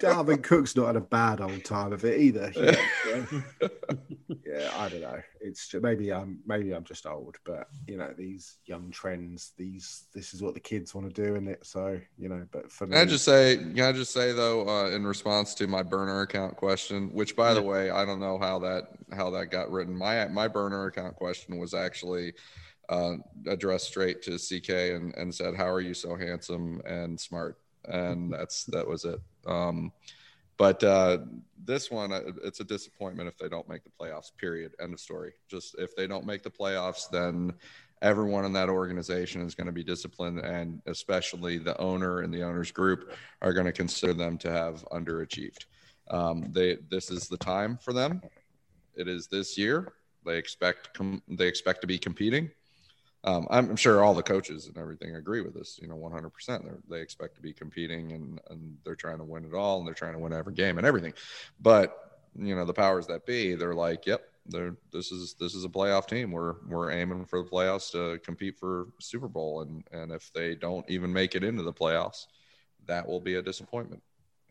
Dalvin 0.00 0.42
Cook's 0.42 0.76
not 0.76 0.86
had 0.86 0.96
a 0.96 1.00
bad 1.00 1.40
old 1.40 1.64
time 1.64 1.92
of 1.92 2.04
it 2.04 2.20
either. 2.20 2.52
you 2.54 2.62
know, 3.62 3.70
yeah, 4.44 4.70
I 4.76 4.88
don't 4.88 5.00
know. 5.00 5.20
It's 5.40 5.68
ju- 5.68 5.80
maybe 5.80 6.12
I'm 6.12 6.40
maybe 6.46 6.72
I'm 6.72 6.84
just 6.84 7.06
old, 7.06 7.36
but 7.44 7.68
you 7.86 7.96
know 7.96 8.12
these 8.16 8.58
young 8.66 8.90
trends. 8.90 9.52
These 9.56 10.04
this 10.14 10.34
is 10.34 10.42
what 10.42 10.54
the 10.54 10.60
kids 10.60 10.94
want 10.94 11.12
to 11.12 11.22
do, 11.22 11.36
and 11.36 11.48
it 11.48 11.64
so 11.64 11.98
you 12.18 12.28
know. 12.28 12.46
But 12.50 12.70
for 12.70 12.86
me, 12.86 12.92
Can 12.92 13.06
I 13.06 13.10
just 13.10 13.24
say, 13.24 13.56
can 13.56 13.80
I 13.80 13.92
just 13.92 14.12
say 14.12 14.32
though, 14.32 14.68
uh, 14.68 14.90
in 14.90 15.06
response 15.06 15.54
to 15.54 15.66
my 15.66 15.82
burner 15.82 16.22
account 16.22 16.56
question, 16.56 17.08
which 17.12 17.36
by 17.36 17.54
the 17.54 17.62
way, 17.62 17.90
I 17.90 18.04
don't 18.04 18.20
know 18.20 18.38
how 18.38 18.58
that 18.60 18.88
how 19.12 19.30
that 19.30 19.46
got 19.46 19.70
written. 19.70 19.96
My 19.96 20.26
my 20.28 20.48
burner 20.48 20.86
account 20.86 21.16
question 21.16 21.58
was 21.58 21.74
actually 21.74 22.34
uh, 22.88 23.14
addressed 23.46 23.86
straight 23.86 24.22
to 24.22 24.38
CK 24.38 24.70
and, 24.94 25.14
and 25.16 25.34
said, 25.34 25.54
"How 25.54 25.68
are 25.68 25.80
you 25.80 25.94
so 25.94 26.16
handsome 26.16 26.82
and 26.86 27.18
smart?" 27.18 27.58
And 27.84 28.32
that's 28.38 28.64
that 28.66 28.86
was 28.86 29.04
it. 29.04 29.20
Um, 29.46 29.92
but 30.58 30.82
uh, 30.82 31.18
this 31.64 31.90
one, 31.90 32.12
uh, 32.12 32.20
it's 32.42 32.60
a 32.60 32.64
disappointment 32.64 33.28
if 33.28 33.36
they 33.36 33.48
don't 33.48 33.68
make 33.68 33.84
the 33.84 33.90
playoffs. 34.00 34.30
Period. 34.36 34.72
End 34.80 34.94
of 34.94 35.00
story. 35.00 35.32
Just 35.50 35.76
if 35.78 35.94
they 35.96 36.06
don't 36.06 36.24
make 36.24 36.42
the 36.42 36.50
playoffs, 36.50 37.10
then 37.10 37.52
everyone 38.02 38.44
in 38.44 38.52
that 38.54 38.68
organization 38.68 39.42
is 39.42 39.54
going 39.54 39.66
to 39.66 39.72
be 39.72 39.84
disciplined, 39.84 40.38
and 40.40 40.80
especially 40.86 41.58
the 41.58 41.78
owner 41.78 42.20
and 42.20 42.32
the 42.32 42.42
owners 42.42 42.70
group 42.70 43.12
are 43.42 43.52
going 43.52 43.66
to 43.66 43.72
consider 43.72 44.14
them 44.14 44.38
to 44.38 44.50
have 44.50 44.84
underachieved. 44.92 45.66
Um, 46.10 46.50
they 46.52 46.78
this 46.90 47.10
is 47.10 47.28
the 47.28 47.38
time 47.38 47.78
for 47.82 47.92
them. 47.92 48.22
It 48.94 49.08
is 49.08 49.26
this 49.26 49.58
year. 49.58 49.92
They 50.24 50.38
expect 50.38 50.94
com- 50.94 51.22
they 51.28 51.48
expect 51.48 51.80
to 51.82 51.86
be 51.86 51.98
competing. 51.98 52.50
Um, 53.24 53.46
I'm 53.50 53.76
sure 53.76 54.04
all 54.04 54.14
the 54.14 54.22
coaches 54.22 54.68
and 54.68 54.78
everything 54.78 55.16
agree 55.16 55.40
with 55.40 55.54
this. 55.54 55.78
You 55.82 55.88
know, 55.88 55.96
100. 55.96 56.30
percent 56.30 56.64
They 56.88 57.00
expect 57.00 57.34
to 57.36 57.40
be 57.42 57.52
competing 57.52 58.12
and 58.12 58.40
and 58.50 58.76
they're 58.84 58.94
trying 58.94 59.18
to 59.18 59.24
win 59.24 59.44
it 59.44 59.54
all 59.54 59.78
and 59.78 59.86
they're 59.86 59.94
trying 59.94 60.12
to 60.12 60.18
win 60.18 60.32
every 60.32 60.54
game 60.54 60.78
and 60.78 60.86
everything. 60.86 61.14
But 61.60 61.96
you 62.38 62.54
know 62.54 62.64
the 62.64 62.74
powers 62.74 63.06
that 63.06 63.26
be, 63.26 63.54
they're 63.54 63.74
like, 63.74 64.06
"Yep, 64.06 64.22
they're, 64.48 64.76
this 64.92 65.12
is 65.12 65.34
this 65.38 65.54
is 65.54 65.64
a 65.64 65.68
playoff 65.68 66.06
team. 66.06 66.30
We're 66.30 66.54
we're 66.68 66.90
aiming 66.90 67.24
for 67.24 67.42
the 67.42 67.48
playoffs 67.48 67.90
to 67.92 68.18
compete 68.20 68.58
for 68.58 68.88
Super 69.00 69.28
Bowl, 69.28 69.62
and 69.62 69.84
and 69.92 70.12
if 70.12 70.32
they 70.32 70.54
don't 70.54 70.88
even 70.88 71.12
make 71.12 71.34
it 71.34 71.44
into 71.44 71.62
the 71.62 71.72
playoffs, 71.72 72.26
that 72.86 73.06
will 73.06 73.20
be 73.20 73.34
a 73.34 73.42
disappointment, 73.42 74.02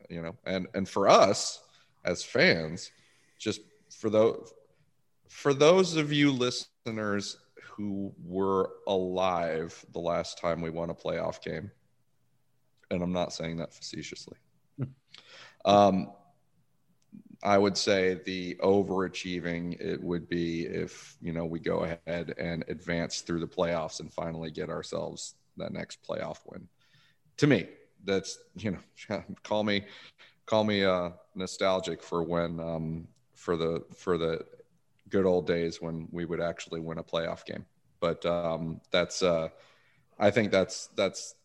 you 0.09 0.21
know. 0.21 0.35
And 0.45 0.67
and 0.73 0.87
for 0.87 1.07
us 1.07 1.61
as 2.03 2.23
fans, 2.23 2.91
just 3.39 3.61
for 3.89 4.09
those 4.09 4.53
for 5.27 5.53
those 5.53 5.95
of 5.95 6.11
you 6.11 6.31
listeners 6.31 7.37
who 7.75 8.13
were 8.23 8.71
alive 8.87 9.85
the 9.91 9.99
last 9.99 10.37
time 10.39 10.61
we 10.61 10.69
won 10.69 10.89
a 10.89 10.95
playoff 10.95 11.41
game, 11.41 11.71
and 12.89 13.03
I'm 13.03 13.11
not 13.11 13.33
saying 13.33 13.57
that 13.57 13.73
facetiously. 13.73 14.37
um, 15.65 16.11
I 17.43 17.57
would 17.57 17.77
say 17.77 18.21
the 18.25 18.55
overachieving 18.55 19.79
it 19.79 20.01
would 20.01 20.27
be 20.29 20.65
if 20.65 21.17
you 21.21 21.33
know 21.33 21.45
we 21.45 21.59
go 21.59 21.79
ahead 22.07 22.33
and 22.37 22.63
advance 22.69 23.21
through 23.21 23.41
the 23.41 23.47
playoffs 23.47 23.99
and 23.99 24.11
finally 24.11 24.51
get 24.51 24.69
ourselves 24.69 25.35
that 25.57 25.73
next 25.73 25.99
playoff 26.07 26.39
win. 26.45 26.67
To 27.37 27.47
me, 27.47 27.67
that's 28.03 28.39
you 28.55 28.77
know 29.09 29.23
call 29.43 29.63
me 29.63 29.85
call 30.45 30.63
me 30.63 30.83
uh, 30.83 31.11
nostalgic 31.35 32.01
for 32.01 32.23
when 32.23 32.59
um, 32.59 33.07
for 33.33 33.57
the 33.57 33.83
for 33.95 34.17
the 34.17 34.45
good 35.09 35.25
old 35.25 35.47
days 35.47 35.81
when 35.81 36.07
we 36.11 36.25
would 36.25 36.41
actually 36.41 36.79
win 36.79 36.97
a 36.97 37.03
playoff 37.03 37.45
game. 37.45 37.65
But 37.99 38.25
um, 38.25 38.81
that's 38.91 39.23
uh, 39.23 39.49
I 40.19 40.31
think 40.31 40.51
that's 40.51 40.87
that's 40.95 41.35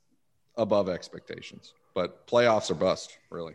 above 0.57 0.89
expectations. 0.89 1.75
But 1.95 2.27
playoffs 2.27 2.71
are 2.71 2.75
bust, 2.75 3.19
really. 3.31 3.55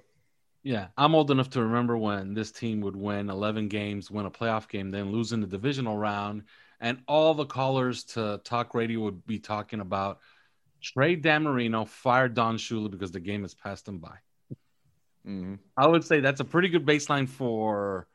Yeah, 0.64 0.88
I'm 0.98 1.14
old 1.14 1.30
enough 1.30 1.52
to 1.52 1.62
remember 1.62 1.96
when 1.96 2.34
this 2.34 2.52
team 2.52 2.82
would 2.82 2.96
win 2.96 3.30
11 3.30 3.68
games, 3.68 4.10
win 4.10 4.26
a 4.26 4.32
playoff 4.32 4.68
game, 4.68 4.90
then 4.90 5.12
lose 5.12 5.32
in 5.32 5.40
the 5.40 5.48
divisional 5.48 5.96
round, 5.96 6.44
and 6.80 6.98
all 7.08 7.36
the 7.36 7.46
callers 7.46 8.04
to 8.06 8.42
talk 8.44 8.74
radio 8.74 9.02
would 9.02 9.26
be 9.28 9.38
talking 9.38 9.80
about 9.80 10.20
trade 10.82 11.22
Dan 11.22 11.44
Marino, 11.44 11.86
fire 11.86 12.28
Don 12.28 12.58
Shula 12.58 12.90
because 12.90 13.12
the 13.12 13.20
game 13.20 13.44
has 13.44 13.54
passed 13.54 13.88
him 13.88 14.00
by. 14.00 14.16
Mm-hmm. 15.28 15.56
I 15.78 15.88
would 15.88 16.04
say 16.04 16.20
that's 16.20 16.42
a 16.42 16.46
pretty 16.46 16.70
good 16.70 16.86
baseline 16.86 17.30
for 17.30 18.08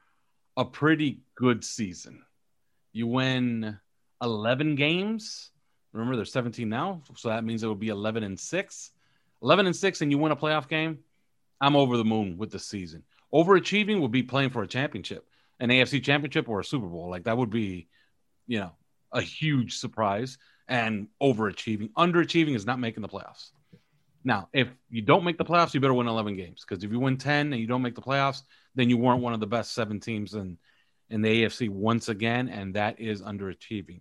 a 0.57 0.64
pretty 0.64 1.20
good 1.40 1.64
season. 1.64 2.22
You 2.92 3.07
win 3.07 3.79
11 4.20 4.74
games. 4.74 5.50
Remember, 5.92 6.16
they're 6.16 6.26
17 6.26 6.68
now, 6.68 7.03
so 7.16 7.31
that 7.31 7.44
means 7.44 7.62
it 7.62 7.66
would 7.66 7.81
be 7.81 7.88
11 7.88 8.22
and 8.22 8.38
six. 8.38 8.90
11 9.42 9.64
and 9.64 9.74
six, 9.74 10.03
and 10.03 10.11
you 10.11 10.18
win 10.18 10.33
a 10.33 10.37
playoff 10.37 10.68
game 10.68 10.98
I'm 11.61 11.76
over 11.76 11.96
the 11.96 12.05
moon 12.05 12.37
with 12.37 12.50
the 12.50 12.59
season. 12.59 13.03
Overachieving 13.33 14.00
would 14.00 14.11
be 14.11 14.22
playing 14.22 14.50
for 14.50 14.62
a 14.62 14.66
championship, 14.66 15.26
an 15.61 15.70
AFC 15.70 16.03
championship 16.03 16.48
or 16.48 16.61
a 16.61 16.64
Super 16.64 16.87
Bowl. 16.87 17.11
Like 17.11 17.24
that 17.24 17.37
would 17.37 17.50
be, 17.50 17.88
you 18.46 18.61
know, 18.61 18.72
a 19.12 19.22
huge 19.22 19.79
surprise. 19.79 20.38
And 20.68 21.09
overachieving, 21.20 21.90
underachieving 21.94 22.55
is 22.55 22.66
not 22.66 22.79
making 22.79 23.03
the 23.03 23.09
playoffs. 23.09 23.50
Now, 24.22 24.48
if 24.53 24.68
you 24.90 25.03
don't 25.03 25.24
make 25.24 25.38
the 25.38 25.44
playoffs, 25.44 25.74
you 25.74 25.81
better 25.81 25.94
win 25.94 26.07
11 26.07 26.37
games 26.37 26.64
because 26.66 26.85
if 26.85 26.92
you 26.92 27.00
win 27.00 27.16
10 27.16 27.53
and 27.53 27.61
you 27.61 27.66
don't 27.66 27.83
make 27.83 27.94
the 27.94 28.03
playoffs, 28.03 28.42
then 28.74 28.88
you 28.88 28.96
weren't 28.96 29.22
one 29.22 29.33
of 29.33 29.40
the 29.40 29.46
best 29.46 29.72
seven 29.72 29.98
teams 29.98 30.35
in 30.35 30.59
in 31.10 31.22
the 31.22 31.44
AFC 31.44 31.68
once 31.68 32.08
again, 32.08 32.48
and 32.48 32.74
that 32.74 33.00
is 33.00 33.20
underachieving. 33.20 34.00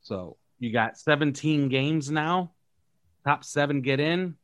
So 0.00 0.36
you 0.58 0.72
got 0.72 0.98
17 0.98 1.68
games 1.68 2.10
now. 2.10 2.52
Top 3.24 3.44
seven 3.44 3.82
get 3.82 4.00
in. 4.00 4.36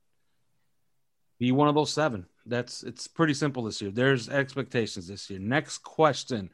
Be 1.38 1.52
one 1.52 1.68
of 1.68 1.74
those 1.74 1.92
seven. 1.92 2.26
That's 2.46 2.82
it's 2.82 3.06
pretty 3.06 3.34
simple 3.34 3.62
this 3.62 3.80
year. 3.80 3.90
There's 3.90 4.28
expectations 4.28 5.06
this 5.06 5.30
year. 5.30 5.38
Next 5.38 5.78
question 5.78 6.50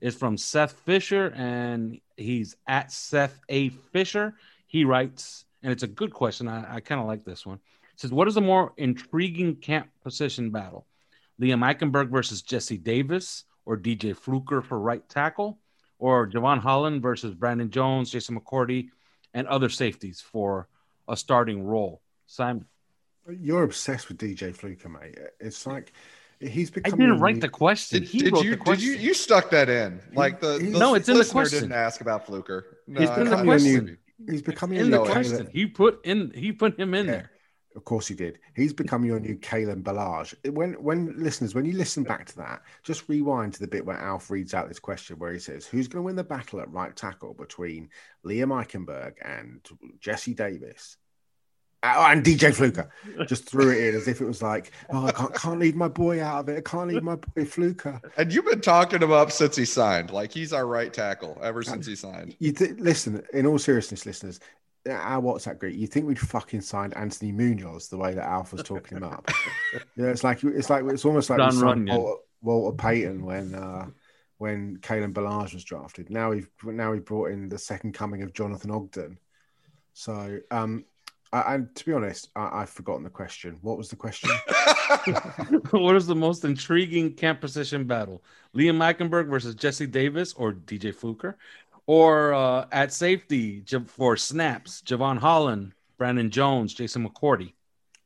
is 0.00 0.14
from 0.14 0.36
Seth 0.36 0.72
Fisher, 0.72 1.32
and 1.34 1.98
he's 2.16 2.56
at 2.66 2.92
Seth 2.92 3.38
A. 3.48 3.70
Fisher. 3.70 4.34
He 4.66 4.84
writes, 4.84 5.46
and 5.62 5.72
it's 5.72 5.82
a 5.82 5.88
good 5.88 6.12
question. 6.12 6.48
I, 6.48 6.76
I 6.76 6.80
kind 6.80 7.00
of 7.00 7.06
like 7.06 7.24
this 7.24 7.46
one. 7.46 7.58
It 7.94 8.00
says, 8.00 8.12
What 8.12 8.28
is 8.28 8.36
a 8.36 8.42
more 8.42 8.72
intriguing 8.76 9.56
camp 9.56 9.88
position 10.02 10.50
battle? 10.50 10.86
Liam 11.40 11.60
Eichenberg 11.60 12.10
versus 12.10 12.42
Jesse 12.42 12.78
Davis 12.78 13.44
or 13.64 13.76
DJ 13.76 14.16
Fluker 14.16 14.62
for 14.62 14.78
right 14.78 15.06
tackle, 15.08 15.58
or 15.98 16.28
Jevon 16.28 16.58
Holland 16.58 17.02
versus 17.02 17.34
Brandon 17.34 17.70
Jones, 17.70 18.10
Jason 18.10 18.38
McCourty, 18.38 18.88
and 19.34 19.46
other 19.46 19.68
safeties 19.68 20.20
for 20.20 20.68
a 21.08 21.16
starting 21.16 21.64
role. 21.64 22.02
Simon. 22.26 22.66
You're 23.28 23.62
obsessed 23.62 24.08
with 24.08 24.18
DJ 24.18 24.54
Fluker, 24.54 24.88
mate. 24.88 25.16
It's 25.38 25.66
like 25.66 25.92
he's 26.40 26.70
become. 26.70 26.94
I 26.94 26.96
didn't 26.96 27.20
write 27.20 27.40
the 27.40 27.48
question. 27.48 28.00
Did, 28.00 28.10
did 28.10 28.44
you? 28.44 28.56
Question. 28.56 28.88
Did 28.90 29.00
you? 29.00 29.06
You 29.08 29.14
stuck 29.14 29.50
that 29.50 29.68
in? 29.68 30.00
Like 30.12 30.40
the, 30.40 30.58
the 30.58 30.78
no, 30.78 30.94
it's 30.94 31.08
in 31.08 31.18
the 31.18 31.24
question. 31.24 31.60
Didn't 31.60 31.74
ask 31.74 32.00
about 32.00 32.26
Fluker. 32.26 32.78
No, 32.86 33.00
he's 33.00 33.10
in 33.10 33.30
the 33.30 33.42
question. 33.44 33.84
New, 33.84 33.96
he's 34.32 34.42
becoming 34.42 34.80
in 34.80 34.90
the 34.90 35.04
question. 35.04 35.48
He 35.52 35.66
put 35.66 36.04
in. 36.04 36.32
He 36.34 36.52
put 36.52 36.78
him 36.78 36.94
in 36.94 37.06
yeah, 37.06 37.12
there. 37.12 37.30
Of 37.74 37.84
course 37.84 38.06
he 38.06 38.14
did. 38.14 38.38
He's 38.54 38.72
become 38.72 39.04
your 39.04 39.18
new 39.18 39.36
Kalen 39.36 39.82
Ballage. 39.82 40.34
When 40.52 40.74
when 40.74 41.14
listeners, 41.16 41.54
when 41.54 41.64
you 41.64 41.72
listen 41.72 42.02
back 42.02 42.26
to 42.26 42.36
that, 42.36 42.62
just 42.82 43.08
rewind 43.08 43.54
to 43.54 43.60
the 43.60 43.68
bit 43.68 43.84
where 43.84 43.96
Alf 43.96 44.30
reads 44.30 44.54
out 44.54 44.68
this 44.68 44.78
question 44.78 45.18
where 45.18 45.32
he 45.32 45.38
says, 45.38 45.66
Who's 45.66 45.88
gonna 45.88 46.02
win 46.02 46.16
the 46.16 46.24
battle 46.24 46.60
at 46.60 46.70
right 46.70 46.94
tackle 46.94 47.34
between 47.34 47.88
Liam 48.24 48.48
Eichenberg 48.48 49.14
and 49.22 49.60
Jesse 50.00 50.34
Davis? 50.34 50.96
Uh, 51.84 51.94
oh, 51.96 52.06
and 52.06 52.24
DJ 52.24 52.54
Fluker 52.54 52.88
just 53.26 53.48
threw 53.48 53.70
it 53.70 53.88
in 53.88 53.96
as 53.96 54.06
if 54.06 54.20
it 54.20 54.24
was 54.24 54.40
like, 54.40 54.70
oh, 54.90 55.06
I 55.06 55.10
can't, 55.10 55.34
can't 55.34 55.58
leave 55.58 55.74
my 55.74 55.88
boy 55.88 56.22
out 56.22 56.40
of 56.40 56.48
it. 56.48 56.58
I 56.58 56.60
can't 56.60 56.88
leave 56.88 57.02
my 57.02 57.16
boy 57.16 57.44
Fluker. 57.44 58.00
And 58.16 58.32
you've 58.32 58.44
been 58.44 58.60
talking 58.60 59.02
him 59.02 59.10
up 59.10 59.32
since 59.32 59.56
he 59.56 59.64
signed. 59.64 60.10
Like 60.12 60.30
he's 60.30 60.52
our 60.52 60.66
right 60.66 60.92
tackle 60.92 61.36
ever 61.42 61.64
since 61.64 61.86
he 61.86 61.96
signed. 61.96 62.36
You 62.38 62.52
th- 62.52 62.78
listen, 62.78 63.24
in 63.32 63.46
all 63.46 63.58
seriousness, 63.58 64.06
listeners, 64.06 64.38
our 64.88 65.22
WhatsApp 65.22 65.58
group, 65.58 65.74
you 65.74 65.86
think 65.86 66.06
we'd 66.06 66.18
fucking 66.18 66.60
signed 66.60 66.96
Anthony 66.96 67.32
Munoz 67.32 67.88
the 67.88 67.96
way 67.96 68.14
that 68.14 68.24
Alpha's 68.24 68.62
talking 68.62 68.98
him 68.98 69.04
up? 69.04 69.30
yeah, 69.96 70.06
it's 70.06 70.24
like 70.24 70.42
it's 70.42 70.70
like 70.70 70.84
it's 70.86 71.04
almost 71.04 71.30
like 71.30 71.38
we 71.38 71.58
signed 71.58 71.88
Walter, 71.88 72.22
Walter 72.42 72.76
Payton 72.76 73.24
when 73.24 73.54
uh, 73.54 73.86
when 74.38 74.78
Kalen 74.78 75.12
Ballage 75.12 75.54
was 75.54 75.64
drafted. 75.64 76.10
Now 76.10 76.30
we've 76.30 76.48
now 76.64 76.90
we 76.90 76.98
brought 76.98 77.30
in 77.30 77.48
the 77.48 77.58
second 77.58 77.94
coming 77.94 78.22
of 78.22 78.32
Jonathan 78.32 78.70
Ogden. 78.70 79.18
So 79.94 80.40
um, 80.50 80.84
and 81.32 81.74
to 81.74 81.84
be 81.86 81.92
honest, 81.92 82.28
I, 82.36 82.60
have 82.60 82.70
forgotten 82.70 83.04
the 83.04 83.10
question. 83.10 83.56
What 83.62 83.78
was 83.78 83.88
the 83.88 83.96
question? 83.96 84.30
what 85.70 85.96
is 85.96 86.06
the 86.06 86.14
most 86.14 86.44
intriguing 86.44 87.14
camp 87.14 87.40
position 87.40 87.84
battle? 87.84 88.22
Liam 88.54 88.78
Eichenberg 88.78 89.28
versus 89.28 89.54
Jesse 89.54 89.86
Davis 89.86 90.34
or 90.34 90.52
DJ 90.52 90.94
Fluker? 90.94 91.38
Or 91.86 92.32
uh, 92.32 92.66
at 92.70 92.92
safety 92.92 93.64
for 93.86 94.16
snaps, 94.16 94.82
Jevon 94.82 95.18
Holland, 95.18 95.72
Brandon 95.98 96.30
Jones, 96.30 96.74
Jason 96.74 97.06
McCourty? 97.06 97.54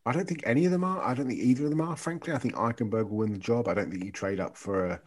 I 0.06 0.12
don't 0.12 0.26
think 0.26 0.42
any 0.46 0.64
of 0.64 0.72
them 0.72 0.84
are. 0.84 1.02
I 1.02 1.14
don't 1.14 1.26
think 1.28 1.40
either 1.40 1.64
of 1.64 1.70
them 1.70 1.80
are. 1.80 1.96
Frankly, 1.96 2.32
I 2.32 2.38
think 2.38 2.54
Eichenberg 2.54 3.10
will 3.10 3.18
win 3.18 3.32
the 3.32 3.38
job. 3.38 3.68
I 3.68 3.74
don't 3.74 3.90
think 3.90 4.04
you 4.04 4.12
trade 4.12 4.40
up 4.40 4.56
for 4.56 4.86
a 4.86 5.00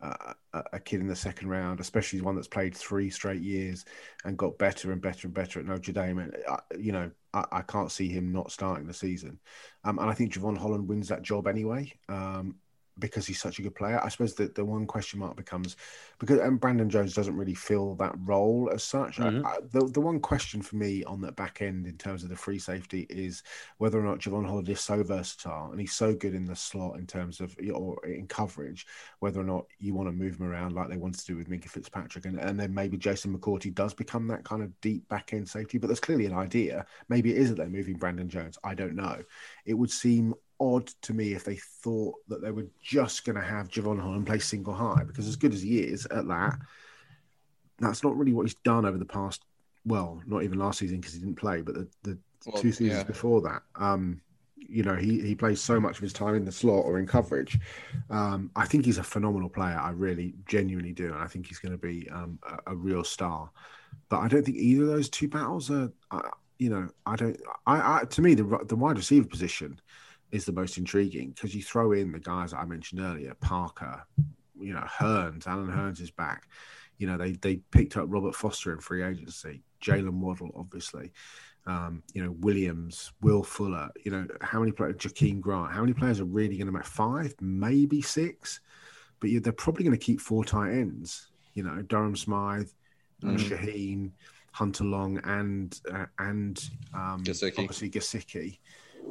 uh, 0.00 0.32
a 0.72 0.78
kid 0.78 1.00
in 1.00 1.08
the 1.08 1.16
second 1.16 1.48
round, 1.48 1.80
especially 1.80 2.20
one 2.20 2.36
that's 2.36 2.48
played 2.48 2.74
three 2.74 3.10
straight 3.10 3.42
years 3.42 3.84
and 4.24 4.38
got 4.38 4.58
better 4.58 4.92
and 4.92 5.02
better 5.02 5.26
and 5.26 5.34
better 5.34 5.58
at 5.58 5.66
Notre 5.66 5.92
Dame. 5.92 6.18
And 6.18 6.36
uh, 6.48 6.58
you 6.78 6.92
know, 6.92 7.10
I, 7.34 7.44
I, 7.50 7.62
can't 7.62 7.90
see 7.90 8.08
him 8.08 8.32
not 8.32 8.52
starting 8.52 8.86
the 8.86 8.94
season. 8.94 9.40
Um, 9.84 9.98
and 9.98 10.08
I 10.08 10.14
think 10.14 10.32
Jevon 10.32 10.56
Holland 10.56 10.88
wins 10.88 11.08
that 11.08 11.22
job 11.22 11.46
anyway. 11.46 11.92
Um, 12.08 12.56
because 12.98 13.26
he's 13.26 13.40
such 13.40 13.58
a 13.58 13.62
good 13.62 13.74
player. 13.74 14.00
I 14.02 14.08
suppose 14.08 14.34
that 14.34 14.54
the 14.54 14.64
one 14.64 14.86
question 14.86 15.20
mark 15.20 15.36
becomes 15.36 15.76
because 16.18 16.38
and 16.40 16.60
Brandon 16.60 16.90
Jones 16.90 17.14
doesn't 17.14 17.36
really 17.36 17.54
fill 17.54 17.94
that 17.96 18.14
role 18.24 18.70
as 18.72 18.82
such. 18.82 19.16
Mm-hmm. 19.16 19.46
I, 19.46 19.50
I, 19.50 19.56
the 19.72 19.86
the 19.86 20.00
one 20.00 20.20
question 20.20 20.62
for 20.62 20.76
me 20.76 21.04
on 21.04 21.20
that 21.22 21.36
back 21.36 21.62
end 21.62 21.86
in 21.86 21.96
terms 21.96 22.22
of 22.22 22.28
the 22.28 22.36
free 22.36 22.58
safety 22.58 23.06
is 23.08 23.42
whether 23.78 23.98
or 23.98 24.02
not 24.02 24.18
Jevon 24.18 24.46
Holland 24.46 24.68
is 24.68 24.80
so 24.80 25.02
versatile 25.02 25.70
and 25.70 25.80
he's 25.80 25.92
so 25.92 26.14
good 26.14 26.34
in 26.34 26.44
the 26.44 26.56
slot 26.56 26.96
in 26.98 27.06
terms 27.06 27.40
of 27.40 27.56
or 27.72 28.04
in 28.06 28.26
coverage, 28.26 28.86
whether 29.20 29.40
or 29.40 29.44
not 29.44 29.66
you 29.78 29.94
want 29.94 30.08
to 30.08 30.12
move 30.12 30.40
him 30.40 30.46
around 30.46 30.74
like 30.74 30.88
they 30.88 30.96
wanted 30.96 31.20
to 31.20 31.26
do 31.26 31.36
with 31.36 31.48
Minkah 31.48 31.68
Fitzpatrick, 31.68 32.26
and, 32.26 32.38
and 32.38 32.58
then 32.58 32.74
maybe 32.74 32.96
Jason 32.96 33.36
McCourty 33.36 33.74
does 33.74 33.94
become 33.94 34.26
that 34.28 34.44
kind 34.44 34.62
of 34.62 34.78
deep 34.80 35.08
back 35.08 35.32
end 35.32 35.48
safety. 35.48 35.78
But 35.78 35.88
there's 35.88 36.00
clearly 36.00 36.26
an 36.26 36.34
idea. 36.34 36.86
Maybe 37.08 37.30
it 37.30 37.38
is 37.38 37.50
that 37.50 37.56
they're 37.56 37.68
moving 37.68 37.96
Brandon 37.96 38.28
Jones. 38.28 38.58
I 38.64 38.74
don't 38.74 38.94
know. 38.94 39.22
It 39.64 39.74
would 39.74 39.90
seem 39.90 40.34
odd 40.60 40.86
to 41.02 41.14
me 41.14 41.32
if 41.32 41.44
they 41.44 41.56
thought 41.56 42.14
that 42.28 42.42
they 42.42 42.50
were 42.50 42.66
just 42.82 43.24
going 43.24 43.36
to 43.36 43.42
have 43.42 43.68
Jevon 43.68 44.00
Holland 44.00 44.26
play 44.26 44.38
single 44.38 44.74
high 44.74 45.04
because 45.04 45.26
as 45.26 45.36
good 45.36 45.54
as 45.54 45.62
he 45.62 45.80
is 45.80 46.06
at 46.06 46.26
that, 46.28 46.58
that's 47.78 48.02
not 48.02 48.16
really 48.16 48.32
what 48.32 48.46
he's 48.46 48.56
done 48.56 48.84
over 48.84 48.98
the 48.98 49.04
past. 49.04 49.44
Well, 49.84 50.20
not 50.26 50.42
even 50.42 50.58
last 50.58 50.80
season 50.80 50.98
because 50.98 51.14
he 51.14 51.20
didn't 51.20 51.36
play, 51.36 51.62
but 51.62 51.74
the, 51.74 51.88
the 52.02 52.18
well, 52.46 52.60
two 52.60 52.72
seasons 52.72 53.00
yeah. 53.00 53.04
before 53.04 53.40
that. 53.42 53.62
Um, 53.76 54.20
you 54.56 54.82
know, 54.82 54.96
he, 54.96 55.20
he 55.20 55.34
plays 55.34 55.60
so 55.60 55.80
much 55.80 55.96
of 55.96 56.02
his 56.02 56.12
time 56.12 56.34
in 56.34 56.44
the 56.44 56.52
slot 56.52 56.84
or 56.84 56.98
in 56.98 57.06
coverage. 57.06 57.58
Um, 58.10 58.50
I 58.54 58.66
think 58.66 58.84
he's 58.84 58.98
a 58.98 59.02
phenomenal 59.02 59.48
player. 59.48 59.78
I 59.78 59.90
really 59.90 60.34
genuinely 60.46 60.92
do. 60.92 61.06
And 61.06 61.22
I 61.22 61.26
think 61.26 61.46
he's 61.46 61.58
going 61.58 61.72
to 61.72 61.78
be 61.78 62.08
um, 62.10 62.38
a, 62.46 62.72
a, 62.72 62.76
real 62.76 63.02
star. 63.02 63.50
But 64.10 64.18
I 64.18 64.28
don't 64.28 64.44
think 64.44 64.58
either 64.58 64.82
of 64.82 64.88
those 64.88 65.08
two 65.08 65.28
battles 65.28 65.70
are, 65.70 65.90
uh, 66.10 66.20
you 66.58 66.68
know, 66.68 66.88
I 67.06 67.16
don't, 67.16 67.40
I, 67.66 68.00
I 68.00 68.04
to 68.04 68.20
me, 68.20 68.34
the, 68.34 68.58
the 68.66 68.76
wide 68.76 68.96
receiver 68.96 69.26
position 69.26 69.80
is 70.30 70.44
the 70.44 70.52
most 70.52 70.78
intriguing 70.78 71.30
because 71.30 71.54
you 71.54 71.62
throw 71.62 71.92
in 71.92 72.12
the 72.12 72.18
guys 72.18 72.50
that 72.50 72.58
I 72.58 72.64
mentioned 72.64 73.00
earlier, 73.00 73.34
Parker, 73.34 74.04
you 74.60 74.74
know, 74.74 74.84
Hurns, 74.86 75.46
Allen 75.46 75.68
Hurns 75.68 76.00
is 76.00 76.10
back. 76.10 76.48
You 76.98 77.06
know, 77.06 77.16
they 77.16 77.32
they 77.32 77.56
picked 77.70 77.96
up 77.96 78.06
Robert 78.08 78.34
Foster 78.34 78.72
in 78.72 78.80
free 78.80 79.02
agency, 79.02 79.62
Jaylen 79.82 80.20
Waddle, 80.20 80.50
obviously. 80.56 81.12
Um, 81.66 82.02
you 82.14 82.24
know, 82.24 82.34
Williams, 82.40 83.12
Will 83.20 83.42
Fuller, 83.42 83.90
you 84.02 84.10
know, 84.10 84.26
how 84.40 84.60
many 84.60 84.72
players, 84.72 84.96
Jakeem 84.96 85.38
Grant, 85.38 85.70
how 85.70 85.82
many 85.82 85.92
players 85.92 86.18
are 86.18 86.24
really 86.24 86.56
going 86.56 86.66
to 86.66 86.72
make 86.72 86.86
five, 86.86 87.34
maybe 87.42 88.00
six? 88.00 88.60
But 89.20 89.30
you, 89.30 89.40
they're 89.40 89.52
probably 89.52 89.84
going 89.84 89.96
to 89.96 90.02
keep 90.02 90.20
four 90.20 90.44
tight 90.44 90.70
ends, 90.70 91.28
you 91.52 91.62
know, 91.62 91.82
Durham 91.82 92.16
Smythe, 92.16 92.70
mm. 93.22 93.38
Shaheen, 93.38 94.12
Hunter 94.52 94.84
Long, 94.84 95.20
and 95.24 95.78
uh, 95.92 96.06
and 96.18 96.58
um, 96.94 97.22
obviously 97.58 97.90
Gesicki. 97.90 98.58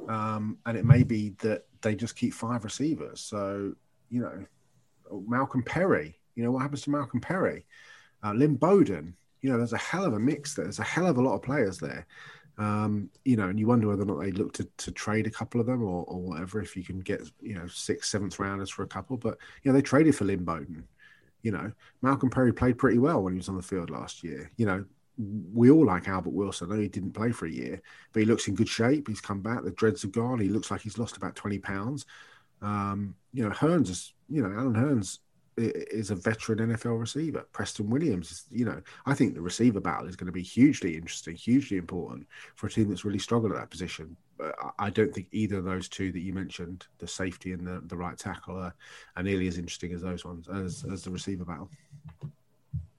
Um, 0.07 0.57
and 0.65 0.77
it 0.77 0.85
may 0.85 1.03
be 1.03 1.35
that 1.39 1.65
they 1.81 1.95
just 1.95 2.15
keep 2.15 2.33
five 2.33 2.63
receivers. 2.63 3.19
So, 3.19 3.73
you 4.09 4.21
know, 4.21 4.45
Malcolm 5.27 5.63
Perry, 5.63 6.19
you 6.35 6.43
know, 6.43 6.51
what 6.51 6.61
happens 6.61 6.81
to 6.83 6.89
Malcolm 6.89 7.19
Perry? 7.19 7.65
Uh, 8.23 8.33
Lynn 8.33 8.55
Bowden, 8.55 9.15
you 9.41 9.51
know, 9.51 9.57
there's 9.57 9.73
a 9.73 9.77
hell 9.77 10.05
of 10.05 10.13
a 10.13 10.19
mix 10.19 10.55
there. 10.55 10.65
There's 10.65 10.79
a 10.79 10.83
hell 10.83 11.07
of 11.07 11.17
a 11.17 11.21
lot 11.21 11.35
of 11.35 11.43
players 11.43 11.77
there. 11.77 12.07
Um, 12.57 13.09
you 13.23 13.35
know, 13.35 13.49
and 13.49 13.59
you 13.59 13.67
wonder 13.67 13.87
whether 13.87 14.01
or 14.01 14.05
not 14.05 14.19
they 14.19 14.31
look 14.31 14.53
to, 14.53 14.67
to 14.77 14.91
trade 14.91 15.27
a 15.27 15.31
couple 15.31 15.61
of 15.61 15.67
them 15.67 15.83
or, 15.83 16.03
or 16.05 16.19
whatever, 16.19 16.59
if 16.59 16.75
you 16.75 16.83
can 16.83 17.01
get, 17.01 17.21
you 17.39 17.53
know, 17.53 17.67
six, 17.67 18.09
seventh 18.09 18.39
rounders 18.39 18.69
for 18.69 18.83
a 18.83 18.87
couple. 18.87 19.17
But, 19.17 19.37
you 19.61 19.71
know, 19.71 19.75
they 19.75 19.81
traded 19.81 20.15
for 20.15 20.25
Lynn 20.25 20.43
Bowden. 20.43 20.87
You 21.43 21.51
know, 21.51 21.71
Malcolm 22.01 22.31
Perry 22.31 22.51
played 22.51 22.79
pretty 22.79 22.97
well 22.97 23.21
when 23.21 23.33
he 23.33 23.37
was 23.37 23.47
on 23.47 23.55
the 23.57 23.61
field 23.61 23.91
last 23.91 24.23
year. 24.23 24.51
You 24.57 24.65
know, 24.65 24.85
we 25.17 25.71
all 25.71 25.85
like 25.85 26.07
Albert 26.07 26.33
Wilson. 26.33 26.71
I 26.71 26.75
know 26.75 26.81
he 26.81 26.87
didn't 26.87 27.13
play 27.13 27.31
for 27.31 27.45
a 27.45 27.51
year, 27.51 27.81
but 28.13 28.19
he 28.19 28.25
looks 28.25 28.47
in 28.47 28.55
good 28.55 28.69
shape. 28.69 29.07
He's 29.07 29.21
come 29.21 29.41
back. 29.41 29.63
The 29.63 29.71
dreads 29.71 30.03
are 30.03 30.09
gone. 30.09 30.39
He 30.39 30.49
looks 30.49 30.69
like 30.69 30.81
he's 30.81 30.97
lost 30.97 31.17
about 31.17 31.35
20 31.35 31.59
pounds. 31.59 32.05
Um, 32.61 33.15
you 33.33 33.43
know, 33.43 33.49
Hurns 33.49 33.89
is, 33.89 34.13
you 34.29 34.41
know, 34.41 34.51
Allen 34.57 34.75
Hurns 34.75 35.19
is 35.57 36.11
a 36.11 36.15
veteran 36.15 36.59
NFL 36.59 36.99
receiver. 36.99 37.45
Preston 37.51 37.89
Williams, 37.89 38.31
is, 38.31 38.45
you 38.51 38.65
know, 38.65 38.79
I 39.07 39.15
think 39.15 39.33
the 39.33 39.41
receiver 39.41 39.81
battle 39.81 40.07
is 40.07 40.15
going 40.15 40.27
to 40.27 40.31
be 40.31 40.43
hugely 40.43 40.95
interesting, 40.95 41.35
hugely 41.35 41.77
important 41.77 42.27
for 42.55 42.67
a 42.67 42.69
team 42.69 42.89
that's 42.89 43.05
really 43.05 43.19
struggled 43.19 43.51
at 43.51 43.57
that 43.57 43.71
position. 43.71 44.15
But 44.37 44.55
I 44.77 44.91
don't 44.91 45.13
think 45.13 45.27
either 45.31 45.57
of 45.57 45.65
those 45.65 45.89
two 45.89 46.11
that 46.11 46.19
you 46.19 46.31
mentioned, 46.31 46.85
the 46.99 47.07
safety 47.07 47.53
and 47.53 47.65
the, 47.65 47.81
the 47.87 47.97
right 47.97 48.17
tackle, 48.17 48.57
are, 48.57 48.75
are 49.15 49.23
nearly 49.23 49.47
as 49.47 49.57
interesting 49.57 49.93
as 49.93 50.01
those 50.01 50.23
ones 50.23 50.47
as, 50.47 50.85
as 50.91 51.03
the 51.03 51.09
receiver 51.09 51.43
battle. 51.43 51.71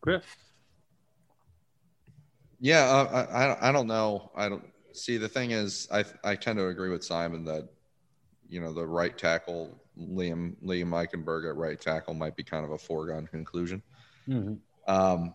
Griff. 0.00 0.47
Yeah, 2.60 2.84
uh, 2.84 3.56
I 3.60 3.68
I 3.68 3.72
don't 3.72 3.86
know. 3.86 4.30
I 4.34 4.48
don't 4.48 4.64
see. 4.92 5.16
The 5.16 5.28
thing 5.28 5.52
is, 5.52 5.88
I 5.92 6.04
I 6.24 6.34
tend 6.34 6.58
to 6.58 6.68
agree 6.68 6.90
with 6.90 7.04
Simon 7.04 7.44
that 7.44 7.68
you 8.48 8.60
know 8.60 8.72
the 8.72 8.86
right 8.86 9.16
tackle 9.16 9.80
Liam 9.98 10.56
Liam 10.64 10.90
Eichenberg 10.90 11.48
at 11.48 11.56
right 11.56 11.80
tackle 11.80 12.14
might 12.14 12.36
be 12.36 12.42
kind 12.42 12.64
of 12.64 12.72
a 12.72 12.78
foregone 12.78 13.26
conclusion. 13.26 13.82
Mm-hmm. 14.28 14.54
Um, 14.92 15.34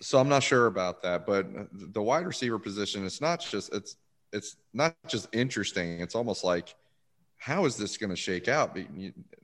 so 0.00 0.18
I'm 0.18 0.28
not 0.28 0.42
sure 0.42 0.66
about 0.66 1.02
that, 1.02 1.26
but 1.26 1.46
the 1.72 2.02
wide 2.02 2.26
receiver 2.26 2.58
position 2.58 3.04
it's 3.04 3.20
not 3.20 3.40
just 3.40 3.72
it's 3.72 3.96
it's 4.32 4.56
not 4.72 4.96
just 5.06 5.28
interesting. 5.32 6.00
It's 6.00 6.14
almost 6.14 6.44
like 6.44 6.74
how 7.36 7.64
is 7.64 7.76
this 7.76 7.96
going 7.96 8.10
to 8.10 8.16
shake 8.16 8.48
out? 8.48 8.76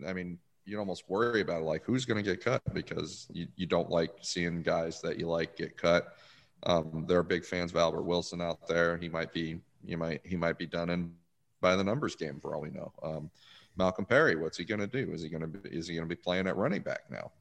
I 0.06 0.12
mean, 0.12 0.38
you'd 0.66 0.78
almost 0.78 1.08
worry 1.08 1.40
about 1.40 1.62
it, 1.62 1.64
like 1.64 1.82
who's 1.84 2.04
going 2.04 2.22
to 2.22 2.30
get 2.30 2.44
cut 2.44 2.62
because 2.74 3.26
you, 3.32 3.48
you 3.56 3.66
don't 3.66 3.88
like 3.88 4.10
seeing 4.20 4.62
guys 4.62 5.00
that 5.00 5.18
you 5.18 5.26
like 5.26 5.56
get 5.56 5.76
cut. 5.76 6.16
Um, 6.62 7.04
there 7.06 7.18
are 7.18 7.22
big 7.22 7.44
fans 7.44 7.70
of 7.70 7.76
Albert 7.76 8.02
Wilson 8.02 8.40
out 8.40 8.66
there. 8.66 8.96
He 8.96 9.08
might 9.08 9.32
be 9.32 9.60
you 9.84 9.98
might 9.98 10.20
he 10.24 10.36
might 10.36 10.58
be 10.58 10.66
done 10.66 10.90
in 10.90 11.12
by 11.60 11.76
the 11.76 11.84
numbers 11.84 12.16
game 12.16 12.38
for 12.40 12.54
all 12.54 12.60
we 12.60 12.70
know. 12.70 12.92
Um, 13.02 13.30
Malcolm 13.76 14.04
Perry, 14.04 14.36
what's 14.36 14.56
he 14.56 14.64
going 14.64 14.80
to 14.80 14.86
do? 14.86 15.12
Is 15.12 15.22
he 15.22 15.28
going 15.28 15.42
to 15.42 15.46
be, 15.46 15.68
is 15.68 15.86
he 15.86 15.94
going 15.94 16.08
to 16.08 16.14
be 16.14 16.20
playing 16.20 16.46
at 16.46 16.56
running 16.56 16.82
back 16.82 17.00
now 17.10 17.32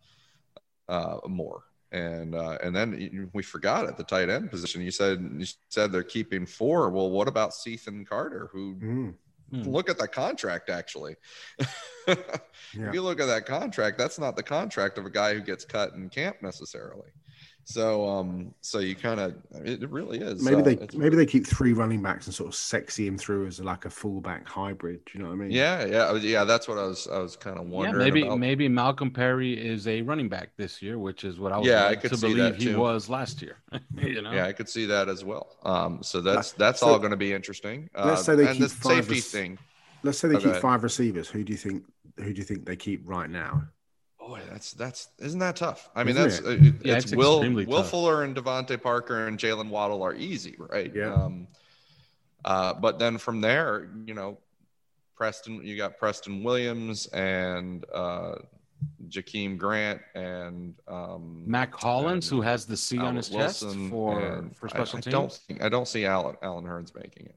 uh, 0.89 1.20
more? 1.28 1.63
And 1.91 2.36
uh, 2.36 2.57
and 2.61 2.76
then 2.76 3.30
we 3.34 3.41
forgot 3.41 3.88
at 3.88 3.97
the 3.97 4.03
tight 4.03 4.30
end 4.30 4.49
position. 4.49 4.82
You 4.82 4.91
said 4.91 5.20
you 5.38 5.45
said 5.70 5.91
they're 5.91 6.03
keeping 6.03 6.45
four. 6.45 6.89
Well, 6.89 7.09
what 7.09 7.28
about 7.28 7.53
Cethan 7.53 8.05
Carter, 8.05 8.49
who 8.51 8.76
mm. 8.76 9.13
look 9.66 9.89
at 9.89 9.97
the 9.97 10.07
contract 10.07 10.70
actually? 10.70 11.16
yeah. 12.07 12.16
If 12.74 12.93
you 12.93 13.01
look 13.01 13.22
at 13.22 13.28
that 13.28 13.45
contract, 13.45 13.97
that's 13.97 14.20
not 14.20 14.36
the 14.36 14.43
contract 14.43 14.97
of 14.97 15.05
a 15.05 15.09
guy 15.09 15.34
who 15.36 15.41
gets 15.41 15.63
cut 15.63 15.93
in 15.93 16.09
camp 16.09 16.41
necessarily. 16.41 17.11
So, 17.68 18.07
um, 18.07 18.53
so 18.61 18.78
you 18.78 18.95
kind 18.95 19.20
of 19.20 19.34
it 19.66 19.89
really 19.89 20.20
is. 20.20 20.43
Maybe 20.43 20.57
uh, 20.57 20.61
they 20.61 20.88
maybe 20.95 21.16
they 21.16 21.26
keep 21.26 21.47
three 21.47 21.74
running 21.74 21.99
backs 21.99 22.28
and 22.28 22.34
sort 22.34 22.47
of 22.47 22.55
sexy 22.55 23.07
him 23.07 23.18
through 23.18 23.47
as 23.47 23.59
like 23.59 23.86
a 23.86 23.89
fullback 23.89 24.47
hybrid. 24.47 25.03
Do 25.05 25.18
you 25.18 25.24
know 25.24 25.30
what 25.30 25.36
I 25.36 25.38
mean? 25.38 25.51
Yeah, 25.51 25.84
yeah, 25.84 26.13
yeah. 26.13 26.43
That's 26.43 26.68
what 26.68 26.78
I 26.78 26.84
was 26.84 27.07
I 27.07 27.18
was 27.18 27.36
kind 27.36 27.57
of 27.57 27.66
wondering. 27.66 27.95
Yeah, 27.95 28.03
maybe 28.05 28.22
about. 28.22 28.39
maybe 28.39 28.68
Malcolm 28.70 29.09
Perry 29.09 29.53
is 29.53 29.88
a 29.88 30.03
running 30.03 30.30
back 30.30 30.49
this 30.57 30.80
year, 30.80 30.99
which 30.99 31.24
is 31.24 31.39
what 31.39 31.51
I 31.51 31.57
was 31.57 31.68
yeah, 31.68 31.88
I 31.88 31.95
could 31.95 32.13
to 32.13 32.18
believe 32.20 32.55
he 32.55 32.76
was 32.76 33.09
last 33.09 33.41
year. 33.41 33.57
you 33.97 34.22
know? 34.22 34.32
Yeah, 34.32 34.45
I 34.45 34.53
could 34.53 34.70
see 34.70 34.86
that 34.86 35.09
as 35.09 35.26
well. 35.26 35.57
Um, 35.63 36.03
so 36.03 36.22
that's 36.22 36.51
that's 36.51 36.82
so, 36.82 36.89
all 36.89 36.99
going 36.99 37.11
to 37.11 37.18
be 37.18 37.34
interesting. 37.34 37.89
Let's 37.97 38.24
say 38.24 38.36
they 38.36 38.47
uh, 38.47 38.53
keep 38.53 38.61
the 38.61 38.70
safety 38.70 39.22
thing. 39.22 39.57
Let's 40.03 40.20
say 40.20 40.28
they 40.28 40.36
oh, 40.36 40.39
keep 40.39 40.55
five 40.57 40.84
receivers. 40.84 41.30
Who 41.30 41.43
do 41.43 41.51
you 41.51 41.57
think? 41.57 41.84
Who 42.18 42.32
do 42.32 42.38
you 42.38 42.45
think 42.45 42.66
they 42.66 42.76
keep 42.76 43.01
right 43.09 43.30
now? 43.30 43.63
Boy, 44.26 44.41
that's 44.49 44.73
that's 44.73 45.09
isn't 45.19 45.39
that 45.39 45.55
tough? 45.55 45.89
I 45.95 46.03
mean, 46.03 46.17
isn't 46.17 46.45
that's 46.45 46.61
it? 46.61 46.61
uh, 46.61 46.73
yeah, 46.84 46.95
it's, 46.95 47.05
it's 47.05 47.15
Will 47.15 47.41
Will 47.41 47.65
tough. 47.65 47.91
Fuller 47.91 48.23
and 48.23 48.36
DeVante 48.36 48.82
Parker 48.82 49.28
and 49.28 49.38
Jaylen 49.38 49.69
Waddle 49.69 50.01
are 50.01 50.15
easy, 50.15 50.55
right? 50.57 50.91
Yeah. 50.93 51.13
Um, 51.13 51.47
uh, 52.43 52.73
but 52.73 52.97
then 52.97 53.17
from 53.17 53.41
there, 53.41 53.89
you 54.05 54.13
know, 54.13 54.38
Preston, 55.15 55.63
you 55.63 55.78
got 55.78 55.97
Preston 55.97 56.43
Williams 56.43 57.07
and 57.07 57.86
uh, 57.93 58.36
Jakeem 59.07 59.57
Grant 59.57 60.01
and 60.15 60.76
um, 60.88 61.43
Mack 61.45 61.73
Hollins, 61.76 62.32
and 62.32 62.38
who 62.38 62.41
has 62.41 62.65
the 62.65 62.78
C 62.78 62.97
on 62.97 63.15
his 63.15 63.30
Wilson 63.30 63.80
chest 63.80 63.89
for 63.91 64.45
for 64.55 64.69
special 64.69 64.97
I, 64.97 64.99
I 64.99 65.01
teams. 65.01 65.13
Don't 65.13 65.34
think, 65.34 65.63
I 65.63 65.69
don't 65.69 65.88
see 65.88 66.05
Alan 66.05 66.36
Allen 66.41 66.65
Hurns 66.65 66.95
making 66.95 67.28
it. 67.28 67.36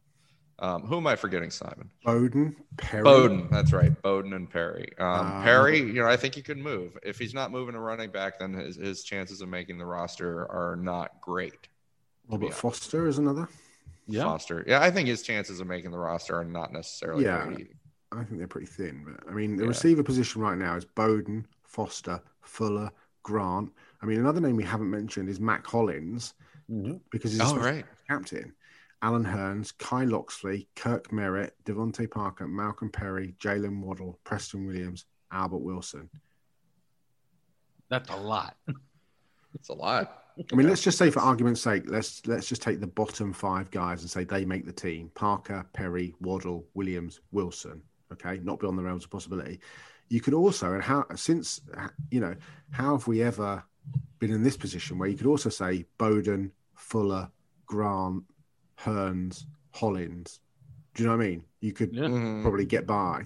Um, 0.61 0.83
who 0.83 0.97
am 0.97 1.07
I 1.07 1.15
forgetting, 1.15 1.51
Simon? 1.51 1.89
Bowden, 2.05 2.57
Perry. 2.77 3.05
Bowden, 3.05 3.49
that's 3.51 3.73
right. 3.73 4.01
Bowden 4.03 4.33
and 4.33 4.51
Perry. 4.51 4.89
Um, 4.99 5.07
uh, 5.07 5.43
Perry, 5.43 5.79
you 5.79 6.03
know, 6.03 6.09
I 6.09 6.17
think 6.17 6.35
he 6.35 6.43
could 6.43 6.59
move. 6.59 6.99
If 7.05 7.19
he's 7.19 7.33
not 7.33 7.53
moving 7.53 7.77
a 7.77 7.81
running 7.81 8.11
back, 8.11 8.41
then 8.41 8.55
his, 8.55 8.77
his 8.77 9.05
chances 9.05 9.41
of 9.41 9.49
making 9.49 9.79
the 9.79 9.87
roster 9.87 10.51
are 10.51 10.77
not 10.77 11.21
great. 11.21 11.69
Robert 12.29 12.53
Foster 12.53 13.07
is 13.07 13.19
another. 13.19 13.49
Yeah. 14.09 14.25
Foster. 14.25 14.65
Yeah, 14.67 14.83
I 14.83 14.91
think 14.91 15.09
his 15.09 15.23
chances 15.23 15.61
of 15.61 15.69
making 15.69 15.93
the 15.93 15.99
roster 15.99 16.37
are 16.37 16.45
not 16.45 16.73
necessarily 16.73 17.25
yeah, 17.25 17.45
great. 17.45 17.71
I 18.11 18.25
think 18.25 18.39
they're 18.39 18.49
pretty 18.49 18.67
thin. 18.67 19.05
But 19.07 19.31
I 19.31 19.35
mean, 19.35 19.57
the 19.57 19.63
yeah. 19.63 19.69
receiver 19.69 20.03
position 20.03 20.43
right 20.43 20.59
now 20.59 20.77
is 20.77 20.85
Bowden, 20.85 21.47
Foster, 21.63 22.21
Fuller, 22.41 22.91
Grant. 23.23 23.71
I 24.03 24.07
mean, 24.07 24.19
another 24.19 24.41
name 24.41 24.57
we 24.57 24.65
haven't 24.65 24.91
mentioned 24.91 25.29
is 25.29 25.39
Mack 25.39 25.67
Hollins 25.67 26.35
mm-hmm. 26.71 26.97
because 27.11 27.33
he's 27.33 27.41
oh, 27.43 27.57
right. 27.57 27.85
captain. 28.09 28.55
Allen 29.03 29.25
Hurns, 29.25 29.77
Kai 29.79 30.05
Locksley, 30.05 30.69
Kirk 30.75 31.13
Merritt, 31.13 31.55
DeVante 31.65 32.11
Parker, 32.11 32.49
Malcolm 32.49 32.91
Perry, 32.91 33.35
Jaylen 33.39 33.81
Waddle, 33.81 34.19
Preston 34.25 34.67
Williams, 34.67 35.05
Albert 35.31 35.59
Wilson. 35.59 36.09
That's 37.89 38.11
a 38.11 38.17
lot. 38.17 38.57
It's 39.55 39.69
a 39.69 39.75
lot. 39.75 40.25
I 40.53 40.55
mean, 40.55 40.69
let's 40.69 40.83
just 40.83 40.99
say 40.99 41.11
for 41.11 41.21
argument's 41.21 41.61
sake, 41.61 41.85
let's 41.87 42.25
let's 42.27 42.47
just 42.47 42.63
take 42.63 42.81
the 42.81 42.87
bottom 42.87 43.33
five 43.33 43.71
guys 43.71 44.03
and 44.03 44.11
say 44.11 44.25
they 44.25 44.45
make 44.45 44.67
the 44.67 44.73
team: 44.73 45.11
Parker, 45.15 45.67
Perry, 45.73 46.15
Waddle, 46.21 46.67
Williams, 46.75 47.21
Wilson. 47.33 47.83
Okay, 48.13 48.41
not 48.43 48.61
beyond 48.61 48.79
the 48.79 48.83
realms 48.83 49.05
of 49.05 49.11
possibility. 49.11 49.61
You 50.09 50.21
could 50.21 50.35
also, 50.35 50.75
and 50.75 50.83
how 50.83 51.07
since 51.17 51.61
you 52.11 52.21
know, 52.21 52.37
how 52.71 52.97
have 52.97 53.07
we 53.07 53.23
ever 53.23 53.65
been 54.19 54.31
in 54.33 54.43
this 54.43 54.57
position 54.57 54.99
where 54.99 55.09
you 55.09 55.17
could 55.17 55.27
also 55.27 55.49
say 55.49 55.87
Bowden, 55.99 56.53
Fuller, 56.75 57.31
Grant, 57.67 58.23
Hurns, 58.79 59.47
Hollins. 59.73 60.41
Do 60.95 61.03
you 61.03 61.09
know 61.09 61.17
what 61.17 61.25
I 61.25 61.29
mean? 61.29 61.45
You 61.61 61.73
could 61.73 61.93
yeah. 61.93 62.05
Mm-hmm. 62.05 62.43
probably 62.43 62.65
get 62.65 62.87
by 62.87 63.25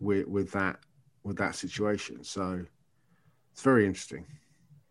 with 0.00 0.26
with 0.26 0.50
that 0.52 0.78
with 1.22 1.36
that 1.38 1.54
situation. 1.54 2.22
So 2.24 2.64
it's 3.52 3.62
very 3.62 3.86
interesting. 3.86 4.24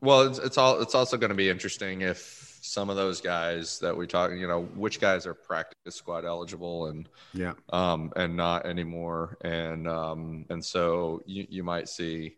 Well, 0.02 0.22
it's, 0.24 0.40
it's 0.40 0.58
all 0.58 0.82
it's 0.82 0.96
also 0.96 1.18
going 1.18 1.30
to 1.30 1.36
be 1.36 1.50
interesting 1.50 2.02
if 2.02 2.60
some 2.62 2.90
of 2.90 2.96
those 2.96 3.22
guys 3.22 3.80
that 3.80 3.96
we 3.96 4.08
talk, 4.08 4.32
you 4.32 4.48
know, 4.48 4.64
which 4.76 5.00
guys 5.00 5.28
are 5.28 5.34
practice 5.34 5.96
squad 5.96 6.26
eligible 6.26 6.88
and 6.88 7.08
yeah, 7.34 7.54
um, 7.72 8.12
and 8.16 8.36
not 8.36 8.66
anymore, 8.66 9.38
and 9.42 9.88
um, 9.88 10.46
and 10.50 10.64
so 10.64 11.22
you, 11.26 11.46
you 11.50 11.64
might 11.64 11.88
see 11.88 12.36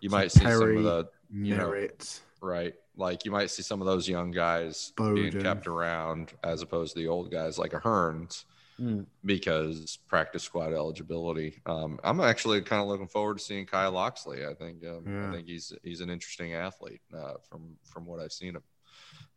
you 0.00 0.10
so 0.10 0.16
might 0.16 0.32
see 0.32 0.40
some 0.40 0.76
of 0.76 0.82
the 0.82 1.08
you 1.32 1.54
Merritt. 1.54 2.20
know 2.40 2.48
right 2.48 2.74
like 2.98 3.24
you 3.24 3.30
might 3.30 3.50
see 3.50 3.62
some 3.62 3.80
of 3.80 3.86
those 3.86 4.08
young 4.08 4.30
guys 4.30 4.92
Bowden. 4.96 5.30
being 5.30 5.42
kept 5.42 5.66
around 5.66 6.32
as 6.44 6.62
opposed 6.62 6.94
to 6.94 7.00
the 7.00 7.08
old 7.08 7.30
guys 7.30 7.58
like 7.58 7.72
a 7.72 7.80
Hurns 7.80 8.44
mm. 8.80 9.06
because 9.24 9.98
practice 10.08 10.42
squad 10.42 10.72
eligibility. 10.72 11.60
Um, 11.64 11.98
I'm 12.04 12.20
actually 12.20 12.60
kind 12.62 12.82
of 12.82 12.88
looking 12.88 13.08
forward 13.08 13.38
to 13.38 13.44
seeing 13.44 13.66
Kyle 13.66 13.92
Locksley. 13.92 14.44
I 14.44 14.54
think 14.54 14.84
um, 14.84 15.04
yeah. 15.06 15.28
I 15.28 15.32
think 15.32 15.46
he's 15.46 15.72
he's 15.82 16.00
an 16.00 16.10
interesting 16.10 16.54
athlete 16.54 17.00
uh, 17.16 17.34
from 17.48 17.76
from 17.84 18.04
what 18.04 18.20
I've 18.20 18.32
seen 18.32 18.56
him. 18.56 18.62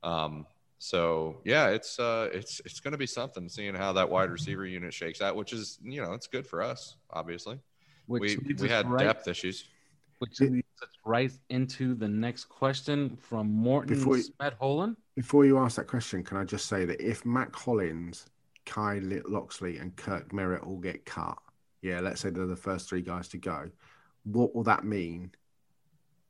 Um, 0.03 0.45
so 0.79 1.41
yeah, 1.45 1.67
it's 1.67 1.99
uh, 1.99 2.29
it's 2.33 2.61
it's 2.65 2.79
going 2.79 2.93
to 2.93 2.97
be 2.97 3.07
something 3.07 3.47
seeing 3.47 3.75
how 3.75 3.93
that 3.93 4.09
wide 4.09 4.31
receiver 4.31 4.65
unit 4.65 4.93
shakes 4.93 5.21
out, 5.21 5.35
which 5.35 5.53
is 5.53 5.77
you 5.83 6.01
know 6.01 6.13
it's 6.13 6.27
good 6.27 6.47
for 6.47 6.61
us 6.61 6.95
obviously. 7.11 7.59
Which 8.07 8.37
we 8.45 8.55
we 8.55 8.67
had 8.67 8.89
right, 8.89 9.05
depth 9.05 9.27
issues. 9.27 9.65
Which 10.21 10.39
leads 10.39 10.67
us 10.83 10.89
right 11.03 11.31
into 11.49 11.95
the 11.95 12.07
next 12.07 12.45
question 12.45 13.17
from 13.17 13.51
Morton 13.51 13.95
Before 13.95 14.17
you-. 14.17 14.23
Before 15.15 15.45
you 15.45 15.57
ask 15.57 15.77
that 15.77 15.87
question, 15.87 16.23
can 16.23 16.37
I 16.37 16.43
just 16.43 16.67
say 16.67 16.85
that 16.85 17.01
if 17.01 17.25
Mack 17.25 17.55
Hollins, 17.55 18.27
Kai 18.67 18.99
Locksley, 19.25 19.77
and 19.77 19.95
Kirk 19.95 20.31
Merritt 20.31 20.61
all 20.61 20.77
get 20.77 21.05
cut, 21.05 21.39
yeah, 21.81 22.01
let's 22.01 22.21
say 22.21 22.29
they're 22.29 22.45
the 22.45 22.55
first 22.55 22.87
three 22.87 23.01
guys 23.01 23.29
to 23.29 23.39
go, 23.39 23.71
what 24.23 24.53
will 24.53 24.61
that 24.63 24.83
mean 24.83 25.31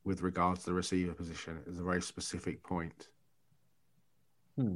with 0.06 0.22
regards 0.22 0.62
to 0.62 0.68
the 0.68 0.74
receiver 0.74 1.14
position? 1.14 1.60
Is 1.68 1.80
a 1.80 1.84
very 1.84 2.02
specific 2.02 2.64
point. 2.64 3.10
Hmm. 4.58 4.76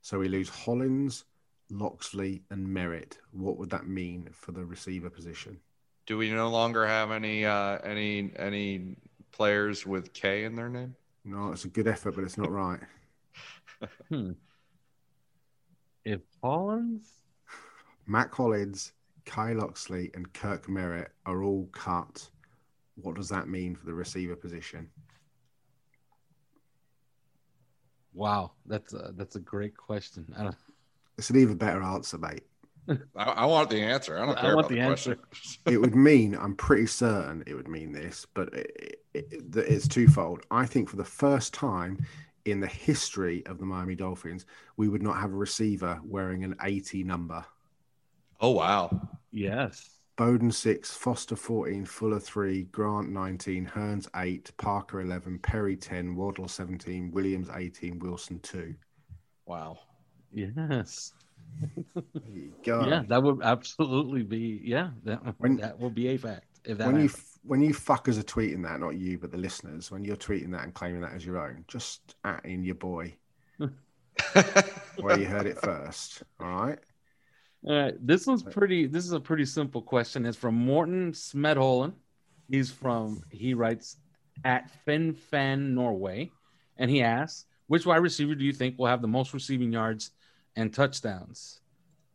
So 0.00 0.18
we 0.18 0.28
lose 0.28 0.48
Hollins, 0.48 1.24
Locksley, 1.70 2.44
and 2.50 2.66
Merritt. 2.66 3.18
What 3.32 3.58
would 3.58 3.68
that 3.70 3.86
mean 3.86 4.30
for 4.32 4.52
the 4.52 4.64
receiver 4.64 5.10
position? 5.10 5.60
Do 6.08 6.16
we 6.16 6.30
no 6.30 6.48
longer 6.48 6.86
have 6.86 7.10
any 7.10 7.44
uh, 7.44 7.80
any 7.84 8.30
any 8.36 8.96
players 9.30 9.84
with 9.84 10.14
K 10.14 10.44
in 10.44 10.56
their 10.56 10.70
name? 10.70 10.96
No, 11.22 11.52
it's 11.52 11.66
a 11.66 11.68
good 11.68 11.86
effort, 11.86 12.14
but 12.14 12.24
it's 12.24 12.38
not 12.38 12.50
right. 12.50 12.80
Hmm. 14.08 14.32
If 16.04 16.22
Hollins, 16.42 17.20
Mack 18.06 18.34
Hollins, 18.34 18.92
Kyle 19.24 19.54
Locksley, 19.54 20.10
and 20.14 20.32
Kirk 20.32 20.68
Merritt 20.68 21.12
are 21.26 21.44
all 21.44 21.68
cut. 21.70 22.28
What 22.96 23.14
does 23.14 23.28
that 23.28 23.46
mean 23.46 23.76
for 23.76 23.86
the 23.86 23.94
receiver 23.94 24.34
position? 24.34 24.90
wow, 28.12 28.50
that's 28.66 28.94
a, 28.94 29.12
that's 29.14 29.36
a 29.36 29.40
great 29.40 29.76
question. 29.76 30.34
I 30.36 30.42
don't, 30.42 30.56
It's 31.18 31.30
an 31.30 31.36
even 31.36 31.56
better 31.56 31.82
answer, 31.82 32.18
mate. 32.18 32.47
I, 33.16 33.24
I 33.24 33.44
want 33.46 33.70
the 33.70 33.82
answer. 33.82 34.18
I 34.18 34.26
don't 34.26 34.38
I 34.38 34.40
care 34.40 34.56
want 34.56 34.66
about 34.66 34.68
the 34.68 34.80
the, 34.80 34.86
question. 34.86 35.18
It 35.66 35.78
would 35.78 35.94
mean, 35.94 36.34
I'm 36.34 36.54
pretty 36.54 36.86
certain 36.86 37.42
it 37.46 37.54
would 37.54 37.68
mean 37.68 37.92
this, 37.92 38.26
but 38.34 38.52
it, 38.54 39.02
it, 39.14 39.52
that 39.52 39.66
it's 39.66 39.88
twofold. 39.88 40.44
I 40.50 40.66
think 40.66 40.88
for 40.88 40.96
the 40.96 41.04
first 41.04 41.54
time 41.54 41.98
in 42.44 42.60
the 42.60 42.66
history 42.66 43.44
of 43.46 43.58
the 43.58 43.66
Miami 43.66 43.94
Dolphins, 43.94 44.46
we 44.76 44.88
would 44.88 45.02
not 45.02 45.16
have 45.18 45.32
a 45.32 45.36
receiver 45.36 46.00
wearing 46.04 46.44
an 46.44 46.56
80 46.62 47.04
number. 47.04 47.44
oh 48.40 48.50
wow. 48.50 49.08
yes. 49.30 49.90
Bowden 50.16 50.50
6, 50.50 50.96
Foster 50.96 51.36
14, 51.36 51.84
Fuller 51.84 52.18
3, 52.18 52.64
Grant 52.72 53.08
19, 53.10 53.64
Hurns 53.72 54.08
8, 54.16 54.50
Parker 54.56 55.00
11, 55.00 55.38
Perry 55.38 55.76
10, 55.76 56.16
Waddle 56.16 56.48
17, 56.48 57.12
Williams 57.12 57.48
18, 57.54 58.00
Wilson 58.00 58.40
2. 58.40 58.74
Wow. 59.46 59.78
Yes. 60.32 61.12
There 61.94 62.02
you 62.32 62.52
go. 62.64 62.86
Yeah, 62.86 63.02
that 63.08 63.22
would 63.22 63.42
absolutely 63.42 64.22
be. 64.22 64.60
Yeah, 64.64 64.90
that 65.04 65.20
When- 65.38 65.56
that 65.56 65.78
will 65.78 65.90
be 65.90 66.08
a 66.08 66.16
fact. 66.16 66.44
If 66.64 66.78
that 66.78 66.86
when 66.86 66.96
you 66.96 67.02
happens. 67.08 67.14
f- 67.34 67.38
when 67.44 67.62
you 67.62 67.72
fuckers 67.72 68.18
are 68.18 68.24
tweeting 68.24 68.62
that, 68.64 68.80
not 68.80 68.96
you, 68.96 69.16
but 69.18 69.30
the 69.30 69.38
listeners, 69.38 69.90
when 69.90 70.04
you're 70.04 70.16
tweeting 70.16 70.50
that 70.52 70.64
and 70.64 70.74
claiming 70.74 71.00
that 71.00 71.12
as 71.14 71.24
your 71.24 71.38
own, 71.38 71.64
just 71.68 72.14
at 72.24 72.44
in 72.44 72.62
your 72.64 72.74
boy 72.74 73.14
where 75.00 75.18
you 75.18 75.26
heard 75.26 75.46
it 75.46 75.58
first. 75.58 76.22
All 76.40 76.48
right. 76.48 76.78
All 77.64 77.74
right, 77.74 78.06
this 78.06 78.26
one's 78.26 78.42
pretty. 78.42 78.86
This 78.86 79.04
is 79.04 79.12
a 79.12 79.20
pretty 79.20 79.44
simple 79.44 79.82
question. 79.82 80.24
It's 80.26 80.36
from 80.36 80.54
Morton 80.54 81.12
Smedholen. 81.12 81.92
He's 82.48 82.70
from. 82.70 83.22
He 83.30 83.54
writes 83.54 83.96
at 84.44 84.70
FinFan 84.86 85.70
Norway, 85.70 86.30
and 86.76 86.88
he 86.90 87.02
asks, 87.02 87.46
"Which 87.66 87.84
wide 87.86 87.96
receiver 87.96 88.34
do 88.36 88.44
you 88.44 88.52
think 88.52 88.78
will 88.78 88.86
have 88.86 89.02
the 89.02 89.08
most 89.08 89.34
receiving 89.34 89.72
yards 89.72 90.12
and 90.58 90.72
touchdowns 90.72 91.60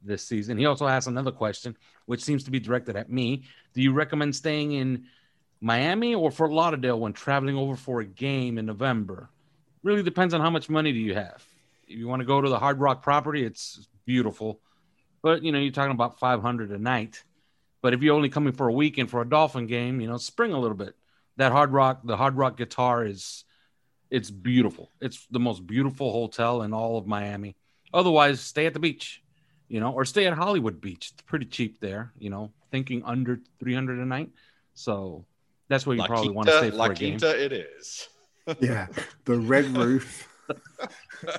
this 0.04 0.24
season?" 0.24 0.58
He 0.58 0.66
also 0.66 0.88
asks 0.88 1.08
another 1.08 1.32
question, 1.32 1.76
which 2.06 2.24
seems 2.24 2.44
to 2.44 2.52
be 2.52 2.60
directed 2.60 2.96
at 2.96 3.10
me. 3.10 3.44
Do 3.74 3.82
you 3.82 3.94
recommend 3.94 4.36
staying 4.36 4.74
in 4.74 5.06
Miami 5.62 6.14
or 6.14 6.30
Fort 6.30 6.52
Lauderdale 6.52 7.00
when 7.00 7.14
traveling 7.14 7.56
over 7.56 7.76
for 7.76 8.02
a 8.02 8.06
game 8.06 8.58
in 8.58 8.66
November? 8.66 9.30
Really 9.82 10.04
depends 10.04 10.34
on 10.34 10.41
how 10.41 10.50
much 10.50 10.70
money 10.70 10.91
do 10.91 11.00
you 11.00 11.16
have. 11.16 11.44
If 11.88 11.98
you 11.98 12.08
want 12.08 12.22
to 12.22 12.26
go 12.26 12.41
to 12.41 12.50
the 12.50 12.60
Hard 12.60 12.80
Rock 12.80 13.02
property, 13.02 13.44
it's 13.44 13.88
beautiful 14.06 14.60
but 15.24 15.41
you 15.44 15.52
know 15.52 15.58
you're 15.58 15.72
talking 15.72 15.91
about 15.91 16.20
500 16.20 16.70
a 16.70 16.78
night 16.78 17.24
but 17.82 17.94
if 17.94 18.04
you're 18.04 18.16
only 18.16 18.30
coming 18.30 18.54
for 18.54 18.68
a 18.68 18.74
weekend 18.74 19.10
for 19.10 19.22
a 19.22 19.28
dolphin 19.28 19.66
game 19.66 20.00
you 20.00 20.08
know 20.08 20.18
spring 20.18 20.54
a 20.54 20.60
little 20.60 20.78
bit 20.78 20.96
that 21.38 21.52
hard 21.52 21.72
rock 21.72 22.02
the 22.04 22.18
hard 22.18 22.36
rock 22.36 22.58
guitar 22.58 23.06
is 23.06 23.46
it's 24.12 24.30
beautiful 24.30 24.91
it's 25.02 25.26
the 25.32 25.39
most 25.39 25.66
beautiful 25.66 26.12
hotel 26.12 26.62
in 26.62 26.74
all 26.74 26.98
of 26.98 27.08
miami 27.08 27.56
otherwise 27.94 28.41
stay 28.41 28.66
at 28.66 28.74
the 28.74 28.80
beach 28.80 29.22
you 29.70 29.80
know 29.80 29.91
or 29.91 30.04
stay 30.06 30.26
at 30.28 30.34
hollywood 30.34 30.80
beach 30.82 31.12
it's 31.14 31.22
pretty 31.24 31.46
cheap 31.46 31.80
there 31.80 32.12
you 32.20 32.30
know 32.30 32.52
thinking 32.72 33.02
under 33.06 33.39
300 33.60 34.00
a 34.00 34.06
night 34.06 34.30
so 34.74 35.26
that's 35.70 35.86
where 35.86 35.96
you 35.96 36.02
La 36.02 36.08
probably 36.08 36.34
Quinta, 36.34 36.36
want 36.36 36.48
to 36.50 36.58
stay 36.58 36.70
for 36.72 36.76
La 36.76 36.86
a 36.86 36.94
game 36.94 37.20
Quinta 37.20 37.44
it 37.46 37.52
is. 37.52 38.08
Yeah. 38.60 38.88
The 39.24 39.38
red 39.38 39.66
roof. 39.78 40.28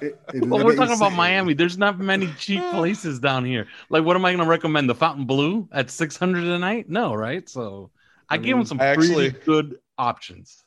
It- 0.00 0.18
in 0.32 0.48
well, 0.48 0.64
we're 0.64 0.74
talking 0.74 0.96
about 0.96 1.12
Miami. 1.12 1.52
There's 1.52 1.76
not 1.76 1.98
many 1.98 2.28
cheap 2.38 2.62
places 2.70 3.20
down 3.20 3.44
here. 3.44 3.66
Like, 3.90 4.04
what 4.04 4.16
am 4.16 4.24
I 4.24 4.30
going 4.30 4.42
to 4.42 4.48
recommend? 4.48 4.88
The 4.88 4.94
Fontainebleau 4.94 5.68
at 5.70 5.90
600 5.90 6.42
a 6.44 6.58
night? 6.58 6.88
No, 6.88 7.12
right? 7.14 7.46
So 7.46 7.90
I, 8.30 8.36
I 8.36 8.38
give 8.38 8.52
them 8.52 8.58
mean, 8.60 8.66
some 8.66 8.80
I 8.80 8.86
actually- 8.86 9.30
pretty 9.32 9.44
good 9.44 9.78
options. 9.98 10.64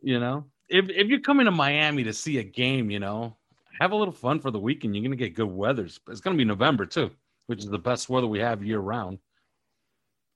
You 0.00 0.18
know, 0.18 0.46
if 0.70 0.88
if 0.88 1.08
you're 1.08 1.20
coming 1.20 1.44
to 1.44 1.50
Miami 1.52 2.04
to 2.04 2.14
see 2.14 2.38
a 2.38 2.42
game, 2.42 2.90
you 2.90 2.98
know, 2.98 3.36
have 3.80 3.92
a 3.92 3.96
little 3.96 4.14
fun 4.14 4.40
for 4.40 4.50
the 4.50 4.58
weekend. 4.58 4.94
You're 4.94 5.02
going 5.02 5.16
to 5.16 5.16
get 5.16 5.34
good 5.34 5.50
weather. 5.50 5.84
It's 5.84 5.98
going 5.98 6.36
to 6.36 6.38
be 6.38 6.44
November 6.44 6.86
too, 6.86 7.10
which 7.46 7.60
is 7.60 7.66
the 7.66 7.78
best 7.78 8.08
weather 8.08 8.26
we 8.26 8.40
have 8.40 8.64
year 8.64 8.78
round. 8.78 9.18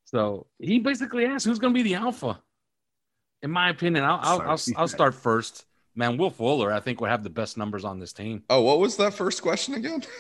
So 0.05 0.47
he 0.59 0.78
basically 0.78 1.26
asked, 1.26 1.47
"Who's 1.47 1.59
going 1.59 1.74
to 1.74 1.78
be 1.78 1.89
the 1.89 1.97
alpha?" 1.97 2.41
In 3.43 3.51
my 3.51 3.70
opinion, 3.70 4.05
I'll 4.05 4.20
I'll, 4.22 4.41
I'll, 4.43 4.61
I'll 4.76 4.89
start 4.89 5.14
first. 5.14 5.66
Man, 5.95 6.18
Will 6.18 6.30
Fuller, 6.30 6.72
I 6.72 6.80
think, 6.80 7.01
would 7.01 7.11
have 7.11 7.24
the 7.24 7.30
best 7.30 7.57
numbers 7.57 7.84
on 7.84 7.99
this 7.99 8.12
team. 8.12 8.45
Oh, 8.51 8.61
what 8.61 8.78
was 8.78 8.97
that 8.99 9.14
first 9.14 9.43
question 9.43 9.74
again? 9.74 10.03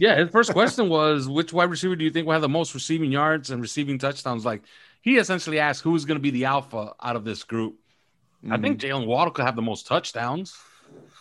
Yeah, 0.00 0.16
his 0.16 0.30
first 0.30 0.52
question 0.52 0.88
was, 0.88 1.28
"Which 1.28 1.52
wide 1.52 1.70
receiver 1.70 1.94
do 1.94 2.04
you 2.04 2.10
think 2.10 2.26
will 2.26 2.32
have 2.32 2.42
the 2.42 2.48
most 2.48 2.74
receiving 2.74 3.12
yards 3.12 3.50
and 3.50 3.62
receiving 3.62 3.96
touchdowns?" 3.96 4.44
Like 4.44 4.62
he 5.02 5.18
essentially 5.18 5.60
asked, 5.60 5.82
"Who's 5.82 6.04
going 6.04 6.16
to 6.16 6.22
be 6.22 6.30
the 6.30 6.46
alpha 6.46 6.94
out 7.00 7.14
of 7.14 7.24
this 7.24 7.44
group?" 7.44 7.78
I 8.50 8.58
think 8.58 8.78
mm-hmm. 8.78 9.02
Jaylen 9.02 9.06
Waddle 9.06 9.32
could 9.32 9.44
have 9.44 9.56
the 9.56 9.62
most 9.62 9.86
touchdowns, 9.86 10.56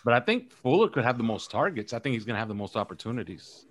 but 0.04 0.14
I 0.14 0.20
think 0.20 0.52
Fuller 0.52 0.90
could 0.90 1.04
have 1.04 1.18
the 1.18 1.24
most 1.24 1.50
targets. 1.52 1.94
I 1.94 2.00
think 2.00 2.14
he's 2.14 2.26
going 2.26 2.36
to 2.36 2.40
have 2.40 2.48
the 2.48 2.56
most 2.56 2.76
opportunities. 2.76 3.66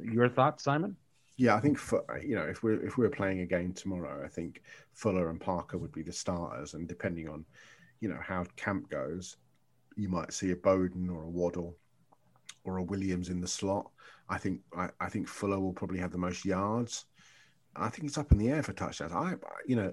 Your 0.00 0.28
thoughts, 0.28 0.64
Simon? 0.64 0.96
Yeah, 1.36 1.56
I 1.56 1.60
think 1.60 1.78
for, 1.78 2.04
you 2.24 2.36
know 2.36 2.44
if 2.44 2.62
we're 2.62 2.84
if 2.86 2.96
we 2.96 3.04
were 3.04 3.10
playing 3.10 3.40
a 3.40 3.46
game 3.46 3.72
tomorrow, 3.72 4.24
I 4.24 4.28
think 4.28 4.62
Fuller 4.92 5.30
and 5.30 5.40
Parker 5.40 5.78
would 5.78 5.92
be 5.92 6.02
the 6.02 6.12
starters, 6.12 6.74
and 6.74 6.86
depending 6.86 7.28
on 7.28 7.44
you 8.00 8.08
know 8.08 8.20
how 8.22 8.44
camp 8.56 8.88
goes, 8.88 9.36
you 9.96 10.08
might 10.08 10.32
see 10.32 10.52
a 10.52 10.56
Bowden 10.56 11.10
or 11.10 11.24
a 11.24 11.30
Waddle 11.30 11.76
or 12.62 12.78
a 12.78 12.82
Williams 12.82 13.30
in 13.30 13.40
the 13.40 13.48
slot. 13.48 13.90
I 14.28 14.38
think 14.38 14.60
I, 14.76 14.90
I 15.00 15.08
think 15.08 15.26
Fuller 15.26 15.58
will 15.58 15.72
probably 15.72 15.98
have 15.98 16.12
the 16.12 16.18
most 16.18 16.44
yards. 16.44 17.06
I 17.74 17.88
think 17.88 18.04
it's 18.06 18.18
up 18.18 18.30
in 18.30 18.38
the 18.38 18.50
air 18.50 18.62
for 18.62 18.72
touchdowns. 18.72 19.12
I 19.12 19.34
you 19.66 19.74
know 19.74 19.92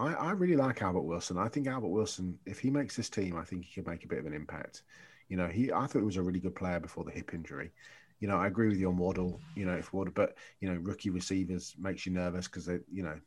I, 0.00 0.14
I 0.14 0.30
really 0.32 0.56
like 0.56 0.80
Albert 0.80 1.02
Wilson. 1.02 1.36
I 1.36 1.48
think 1.48 1.66
Albert 1.66 1.88
Wilson, 1.88 2.38
if 2.46 2.58
he 2.58 2.70
makes 2.70 2.96
this 2.96 3.10
team, 3.10 3.36
I 3.36 3.44
think 3.44 3.66
he 3.66 3.74
can 3.74 3.90
make 3.90 4.02
a 4.02 4.08
bit 4.08 4.18
of 4.18 4.26
an 4.26 4.32
impact. 4.32 4.82
You 5.28 5.36
know, 5.36 5.46
he 5.46 5.70
I 5.70 5.86
thought 5.86 5.98
he 5.98 6.04
was 6.04 6.16
a 6.16 6.22
really 6.22 6.40
good 6.40 6.54
player 6.54 6.80
before 6.80 7.04
the 7.04 7.10
hip 7.10 7.34
injury. 7.34 7.70
You 8.18 8.28
know, 8.28 8.36
I 8.36 8.46
agree 8.46 8.68
with 8.68 8.78
you 8.78 8.88
on 8.88 8.96
Waddle. 8.96 9.38
You 9.54 9.66
know, 9.66 9.74
if 9.74 9.92
Waddle, 9.92 10.14
but 10.14 10.36
you 10.60 10.72
know, 10.72 10.80
rookie 10.80 11.10
receivers 11.10 11.74
makes 11.78 12.06
you 12.06 12.12
nervous 12.12 12.48
because 12.48 12.64
they, 12.64 12.78
you 12.90 13.02
know, 13.02 13.20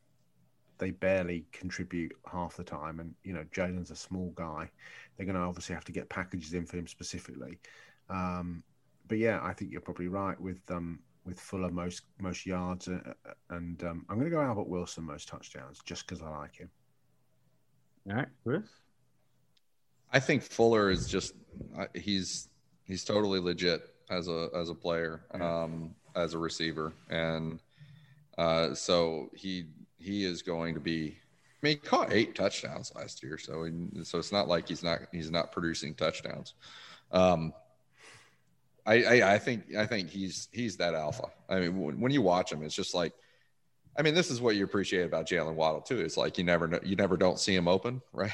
they 0.79 0.91
barely 0.91 1.45
contribute 1.51 2.11
half 2.29 2.57
the 2.57 2.63
time, 2.63 2.99
and 2.99 3.13
you 3.23 3.33
know, 3.33 3.45
Jaylen's 3.55 3.91
a 3.91 3.95
small 3.95 4.33
guy. 4.35 4.69
They're 5.15 5.27
going 5.27 5.37
to 5.37 5.43
obviously 5.43 5.75
have 5.75 5.85
to 5.85 5.91
get 5.91 6.09
packages 6.09 6.53
in 6.53 6.65
for 6.65 6.77
him 6.77 6.87
specifically. 6.87 7.59
Um, 8.09 8.63
but 9.07 9.19
yeah, 9.19 9.39
I 9.43 9.53
think 9.53 9.71
you're 9.71 9.81
probably 9.81 10.07
right 10.07 10.39
with 10.39 10.59
um, 10.71 10.99
with 11.25 11.39
Fuller 11.39 11.69
most 11.71 12.03
most 12.19 12.45
yards, 12.45 12.87
uh, 12.87 12.99
and 13.49 13.81
um, 13.83 14.05
I'm 14.09 14.17
going 14.17 14.29
to 14.29 14.35
go 14.35 14.41
Albert 14.41 14.67
Wilson 14.67 15.03
most 15.05 15.27
touchdowns 15.27 15.79
just 15.85 16.05
because 16.07 16.21
I 16.21 16.29
like 16.29 16.55
him. 16.55 16.69
All 18.09 18.15
right, 18.17 18.27
Chris. 18.43 18.63
I 20.11 20.19
think 20.19 20.43
Fuller 20.43 20.91
is 20.91 21.07
just 21.07 21.33
uh, 21.77 21.85
he's 21.95 22.49
he's 22.83 23.03
totally 23.03 23.39
legit 23.39 23.81
as 24.09 24.27
a 24.27 24.49
as 24.55 24.69
a 24.69 24.75
player, 24.75 25.21
um, 25.33 25.95
as 26.15 26.33
a 26.33 26.37
receiver, 26.37 26.93
and 27.09 27.59
uh, 28.37 28.73
so 28.73 29.29
he 29.35 29.65
he 29.97 30.25
is 30.25 30.41
going 30.41 30.73
to 30.73 30.79
be. 30.79 31.17
I 31.17 31.65
mean, 31.67 31.75
he 31.75 31.87
caught 31.87 32.11
eight 32.11 32.35
touchdowns 32.35 32.91
last 32.93 33.23
year, 33.23 33.37
so 33.37 33.63
he- 33.63 34.03
so 34.03 34.17
it's 34.19 34.33
not 34.33 34.49
like 34.49 34.67
he's 34.67 34.83
not 34.83 34.99
he's 35.13 35.31
not 35.31 35.51
producing 35.53 35.95
touchdowns. 35.95 36.55
Um, 37.11 37.53
I, 38.85 39.03
I 39.03 39.33
I 39.35 39.39
think 39.39 39.75
I 39.75 39.85
think 39.85 40.09
he's 40.09 40.49
he's 40.51 40.77
that 40.77 40.93
alpha. 40.93 41.27
I 41.49 41.59
mean, 41.59 41.79
when, 41.79 41.99
when 41.99 42.11
you 42.11 42.21
watch 42.21 42.51
him, 42.51 42.63
it's 42.63 42.75
just 42.75 42.93
like. 42.93 43.13
I 43.95 44.01
mean, 44.01 44.15
this 44.15 44.31
is 44.31 44.41
what 44.41 44.55
you 44.55 44.63
appreciate 44.63 45.03
about 45.03 45.27
Jaylen 45.27 45.53
Waddle 45.53 45.79
too. 45.79 45.99
It's 45.99 46.17
like 46.17 46.39
you 46.39 46.43
never 46.43 46.67
know, 46.67 46.79
you 46.81 46.95
never 46.95 47.15
don't 47.15 47.37
see 47.37 47.53
him 47.53 47.67
open, 47.67 48.01
right? 48.11 48.31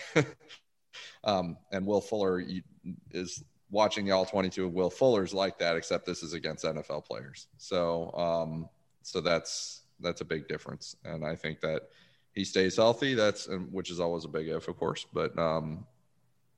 Um, 1.24 1.58
and 1.72 1.86
Will 1.86 2.02
Fuller 2.02 2.40
you, 2.40 2.64
is 3.12 3.44
watching 3.72 4.06
the 4.06 4.12
all 4.12 4.26
22 4.26 4.66
of 4.66 4.74
Will 4.74 4.90
Fuller's 4.90 5.34
like 5.34 5.60
that, 5.60 5.76
except 5.76 6.06
this 6.06 6.24
is 6.24 6.34
against 6.34 6.66
NFL 6.66 7.06
players. 7.06 7.48
So, 7.58 8.12
um, 8.14 8.70
so 9.04 9.22
that's, 9.22 9.82
that's 10.00 10.22
a 10.22 10.26
big 10.26 10.48
difference. 10.48 10.96
And 11.04 11.26
I 11.26 11.36
think 11.36 11.60
that 11.62 11.90
he 12.34 12.46
stays 12.46 12.78
healthy, 12.78 13.16
that's 13.16 13.48
which 13.72 13.92
is 13.92 14.00
always 14.00 14.26
a 14.26 14.30
big 14.30 14.48
if, 14.48 14.68
of 14.68 14.78
course. 14.78 15.06
But 15.14 15.38
um, 15.38 15.86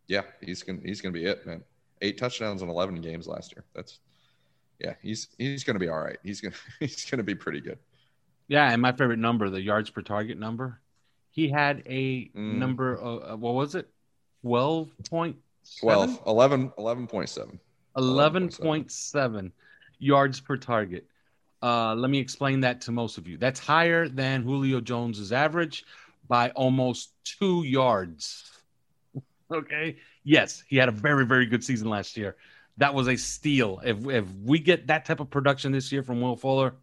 yeah, 0.08 0.24
he's 0.42 0.64
gonna 0.64 0.82
he's 0.84 1.02
gonna 1.02 1.14
be 1.14 1.26
it, 1.26 1.46
man. 1.46 1.64
Eight 2.02 2.18
touchdowns 2.18 2.62
in 2.62 2.70
eleven 2.70 3.00
games 3.02 3.28
last 3.28 3.54
year. 3.56 3.64
That's 3.76 4.00
yeah, 4.80 4.94
he's 5.02 5.28
he's 5.38 5.64
gonna 5.64 5.80
be 5.80 5.90
all 5.90 6.00
right. 6.02 6.18
He's 6.24 6.42
gonna 6.42 6.56
he's 6.80 7.06
gonna 7.06 7.24
be 7.24 7.36
pretty 7.36 7.62
good. 7.62 7.78
Yeah, 8.48 8.72
and 8.72 8.82
my 8.82 8.92
favorite 8.92 9.20
number, 9.20 9.50
the 9.50 9.62
yards 9.62 9.90
per 9.90 10.02
target 10.02 10.38
number, 10.38 10.80
he 11.30 11.48
had 11.50 11.84
a 11.86 12.26
Mm. 12.36 12.56
number 12.58 12.96
of 12.96 13.40
what 13.40 13.54
was 13.54 13.76
it? 13.76 13.88
12.7? 14.44 15.36
12, 15.80 16.22
11, 16.26 16.70
11.7. 16.78 17.60
11.7 17.96 19.52
yards 20.00 20.40
per 20.40 20.58
target. 20.58 21.06
Uh, 21.64 21.94
let 21.96 22.10
me 22.10 22.18
explain 22.18 22.62
that 22.62 22.82
to 22.82 22.92
most 22.92 23.18
of 23.18 23.28
you. 23.28 23.38
That's 23.38 23.60
higher 23.60 24.08
than 24.10 24.42
Julio 24.42 24.82
Jones's 24.82 25.32
average 25.32 25.86
by 26.28 26.50
almost 26.52 27.14
two 27.24 27.64
yards. 27.64 28.50
Okay. 29.52 29.98
Yes, 30.24 30.64
he 30.68 30.78
had 30.78 30.90
a 30.90 30.94
very, 30.94 31.26
very 31.26 31.46
good 31.46 31.64
season 31.64 31.90
last 31.90 32.16
year. 32.18 32.36
That 32.78 32.94
was 32.94 33.08
a 33.08 33.18
steal. 33.18 33.82
If 33.84 34.08
if 34.08 34.26
we 34.44 34.60
get 34.60 34.88
that 34.88 35.06
type 35.06 35.20
of 35.20 35.30
production 35.30 35.72
this 35.72 35.92
year 35.92 36.04
from 36.04 36.22
Will 36.22 36.36
Fuller, 36.36 36.76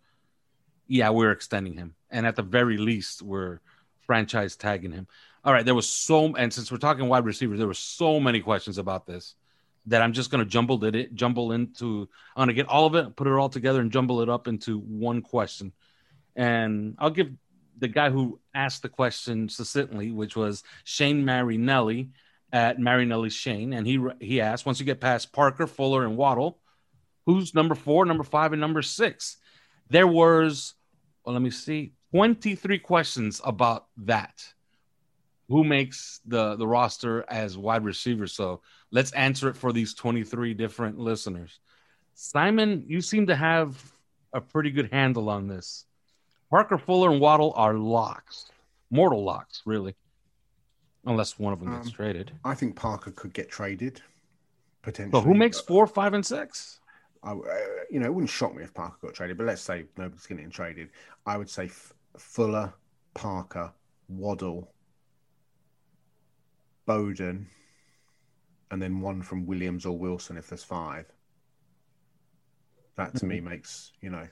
yeah, 0.87 1.11
we're 1.11 1.33
extending 1.33 1.75
him, 1.75 1.95
and 2.11 2.27
at 2.27 2.37
the 2.37 2.43
very 2.43 2.77
least, 2.77 3.23
we're 3.23 3.61
franchise 4.01 4.57
tagging 4.57 4.93
him. 4.93 5.07
All 5.45 5.53
right, 5.53 5.64
there 5.64 5.75
was 5.75 5.89
so, 5.89 6.35
and 6.37 6.53
since 6.53 6.71
we're 6.71 6.79
talking 6.79 7.09
wide 7.09 7.25
receivers, 7.25 7.59
there 7.59 7.66
were 7.66 7.75
so 7.75 8.21
many 8.21 8.41
questions 8.41 8.77
about 8.77 9.07
this 9.07 9.35
that 9.87 10.03
I'm 10.03 10.12
just 10.12 10.31
gonna 10.31 10.45
jumble 10.45 10.83
it, 10.85 11.14
jumble 11.14 11.53
into. 11.53 12.09
I'm 12.37 12.43
gonna 12.43 12.53
get 12.53 12.69
all 12.69 12.87
of 12.87 12.95
it, 12.95 13.16
put 13.16 13.27
it 13.27 13.33
all 13.33 13.49
together, 13.49 13.81
and 13.81 13.91
jumble 13.91 14.21
it 14.21 14.29
up 14.29 14.47
into 14.47 14.79
one 14.79 15.23
question. 15.23 15.73
And 16.37 16.97
I'll 16.99 17.11
give 17.11 17.31
the 17.79 17.89
guy 17.89 18.11
who 18.11 18.41
asked 18.55 18.83
the 18.83 18.89
question 18.89 19.49
succinctly, 19.49 20.11
which 20.11 20.37
was 20.37 20.64
Shane 20.85 21.25
Marinelli 21.25 22.11
at 22.53 22.78
Marinelli 22.78 23.30
Shane, 23.30 23.72
and 23.72 23.86
he 23.86 24.01
he 24.20 24.40
asked, 24.40 24.66
once 24.66 24.80
you 24.80 24.86
get 24.86 25.01
past 25.01 25.32
Parker, 25.32 25.66
Fuller, 25.66 26.05
and 26.05 26.16
Waddle, 26.16 26.59
who's 27.26 27.55
number 27.55 27.74
four, 27.74 28.05
number 28.05 28.24
five, 28.24 28.53
and 28.53 28.61
number 28.61 28.82
six? 28.82 29.36
There 29.90 30.07
was, 30.07 30.74
well, 31.24 31.34
let 31.34 31.42
me 31.42 31.51
see, 31.51 31.92
23 32.12 32.78
questions 32.78 33.40
about 33.44 33.86
that. 33.99 34.44
Who 35.49 35.64
makes 35.64 36.20
the 36.26 36.57
the 36.57 36.66
roster 36.66 37.24
as 37.28 37.57
wide 37.57 37.84
receiver? 37.84 38.26
So 38.26 38.61
let's 38.90 39.12
answer 39.12 39.49
it 39.49 39.57
for 39.57 39.72
these 39.72 39.94
23 39.94 40.55
different 40.55 40.99
listeners. 40.99 41.59
Simon, 42.14 42.84
you 42.86 43.01
seem 43.01 43.26
to 43.28 43.36
have 43.36 43.92
a 44.32 44.40
pretty 44.40 44.70
good 44.70 44.90
handle 44.92 45.30
on 45.30 45.49
this. 45.49 45.84
Parker, 46.51 46.78
Fuller, 46.78 47.11
and 47.11 47.20
Waddle 47.20 47.53
are 47.57 47.74
locks, 47.74 48.51
mortal 48.90 49.22
locks, 49.22 49.62
really, 49.66 49.94
unless 51.05 51.38
one 51.38 51.53
of 51.53 51.61
them 51.61 51.72
gets 51.74 51.88
Um, 51.88 51.92
traded. 51.92 52.32
I 52.44 52.55
think 52.55 52.76
Parker 52.76 53.11
could 53.11 53.32
get 53.32 53.51
traded 53.51 54.03
potentially. 54.82 55.11
But 55.11 55.26
who 55.26 55.34
makes 55.34 55.61
four, 55.61 55.86
five, 55.86 56.14
and 56.14 56.24
six? 56.24 56.80
I, 57.22 57.32
uh, 57.32 57.42
you 57.90 57.99
know, 57.99 58.07
it 58.07 58.14
wouldn't 58.14 58.30
shock 58.30 58.55
me 58.55 58.62
if 58.62 58.72
Parker 58.72 58.96
got 59.03 59.14
traded, 59.14 59.36
but 59.38 59.46
let's 59.46 59.62
say 59.62 59.86
nobody's 59.96 60.26
getting 60.26 60.51
traded. 60.51 60.90
I 61.26 61.36
would 61.36 61.51
say 61.51 61.64
F- 61.64 61.92
Fuller, 62.16 62.72
Parker, 63.14 63.72
Waddle, 64.09 64.72
Bowden, 66.86 67.49
and 68.70 68.80
then 68.80 69.01
one 69.01 69.22
from 69.22 69.46
Williams 69.46 69.84
or 69.84 69.99
Wilson 69.99 70.36
if 70.36 70.49
there's 70.49 70.64
five. 70.64 71.07
That 72.96 73.14
to 73.16 73.26
me 73.26 73.40
makes 73.40 73.92
you 74.01 74.11
know. 74.11 74.26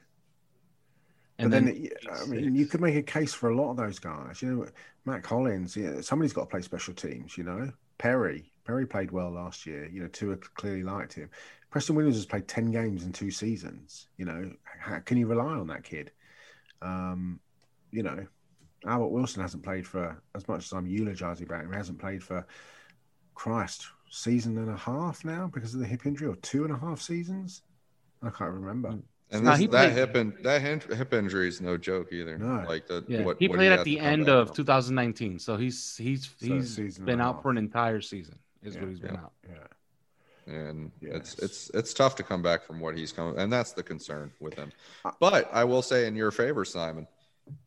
And 1.39 1.51
but 1.51 1.65
then, 1.65 1.65
then, 1.67 1.91
I 2.11 2.27
mean, 2.27 2.55
you 2.55 2.67
could 2.67 2.81
make 2.81 2.97
a 2.97 3.03
case 3.03 3.35
for 3.35 3.51
a 3.51 3.57
lot 3.57 3.71
of 3.71 3.77
those 3.77 3.99
guys. 3.99 4.41
You 4.41 4.55
know, 4.55 4.67
Mack 5.05 5.27
Hollins. 5.27 5.77
Yeah, 5.77 6.01
somebody's 6.01 6.33
got 6.33 6.43
to 6.43 6.47
play 6.47 6.63
special 6.63 6.95
teams. 6.95 7.37
You 7.37 7.45
know, 7.45 7.73
Perry. 7.99 8.51
Perry 8.65 8.87
played 8.87 9.11
well 9.11 9.31
last 9.31 9.67
year. 9.67 9.89
You 9.89 10.03
know, 10.03 10.09
Tua 10.09 10.37
clearly 10.37 10.83
liked 10.83 11.13
him. 11.13 11.31
Preston 11.71 11.95
Williams 11.95 12.17
has 12.17 12.27
played 12.27 12.49
ten 12.49 12.71
games 12.71 13.05
in 13.05 13.13
two 13.13 13.31
seasons. 13.31 14.09
You 14.17 14.25
know, 14.25 14.51
how, 14.65 14.99
can 15.01 15.19
you 15.19 15.27
rely 15.27 15.53
on 15.53 15.67
that 15.67 15.85
kid? 15.85 16.11
Um, 16.81 17.39
you 17.91 18.03
know, 18.03 18.27
Albert 18.87 19.09
Wilson 19.09 19.43
hasn't 19.43 19.63
played 19.63 19.87
for 19.87 20.21
as 20.35 20.49
much 20.49 20.65
as 20.65 20.73
I'm 20.73 20.87
eulogizing 20.87 21.47
about 21.47 21.65
him. 21.65 21.71
He 21.71 21.77
hasn't 21.77 21.99
played 21.99 22.23
for 22.23 22.47
Christ 23.35 23.87
season 24.11 24.57
and 24.59 24.71
a 24.71 24.77
half 24.77 25.25
now 25.25 25.51
because 25.53 25.75
of 25.75 25.81
the 25.81 25.87
hip 25.87 26.07
injury, 26.07 26.29
or 26.29 26.37
two 26.37 26.65
and 26.65 26.73
a 26.73 26.79
half 26.79 27.01
seasons. 27.01 27.63
I 28.23 28.31
can't 28.31 28.53
remember. 28.53 28.99
And 29.31 29.43
No, 29.45 29.51
this, 29.51 29.61
he 29.61 29.67
that 29.69 29.87
played- 29.87 29.93
hip 29.93 30.15
and 30.15 30.33
that 30.45 30.63
hin- 30.63 30.97
hip 30.97 31.13
injury 31.13 31.49
is 31.49 31.61
no 31.61 31.77
joke 31.77 32.13
either. 32.13 32.39
No. 32.39 32.65
Like 32.69 32.87
the 32.87 33.05
yeah, 33.09 33.23
what, 33.23 33.39
he 33.41 33.49
what 33.49 33.57
played 33.57 33.73
at 33.73 33.85
the 33.85 33.99
end 33.99 34.29
of 34.29 34.53
2019, 34.55 35.39
so 35.41 35.57
he's 35.57 35.97
he's 35.97 36.25
So 36.41 36.47
a 36.53 36.57
he's 36.57 36.75
season 36.77 37.05
been 37.05 37.21
out 37.21 37.35
half. 37.37 37.43
for 37.43 37.51
an 37.51 37.59
entire 37.59 38.01
season. 38.01 38.39
Is 38.63 38.75
Yeah, 38.75 38.83
what 38.83 38.91
he's 38.91 39.01
been 39.01 39.17
out. 39.17 39.33
Yeah. 39.49 40.53
and 40.55 40.93
it's 41.01 41.35
Yes. 41.35 41.39
it's 41.43 41.71
it's 41.75 41.93
tough 41.95 42.15
to 42.17 42.23
come 42.23 42.41
back 42.41 42.63
from 42.65 42.79
what 42.79 42.97
he's 42.97 43.11
coming, 43.11 43.37
and 43.39 43.53
that's 43.53 43.73
the 43.73 43.83
concern 43.83 44.31
with 44.39 44.55
him. 44.55 44.71
Uh, 45.05 45.11
But 45.19 45.51
I 45.53 45.65
will 45.65 45.83
say 45.83 46.07
in 46.07 46.15
your 46.15 46.31
favor, 46.31 46.65
Simon, 46.65 47.09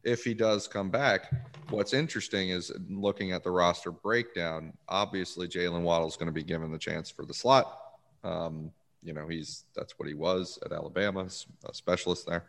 if 0.06 0.24
he 0.24 0.34
does 0.34 0.66
come 0.66 0.90
back, 0.90 1.30
what's 1.72 1.94
interesting 1.94 2.50
is 2.52 2.72
looking 2.90 3.34
at 3.34 3.44
the 3.44 3.52
roster 3.52 3.92
breakdown. 3.92 4.72
Obviously, 4.88 5.48
Jaylen 5.50 5.82
Waddle 5.82 6.08
is 6.08 6.16
going 6.16 6.28
to 6.28 6.34
be 6.34 6.44
given 6.44 6.72
the 6.72 6.80
chance 6.80 7.10
for 7.10 7.26
the 7.26 7.34
slot. 7.34 7.78
Um, 8.24 8.72
you 9.04 9.14
know, 9.14 9.28
he's 9.28 9.66
that's 9.76 9.98
what 9.98 10.08
he 10.08 10.14
was 10.14 10.60
at 10.66 10.72
Alabama, 10.72 11.28
a 11.66 11.74
specialist 11.74 12.28
there. 12.28 12.46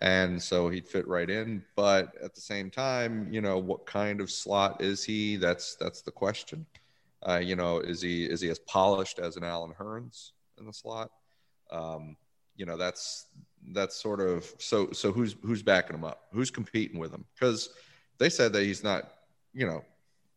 And 0.00 0.42
so 0.42 0.68
he'd 0.68 0.88
fit 0.88 1.06
right 1.06 1.30
in, 1.30 1.62
but 1.76 2.14
at 2.22 2.34
the 2.34 2.40
same 2.40 2.68
time, 2.70 3.28
you 3.32 3.40
know, 3.40 3.58
what 3.58 3.86
kind 3.86 4.20
of 4.20 4.30
slot 4.30 4.82
is 4.82 5.04
he? 5.04 5.36
That's 5.36 5.76
that's 5.76 6.02
the 6.02 6.10
question. 6.10 6.66
Uh, 7.26 7.38
you 7.38 7.56
know, 7.56 7.78
is 7.78 8.02
he 8.02 8.24
is 8.24 8.40
he 8.40 8.50
as 8.50 8.58
polished 8.58 9.18
as 9.18 9.36
an 9.36 9.44
Allen 9.44 9.72
Hurns 9.78 10.32
in 10.58 10.66
the 10.66 10.72
slot? 10.72 11.10
Um, 11.70 12.16
you 12.56 12.66
know, 12.66 12.76
that's 12.76 13.26
that's 13.72 13.96
sort 13.96 14.20
of 14.20 14.52
so 14.58 14.90
so 14.92 15.12
who's 15.12 15.36
who's 15.42 15.62
backing 15.62 15.94
him 15.94 16.04
up? 16.04 16.24
Who's 16.32 16.50
competing 16.50 16.98
with 16.98 17.12
him? 17.12 17.24
Because 17.34 17.70
they 18.18 18.28
said 18.28 18.52
that 18.52 18.62
he's 18.62 18.84
not, 18.84 19.12
you 19.52 19.66
know, 19.66 19.84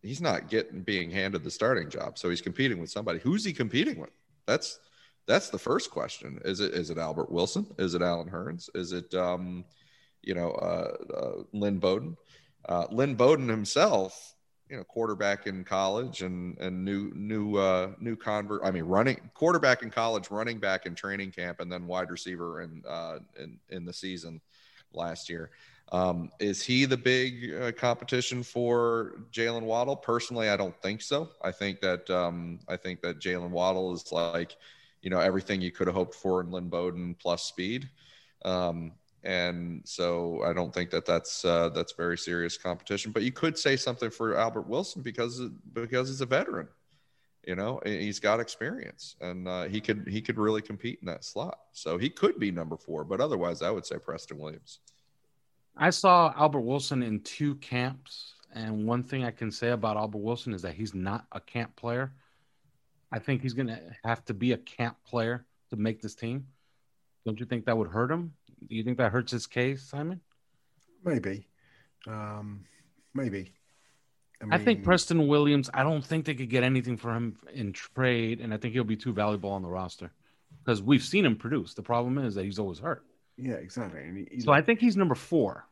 he's 0.01 0.21
not 0.21 0.49
getting 0.49 0.81
being 0.81 1.09
handed 1.09 1.43
the 1.43 1.51
starting 1.51 1.89
job, 1.89 2.17
so 2.17 2.29
he's 2.29 2.41
competing 2.41 2.79
with 2.79 2.89
somebody. 2.89 3.19
Who's 3.19 3.43
he 3.43 3.53
competing 3.53 3.99
with? 3.99 4.11
That's 4.45 4.79
that's 5.27 5.49
the 5.49 5.59
first 5.59 5.91
question. 5.91 6.39
Is 6.45 6.59
it 6.59 6.73
is 6.73 6.89
it 6.89 6.97
Albert 6.97 7.31
Wilson? 7.31 7.67
Is 7.77 7.93
it 7.93 8.01
Allen 8.01 8.29
Hurns? 8.29 8.69
Is 8.73 8.93
it 8.93 9.13
um, 9.13 9.65
you 10.23 10.33
know, 10.35 10.51
uh, 10.51 11.13
uh, 11.13 11.43
Lynn 11.53 11.79
Bowden? 11.79 12.17
Uh, 12.67 12.85
Lynn 12.91 13.15
Bowden 13.15 13.47
himself, 13.47 14.35
you 14.69 14.75
know, 14.75 14.83
quarterback 14.83 15.47
in 15.47 15.63
college 15.63 16.21
and 16.21 16.57
and 16.59 16.83
new 16.83 17.11
new 17.15 17.55
uh, 17.55 17.91
new 17.99 18.15
convert. 18.15 18.61
I 18.63 18.71
mean, 18.71 18.83
running 18.83 19.19
quarterback 19.33 19.83
in 19.83 19.89
college, 19.89 20.29
running 20.29 20.59
back 20.59 20.85
in 20.85 20.95
training 20.95 21.31
camp, 21.31 21.59
and 21.59 21.71
then 21.71 21.87
wide 21.87 22.11
receiver 22.11 22.61
in 22.61 22.83
uh, 22.87 23.19
in 23.39 23.59
in 23.69 23.85
the 23.85 23.93
season 23.93 24.41
last 24.93 25.29
year. 25.29 25.51
Um, 25.93 26.31
is 26.41 26.61
he 26.61 26.83
the 26.83 26.97
big 26.97 27.53
uh, 27.53 27.71
competition 27.71 28.43
for 28.43 29.21
Jaylen 29.31 29.63
Waddle? 29.63 29.95
Personally, 29.95 30.49
I 30.49 30.57
don't 30.57 30.75
think 30.81 31.01
so. 31.01 31.29
I 31.41 31.51
think 31.51 31.79
that 31.79 32.09
um, 32.09 32.59
I 32.67 32.75
think 32.75 33.01
that 33.01 33.19
Jaylen 33.19 33.51
Waddle 33.51 33.93
is 33.93 34.11
like, 34.11 34.57
you 35.07 35.09
know, 35.09 35.21
everything 35.21 35.61
you 35.61 35.71
could 35.71 35.87
have 35.87 35.95
hoped 35.95 36.15
for 36.15 36.41
in 36.41 36.51
Lynn 36.51 36.67
Bowden 36.67 37.15
plus 37.17 37.43
speed. 37.43 37.87
Um, 38.43 38.91
and 39.23 39.81
so 39.85 40.43
I 40.43 40.51
don't 40.51 40.73
think 40.73 40.89
that 40.89 41.05
that's 41.05 41.45
uh, 41.45 41.69
that's 41.69 41.93
very 41.93 42.17
serious 42.17 42.57
competition. 42.57 43.13
But 43.13 43.23
you 43.23 43.31
could 43.31 43.57
say 43.57 43.77
something 43.77 44.09
for 44.09 44.35
Albert 44.35 44.67
Wilson 44.67 45.01
because 45.01 45.39
because 45.71 46.09
he's 46.09 46.19
a 46.19 46.25
veteran. 46.25 46.67
You 47.45 47.55
know, 47.55 47.79
he's 47.85 48.19
got 48.19 48.41
experience, 48.41 49.15
and 49.21 49.47
uh, 49.47 49.63
he 49.63 49.79
could 49.79 50.09
he 50.09 50.19
could 50.19 50.37
really 50.37 50.61
compete 50.61 50.99
in 50.99 51.05
that 51.05 51.23
slot. 51.23 51.57
So 51.71 51.97
he 51.97 52.09
could 52.09 52.37
be 52.37 52.51
number 52.51 52.75
four. 52.75 53.05
But 53.05 53.21
otherwise, 53.21 53.61
I 53.61 53.71
would 53.71 53.85
say 53.85 53.95
Preston 53.99 54.37
Williams. 54.37 54.79
I 55.77 55.89
saw 55.89 56.33
Albert 56.35 56.65
Wilson 56.71 57.01
in 57.01 57.21
two 57.21 57.55
camps, 57.55 58.33
and 58.53 58.85
one 58.85 59.03
thing 59.03 59.23
I 59.23 59.31
can 59.31 59.51
say 59.51 59.69
about 59.69 59.95
Albert 59.95 60.17
Wilson 60.17 60.53
is 60.53 60.63
that 60.63 60.75
he's 60.75 60.93
not 60.93 61.27
a 61.31 61.39
camp 61.39 61.73
player. 61.77 62.11
I 63.11 63.19
think 63.19 63.41
he's 63.41 63.53
going 63.53 63.67
to 63.67 63.79
have 64.03 64.23
to 64.25 64.33
be 64.33 64.51
a 64.51 64.57
camp 64.57 64.97
player 65.05 65.45
to 65.69 65.75
make 65.75 66.01
this 66.01 66.15
team. 66.15 66.47
Don't 67.25 67.39
you 67.39 67.45
think 67.45 67.65
that 67.65 67.77
would 67.77 67.89
hurt 67.89 68.11
him? 68.11 68.33
Do 68.67 68.75
you 68.75 68.83
think 68.83 68.97
that 68.97 69.11
hurts 69.11 69.31
his 69.31 69.47
case, 69.47 69.83
Simon? 69.83 70.21
Maybe. 71.03 71.47
Um, 72.07 72.65
maybe. 73.13 73.53
I 74.51 74.57
think 74.57 74.83
Preston 74.83 75.27
Williams. 75.27 75.69
I 75.73 75.83
don't 75.83 76.05
think 76.05 76.25
they 76.25 76.35
could 76.35 76.49
get 76.49 76.63
anything 76.63 76.95
for 76.97 77.13
him 77.13 77.37
in 77.53 77.73
trade, 77.73 78.39
and 78.39 78.53
I 78.53 78.57
think 78.57 78.73
he'll 78.73 78.83
be 78.83 78.95
too 78.95 79.13
valuable 79.13 79.49
on 79.49 79.61
the 79.63 79.67
roster 79.67 80.11
because 80.63 80.81
we've 80.81 81.03
seen 81.03 81.25
him 81.25 81.35
produce. 81.35 81.73
The 81.73 81.81
problem 81.81 82.17
is 82.19 82.35
that 82.35 82.45
he's 82.45 82.59
always 82.59 82.79
hurt. 82.79 83.03
Yeah, 83.37 83.53
exactly. 83.55 84.27
So 84.39 84.51
I 84.51 84.61
think 84.61 84.79
he's 84.79 84.95
number 84.97 85.15
four. 85.15 85.65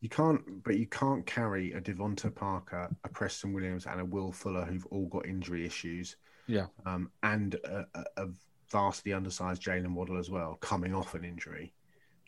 you 0.00 0.08
can't, 0.08 0.62
but 0.64 0.78
you 0.78 0.86
can't 0.86 1.26
carry 1.26 1.72
a 1.72 1.80
DeVante 1.80 2.34
Parker, 2.34 2.88
a 3.04 3.08
Preston 3.08 3.52
Williams, 3.52 3.86
and 3.86 4.00
a 4.00 4.04
Will 4.04 4.32
Fuller 4.32 4.64
who've 4.64 4.86
all 4.86 5.06
got 5.06 5.26
injury 5.26 5.64
issues. 5.66 6.16
Yeah. 6.48 6.66
Um, 6.86 7.10
and 7.22 7.54
a, 7.54 7.86
a, 8.16 8.26
vastly 8.70 9.14
undersized 9.14 9.62
Jaylen 9.62 9.94
Waddle 9.94 10.18
as 10.18 10.28
well, 10.28 10.56
coming 10.60 10.94
off 10.94 11.14
an 11.14 11.24
injury. 11.24 11.72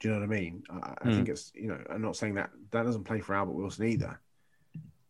Do 0.01 0.09
you 0.09 0.15
know 0.15 0.21
what 0.21 0.25
I 0.25 0.41
mean? 0.41 0.63
I, 0.71 0.77
I 0.77 1.05
Hmm. 1.05 1.13
think 1.15 1.29
it's 1.29 1.53
you 1.55 1.69
know. 1.69 1.83
I'm 1.91 2.01
not 2.03 2.17
saying 2.17 2.35
that 2.35 2.51
that 2.71 2.85
doesn't 2.85 3.05
play 3.05 3.21
for 3.21 3.35
Albert 3.35 3.53
Wilson 3.53 3.87
either. 3.87 4.21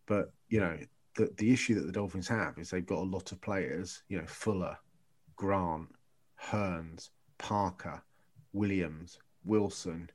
But 0.07 0.33
you 0.49 0.59
know, 0.59 0.77
the 1.15 1.31
the 1.37 1.51
issue 1.53 1.75
that 1.75 1.85
the 1.85 1.91
Dolphins 1.91 2.27
have 2.27 2.57
is 2.57 2.69
they've 2.69 2.85
got 2.85 2.99
a 2.99 3.11
lot 3.15 3.31
of 3.31 3.39
players. 3.41 4.03
You 4.09 4.17
know, 4.19 4.27
Fuller, 4.27 4.77
Grant, 5.37 5.87
Hurns, 6.41 7.09
Parker, 7.37 8.01
Williams, 8.51 9.19
Wilson, 9.45 10.09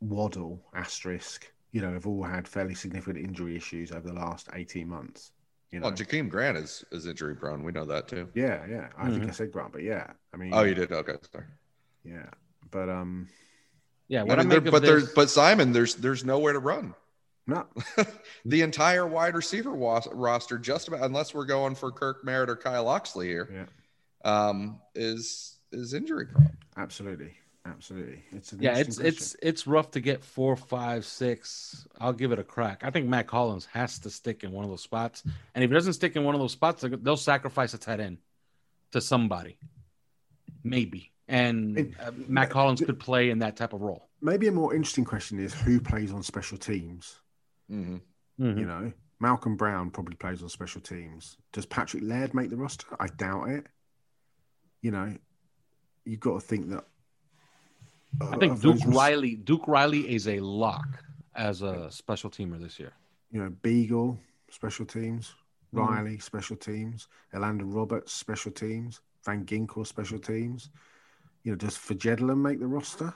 Waddle, 0.00 0.62
asterisk. 0.74 1.52
You 1.72 1.82
know, 1.82 1.92
have 1.92 2.06
all 2.06 2.22
had 2.22 2.46
fairly 2.48 2.74
significant 2.74 3.18
injury 3.24 3.56
issues 3.56 3.92
over 3.92 4.06
the 4.08 4.14
last 4.14 4.48
eighteen 4.54 4.88
months. 4.88 5.32
You 5.74 5.80
know, 5.80 5.88
Well, 5.88 5.96
Jakeem 5.96 6.28
Grant 6.28 6.56
is 6.56 6.84
is 6.92 7.04
injury 7.08 7.34
prone. 7.34 7.64
We 7.64 7.72
know 7.72 7.84
that 7.86 8.06
too. 8.06 8.28
yeah, 8.32 8.64
yeah. 8.70 8.90
I 8.96 9.10
think 9.10 9.24
I 9.24 9.26
Mhm. 9.26 9.34
said 9.34 9.50
Grant, 9.50 9.72
but 9.72 9.82
yeah, 9.82 10.12
I 10.32 10.36
mean, 10.36 10.54
Oh, 10.54 10.62
you 10.62 10.72
did. 10.72 10.92
Okay, 10.92 11.16
sorry. 11.32 11.46
yeah, 12.04 12.30
but 12.70 12.88
um, 12.88 13.28
Yeah, 14.06 14.22
what 14.22 14.38
I, 14.38 14.42
mean, 14.42 14.50
there- 14.50 14.60
make 14.60 14.68
of 14.68 14.70
but 14.72 14.82
this, 14.82 14.88
there's 14.88 15.12
but 15.14 15.30
Simon, 15.30 15.72
there's 15.72 15.96
there's 15.96 16.24
nowhere 16.24 16.52
to 16.52 16.60
run. 16.60 16.94
no, 17.48 17.66
the 18.44 18.62
entire 18.62 19.04
wide 19.04 19.34
receiver 19.34 19.72
was, 19.72 20.06
roster, 20.12 20.58
just 20.58 20.86
about 20.86 21.00
unless 21.02 21.34
we're 21.34 21.44
going 21.44 21.74
for 21.74 21.90
Kirk 21.90 22.24
Merritt 22.24 22.48
or 22.50 22.56
Kyle 22.56 22.86
Oxley 22.86 23.26
here, 23.26 23.48
yeah, 23.52 23.66
um, 24.48 24.80
is 24.94 25.58
is 25.72 25.92
injury 25.92 26.26
prone. 26.26 26.56
absolutely, 26.76 27.34
absolutely. 27.66 28.22
It's 28.32 28.52
an 28.52 28.60
yeah, 28.62 28.70
it's 28.78 28.98
interesting 28.98 29.06
it's 29.06 29.36
it's 29.42 29.66
rough 29.66 29.90
to 29.92 30.00
get 30.00 30.22
four, 30.22 30.56
five, 30.56 31.04
six. 31.04 31.86
I'll 31.98 32.12
give 32.12 32.32
it 32.32 32.38
a 32.38 32.44
crack. 32.44 32.82
I 32.84 32.90
think 32.90 33.06
Mack 33.08 33.30
Hollins 33.30 33.66
has 33.72 33.98
to 34.00 34.10
stick 34.10 34.44
in 34.44 34.52
one 34.52 34.64
of 34.64 34.70
those 34.70 34.82
spots, 34.82 35.22
and 35.54 35.64
if 35.64 35.70
he 35.70 35.74
doesn't 35.74 35.94
stick 35.94 36.16
in 36.16 36.24
one 36.24 36.34
of 36.34 36.40
those 36.40 36.52
spots, 36.52 36.82
they'll- 36.82 36.98
they'll 36.98 37.16
sacrifice 37.16 37.74
a 37.74 37.78
tight 37.78 38.00
end 38.00 38.18
to 38.92 39.00
somebody, 39.00 39.58
maybe. 40.62 41.12
And 41.26 41.78
It- 41.78 42.00
uh, 42.00 42.12
Mack 42.28 42.52
Hollins 42.52 42.80
could 42.80 43.00
play 43.00 43.30
in 43.30 43.38
that 43.38 43.56
type 43.56 43.72
of 43.72 43.80
role. 43.80 44.08
Maybe 44.20 44.46
a 44.48 44.52
more 44.52 44.74
interesting 44.74 45.04
question 45.04 45.38
is 45.38 45.54
who 45.54 45.80
plays 45.80 46.12
on 46.12 46.22
special 46.22 46.58
teams. 46.58 47.20
hmm 47.68 47.96
Mhm. 48.38 48.58
You 48.58 48.66
know, 48.66 48.92
Malcolm 49.20 49.56
Brown 49.56 49.90
probably 49.90 50.16
plays 50.16 50.42
on 50.42 50.48
special 50.50 50.80
teams. 50.82 51.38
Does 51.52 51.64
Patrick 51.66 52.02
Laird 52.02 52.34
make 52.34 52.50
the 52.50 52.56
roster? 52.56 52.86
I 53.00 53.06
doubt 53.06 53.48
it. 53.48 53.66
You 54.82 54.90
know, 54.90 55.16
you've 56.04 56.20
got 56.20 56.34
to 56.34 56.46
think 56.46 56.68
that. 56.70 56.84
I 58.20 58.36
think 58.36 58.60
Duke 58.60 58.78
Riley. 58.86 59.36
Duke 59.36 59.66
Riley 59.66 60.12
is 60.14 60.28
a 60.28 60.40
lock 60.40 60.86
as 61.34 61.62
a 61.62 61.90
special 61.90 62.30
teamer 62.30 62.60
this 62.60 62.78
year. 62.78 62.92
You 63.30 63.42
know, 63.42 63.50
Biegel 63.50 64.18
special 64.50 64.86
teams, 64.86 65.34
Mhm. 65.74 65.80
Riley 65.88 66.18
special 66.18 66.56
teams, 66.56 67.08
Elandon 67.32 67.74
Roberts 67.74 68.12
special 68.12 68.52
teams, 68.52 69.00
Van 69.24 69.44
Ginkel 69.44 69.86
special 69.86 70.18
teams. 70.18 70.70
You 71.42 71.52
know, 71.52 71.56
does 71.56 71.76
Fejedelem 71.76 72.38
make 72.38 72.60
the 72.60 72.66
roster? 72.66 73.12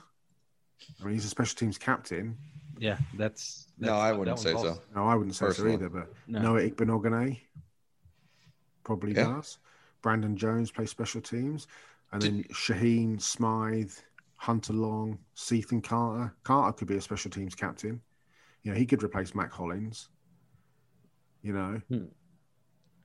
I 1.01 1.05
mean, 1.05 1.15
he's 1.15 1.25
a 1.25 1.29
special 1.29 1.57
teams 1.57 1.79
captain. 1.79 2.37
Yeah, 2.79 2.99
that's, 3.15 3.69
No, 3.79 3.95
I 3.95 4.13
wouldn't 4.13 4.39
say 4.39 4.53
false. 4.53 4.77
so. 4.77 4.83
No, 4.95 5.07
I 5.07 5.15
wouldn't 5.15 5.35
say 5.35 5.47
Personally. 5.47 5.73
so 5.73 5.77
either, 5.79 5.89
but 5.89 6.13
No. 6.27 6.41
Noah 6.43 6.63
Igbinoghene 6.71 7.41
probably 8.85 9.15
Yeah. 9.15 9.25
does. 9.35 9.59
Brandon 10.03 10.37
Jones 10.37 10.71
plays 10.71 10.91
special 10.91 11.21
teams. 11.21 11.67
And 12.13 12.23
Did- 12.23 12.33
then 12.35 12.45
Shaheen, 12.45 13.21
Smythe, 13.21 13.93
Hunter 14.39 14.73
Long, 14.73 15.19
Cethan 15.35 15.83
Carter. 15.83 16.33
Carter 16.45 16.73
could 16.73 16.89
be 16.89 16.97
a 16.97 17.01
special 17.01 17.31
teams 17.31 17.55
captain. 17.55 18.01
You 18.63 18.73
know, 18.73 18.79
he 18.79 18.87
could 18.87 19.03
replace 19.03 19.35
Mack 19.35 19.53
Hollins. 19.53 20.09
You 21.43 21.53
know, 21.53 21.81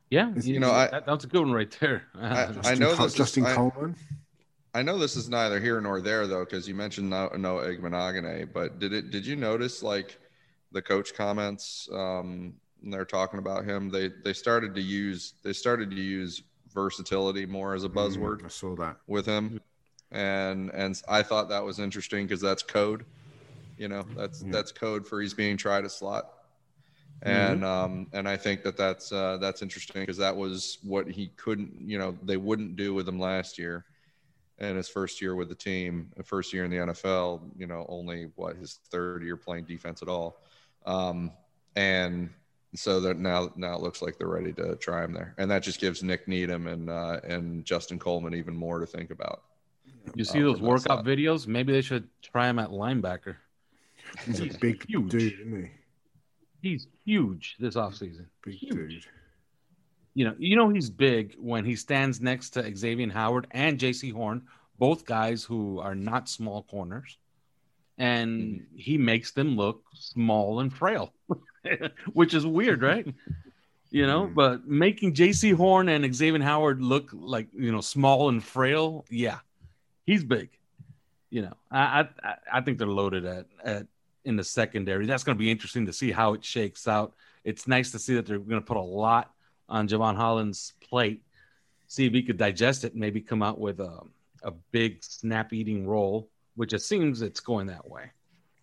Yeah, 0.09 0.31
you 0.35 0.53
You 0.53 0.59
know 0.59 0.67
know, 0.67 0.73
I- 0.73 0.87
that, 0.87 1.05
that's 1.05 1.23
a 1.23 1.27
good 1.27 1.41
one 1.41 1.51
right 1.51 1.75
there. 1.79 2.03
I- 2.15 2.51
Justin, 2.51 2.79
know 2.79 2.93
Col- 2.95 3.05
this 3.05 3.13
is- 3.13 3.17
Justin 3.17 3.45
I- 3.45 3.55
Coleman. 3.55 3.95
I 4.75 4.81
know 4.81 4.97
this 4.97 5.15
is 5.15 5.29
neither 5.29 5.59
here 5.59 5.79
nor 5.81 6.01
there 6.01 6.25
though, 6.25 6.43
because 6.45 6.67
you 6.67 6.73
mentioned 6.73 7.07
no, 7.09 7.29
no 7.37 7.57
Igbinoghene, 7.57 8.51
but 8.53 8.79
did 8.79 8.91
it? 8.93 9.11
Did 9.11 9.23
you 9.25 9.35
notice 9.35 9.83
like 9.83 10.19
the 10.71 10.81
coach 10.81 11.13
comments? 11.13 11.87
Um, 11.91 12.55
when 12.81 12.89
they're 12.91 13.05
talking 13.05 13.37
about 13.39 13.65
him. 13.65 13.89
They 13.89 14.09
they 14.23 14.33
started 14.33 14.73
to 14.75 14.81
use 14.81 15.35
they 15.43 15.53
started 15.53 15.91
to 15.91 15.95
use 16.01 16.41
versatility 16.73 17.45
more 17.45 17.75
as 17.75 17.83
a 17.83 17.89
buzzword. 17.89 18.41
Mm, 18.41 18.45
I 18.45 18.49
saw 18.49 18.75
that. 18.77 18.97
with 19.07 19.25
him 19.27 19.61
and 20.13 20.69
and 20.73 21.01
i 21.07 21.21
thought 21.21 21.49
that 21.49 21.63
was 21.63 21.79
interesting 21.79 22.25
because 22.25 22.41
that's 22.41 22.63
code 22.63 23.05
you 23.77 23.87
know 23.87 24.05
that's 24.15 24.41
Yeah. 24.41 24.51
that's 24.51 24.71
code 24.71 25.07
for 25.07 25.21
he's 25.21 25.33
being 25.33 25.57
tried 25.57 25.85
a 25.85 25.89
slot 25.89 26.29
and 27.23 27.63
um 27.65 28.07
and 28.13 28.27
i 28.27 28.37
think 28.37 28.63
that 28.63 28.77
that's 28.77 29.11
uh 29.11 29.37
that's 29.37 29.61
interesting 29.61 30.01
because 30.01 30.17
that 30.17 30.35
was 30.35 30.77
what 30.83 31.07
he 31.09 31.29
couldn't 31.35 31.73
you 31.81 31.97
know 31.97 32.17
they 32.23 32.37
wouldn't 32.37 32.75
do 32.75 32.93
with 32.93 33.07
him 33.07 33.19
last 33.19 33.57
year 33.57 33.85
and 34.59 34.77
his 34.77 34.87
first 34.87 35.21
year 35.21 35.35
with 35.35 35.49
the 35.49 35.55
team 35.55 36.11
first 36.23 36.53
year 36.53 36.63
in 36.65 36.71
the 36.71 36.77
nfl 36.77 37.41
you 37.57 37.65
know 37.65 37.85
only 37.89 38.29
what 38.35 38.55
his 38.55 38.79
third 38.91 39.23
year 39.23 39.37
playing 39.37 39.65
defense 39.65 40.01
at 40.01 40.07
all 40.07 40.43
um 40.85 41.31
and 41.75 42.29
so 42.75 42.99
that 43.01 43.17
now 43.17 43.51
now 43.55 43.75
it 43.75 43.81
looks 43.81 44.01
like 44.01 44.17
they're 44.17 44.27
ready 44.27 44.51
to 44.53 44.75
try 44.77 45.03
him 45.03 45.13
there, 45.13 45.35
and 45.37 45.49
that 45.51 45.63
just 45.63 45.79
gives 45.79 46.01
Nik 46.01 46.27
Needham 46.27 46.67
and 46.67 46.89
uh, 46.89 47.19
and 47.23 47.63
Justin 47.65 47.99
Coleman 47.99 48.33
even 48.33 48.55
more 48.55 48.79
to 48.79 48.85
think 48.85 49.11
about. 49.11 49.43
You 50.15 50.23
see 50.23 50.39
Uh, 50.41 50.47
those 50.47 50.61
workout 50.61 50.83
slot. 50.83 51.05
videos? 51.05 51.47
Maybe 51.47 51.73
they 51.73 51.81
should 51.81 52.07
try 52.21 52.49
him 52.49 52.59
at 52.59 52.69
linebacker. 52.69 53.35
He's 54.25 54.39
a 54.41 54.45
big 54.59 54.85
huge. 54.87 55.11
dude, 55.11 55.33
isn't 55.39 55.63
he? 55.65 55.71
He's 56.69 56.87
huge 57.03 57.55
this 57.59 57.75
offseason. 57.75 58.25
Big 58.45 58.55
Huge. 58.55 58.71
dude. 58.73 59.05
You 60.13 60.25
know, 60.25 60.35
you 60.37 60.55
know 60.55 60.69
he's 60.69 60.89
big 60.89 61.35
when 61.39 61.65
he 61.65 61.75
stands 61.75 62.21
next 62.21 62.51
to 62.51 62.61
Xavien 62.63 63.11
Howard 63.11 63.47
and 63.51 63.79
J.C. 63.79 64.11
Horn, 64.11 64.47
both 64.77 65.05
guys 65.05 65.43
who 65.43 65.79
are 65.79 65.95
not 65.95 66.29
small 66.29 66.61
corners, 66.63 67.17
and 67.97 68.65
he 68.75 68.97
makes 68.97 69.31
them 69.31 69.55
look 69.57 69.83
small 69.95 70.59
and 70.59 70.71
frail, 70.71 71.13
which 72.13 72.33
is 72.35 72.45
weird, 72.45 72.81
right? 72.83 73.07
You 73.89 74.05
know, 74.07 74.27
Mhm. 74.27 74.33
but 74.35 74.67
making 74.67 75.15
J.C. 75.15 75.49
Horn 75.51 75.89
and 75.89 76.05
Xavien 76.05 76.43
Howard 76.43 76.81
look 76.81 77.09
like 77.13 77.47
you 77.53 77.71
know 77.71 77.81
small 77.81 78.29
and 78.29 78.43
frail, 78.43 79.05
yeah, 79.09 79.39
he's 80.05 80.23
big. 80.23 80.49
You 81.29 81.43
know, 81.43 81.53
I 81.71 82.07
I, 82.23 82.35
I 82.53 82.61
think 82.61 82.77
they're 82.77 82.87
loaded 82.87 83.25
at 83.25 83.45
at 83.63 83.87
in 84.25 84.35
the 84.35 84.43
secondary. 84.43 85.05
That's 85.05 85.23
going 85.23 85.37
to 85.37 85.39
be 85.39 85.51
interesting 85.51 85.85
to 85.87 85.93
see 85.93 86.11
how 86.11 86.33
it 86.33 86.43
shakes 86.45 86.87
out. 86.87 87.13
It's 87.43 87.67
nice 87.67 87.91
to 87.91 87.99
see 87.99 88.15
that 88.15 88.25
they're 88.25 88.39
going 88.39 88.61
to 88.61 88.65
put 88.65 88.77
a 88.77 88.81
lot 88.81 89.31
on 89.67 89.87
Jevon 89.87 90.15
Holland's 90.15 90.73
plate. 90.87 91.21
See 91.87 92.05
if 92.05 92.13
he 92.13 92.23
could 92.23 92.37
digest 92.37 92.83
it 92.85 92.93
and 92.93 93.01
maybe 93.01 93.19
come 93.21 93.43
out 93.43 93.59
with 93.59 93.79
a, 93.79 93.99
a 94.43 94.51
big 94.71 95.03
snap 95.03 95.51
eating 95.53 95.85
role, 95.85 96.29
which 96.55 96.73
it 96.73 96.81
seems 96.81 97.21
it's 97.21 97.39
going 97.39 97.67
that 97.67 97.87
way. 97.89 98.11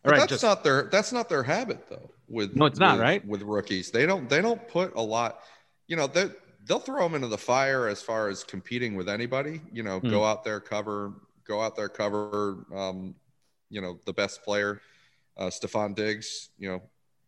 All 0.05 0.13
right, 0.13 0.21
that's 0.21 0.31
just 0.31 0.43
not 0.43 0.65
their 0.65 0.85
that's 0.85 1.13
not 1.13 1.29
their 1.29 1.43
habit 1.43 1.89
though. 1.91 2.11
With 2.29 2.57
No, 2.57 2.65
it's 2.67 2.79
not, 2.79 2.93
with- 2.95 3.03
right? 3.03 3.27
With 3.27 3.43
rookies, 3.43 3.91
they 3.91 4.07
don't 4.07 4.29
they 4.31 4.41
don't 4.41 4.67
put 4.69 4.95
a 4.97 5.03
lot. 5.03 5.41
You 5.89 5.97
know, 5.97 6.07
they 6.07 6.31
they'll 6.67 6.79
throw 6.81 7.03
them 7.03 7.15
into 7.17 7.29
the 7.29 7.37
fire 7.39 7.87
as 7.89 8.01
far 8.01 8.29
as 8.29 8.43
competing 8.45 8.95
with 8.95 9.09
anybody. 9.09 9.61
You 9.73 9.83
know, 9.83 9.99
Hmm. 10.01 10.09
go 10.11 10.25
out 10.25 10.43
there 10.45 10.59
cover, 10.61 11.13
go 11.51 11.61
out 11.61 11.77
there 11.77 11.89
cover. 11.89 12.65
Um, 12.75 13.15
you 13.69 13.81
know, 13.81 13.99
the 14.07 14.13
best 14.13 14.43
player, 14.43 14.81
uh, 15.37 15.47
Stefon 15.47 15.95
Diggs. 15.95 16.51
You 16.59 16.71
know, 16.71 16.83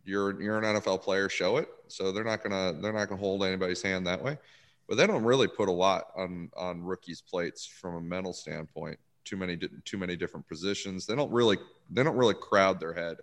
you're 0.04 0.40
you're 0.40 0.58
an 0.58 0.64
NFL 0.64 1.02
player, 1.02 1.28
show 1.28 1.56
it. 1.56 1.68
So 1.88 2.12
they're 2.12 2.24
not 2.24 2.42
gonna 2.42 2.72
they're 2.80 2.92
not 2.92 3.08
gonna 3.08 3.20
hold 3.20 3.44
anybody's 3.44 3.82
hand 3.82 4.06
that 4.06 4.22
way. 4.22 4.38
But 4.88 4.96
they 4.96 5.06
don't 5.06 5.24
really 5.24 5.48
put 5.48 5.68
a 5.68 5.72
lot 5.72 6.08
on 6.16 6.50
on 6.56 6.82
rookies' 6.82 7.20
plates 7.20 7.66
from 7.66 7.96
a 7.96 8.00
mental 8.00 8.32
standpoint. 8.32 8.98
Too 9.24 9.36
many 9.36 9.58
too 9.84 9.98
many 9.98 10.16
different 10.16 10.48
positions. 10.48 11.06
They 11.06 11.16
don't 11.16 11.32
really 11.32 11.58
they 11.90 12.02
don't 12.02 12.16
really 12.16 12.34
crowd 12.34 12.80
their 12.80 12.94
head 12.94 13.18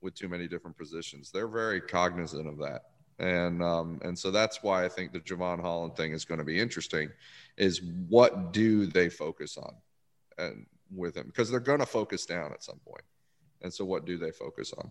with 0.00 0.14
too 0.14 0.28
many 0.28 0.48
different 0.48 0.76
positions. 0.76 1.30
They're 1.30 1.48
very 1.48 1.80
cognizant 1.80 2.48
of 2.48 2.58
that. 2.58 2.82
And 3.18 3.62
um, 3.62 4.00
and 4.02 4.18
so 4.18 4.30
that's 4.30 4.62
why 4.62 4.84
I 4.84 4.88
think 4.88 5.12
the 5.12 5.20
Jevon 5.20 5.60
Holland 5.60 5.94
thing 5.94 6.12
is 6.12 6.24
going 6.24 6.38
to 6.38 6.44
be 6.44 6.58
interesting. 6.58 7.10
Is 7.58 7.82
what 8.08 8.52
do 8.52 8.86
they 8.86 9.10
focus 9.10 9.58
on, 9.58 9.74
with 10.94 11.14
them 11.14 11.26
because 11.26 11.50
they're 11.50 11.60
going 11.60 11.80
to 11.80 11.86
focus 11.86 12.26
down 12.26 12.52
at 12.52 12.62
some 12.62 12.80
point. 12.86 13.04
And 13.62 13.72
so 13.72 13.84
what 13.84 14.04
do 14.04 14.18
they 14.18 14.30
focus 14.30 14.72
on? 14.76 14.90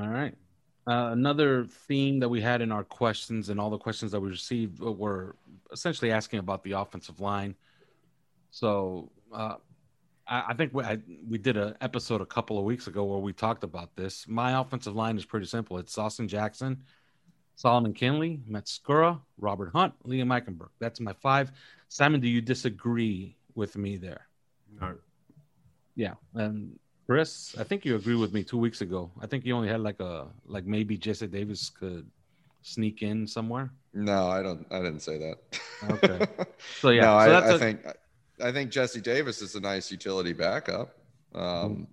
All 0.00 0.08
right. 0.08 0.34
Uh, 0.86 1.10
another 1.12 1.64
theme 1.64 2.18
that 2.20 2.28
we 2.28 2.40
had 2.40 2.60
in 2.60 2.70
our 2.70 2.84
questions 2.84 3.48
and 3.48 3.58
all 3.58 3.70
the 3.70 3.78
questions 3.78 4.12
that 4.12 4.20
we 4.20 4.28
received 4.28 4.80
were 4.80 5.36
essentially 5.72 6.10
asking 6.10 6.40
about 6.40 6.62
the 6.62 6.72
offensive 6.72 7.20
line. 7.20 7.54
So 8.50 9.10
uh, 9.32 9.56
I, 10.26 10.44
I 10.48 10.54
think 10.54 10.74
we, 10.74 10.84
I, 10.84 10.98
we 11.26 11.38
did 11.38 11.56
an 11.56 11.74
episode 11.80 12.20
a 12.20 12.26
couple 12.26 12.58
of 12.58 12.64
weeks 12.64 12.86
ago 12.86 13.04
where 13.04 13.18
we 13.18 13.32
talked 13.32 13.64
about 13.64 13.96
this. 13.96 14.26
My 14.28 14.60
offensive 14.60 14.94
line 14.94 15.16
is 15.16 15.24
pretty 15.24 15.46
simple. 15.46 15.78
It's 15.78 15.96
Austin 15.96 16.28
Jackson, 16.28 16.82
Solomon 17.54 17.94
Kindley, 17.94 18.40
Matt 18.46 18.66
Skura, 18.66 19.20
Robert 19.38 19.70
Hunt, 19.72 19.94
Liam 20.06 20.26
Eichenberg. 20.26 20.68
That's 20.80 21.00
my 21.00 21.14
five. 21.14 21.50
Simon, 21.88 22.20
do 22.20 22.28
you 22.28 22.42
disagree 22.42 23.36
with 23.54 23.76
me 23.76 23.96
there? 23.96 24.26
No. 24.80 24.94
Yeah, 25.96 26.14
and 26.34 26.78
Chris, 27.06 27.54
I 27.58 27.64
think 27.64 27.84
you 27.84 27.96
agreed 27.96 28.16
with 28.16 28.32
me 28.32 28.42
two 28.42 28.58
weeks 28.58 28.80
ago. 28.80 29.10
I 29.20 29.26
think 29.26 29.44
you 29.44 29.54
only 29.54 29.68
had 29.68 29.80
like 29.80 30.00
a 30.00 30.26
like 30.46 30.64
maybe 30.66 30.96
Jesse 30.96 31.26
Davis 31.26 31.70
could 31.70 32.10
sneak 32.62 33.02
in 33.02 33.26
somewhere. 33.26 33.70
No, 33.92 34.26
I 34.26 34.42
don't. 34.42 34.66
I 34.72 34.78
didn't 34.78 35.00
say 35.00 35.18
that. 35.18 35.36
Okay. 35.90 36.26
So 36.80 36.90
yeah, 36.90 37.02
no, 37.02 37.18
so 37.24 37.30
that's 37.30 37.46
I, 37.46 37.50
I 37.50 37.54
a- 37.54 37.58
think 37.58 37.86
I 38.42 38.52
think 38.52 38.70
Jesse 38.70 39.00
Davis 39.00 39.42
is 39.42 39.54
a 39.54 39.60
nice 39.60 39.90
utility 39.90 40.32
backup. 40.32 40.96
Um, 41.34 41.86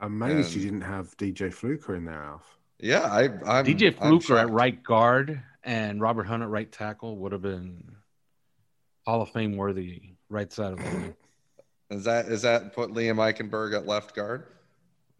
Amazed 0.00 0.54
you 0.54 0.62
didn't 0.62 0.82
have 0.82 1.16
DJ 1.16 1.52
Fluker 1.52 1.94
in 1.96 2.04
there, 2.04 2.22
Alf. 2.22 2.58
Yeah, 2.78 3.02
I, 3.02 3.24
I'm 3.46 3.64
DJ 3.64 3.88
I'm 4.00 4.20
Fluker 4.20 4.38
at 4.38 4.50
right 4.50 4.82
guard 4.82 5.40
and 5.64 6.00
Robert 6.00 6.24
Hunt 6.24 6.42
at 6.42 6.48
right 6.48 6.70
tackle 6.70 7.16
would 7.18 7.32
have 7.32 7.42
been 7.42 7.82
Hall 9.06 9.22
of 9.22 9.30
Fame 9.30 9.56
worthy 9.56 10.14
right 10.28 10.52
side 10.52 10.72
of 10.72 10.78
the 10.78 10.84
line. 10.84 11.14
Is 11.90 12.04
that 12.04 12.26
is 12.26 12.42
that 12.42 12.74
put 12.74 12.90
Liam 12.90 13.16
Eichenberg 13.16 13.74
at 13.74 13.86
left 13.86 14.14
guard? 14.14 14.44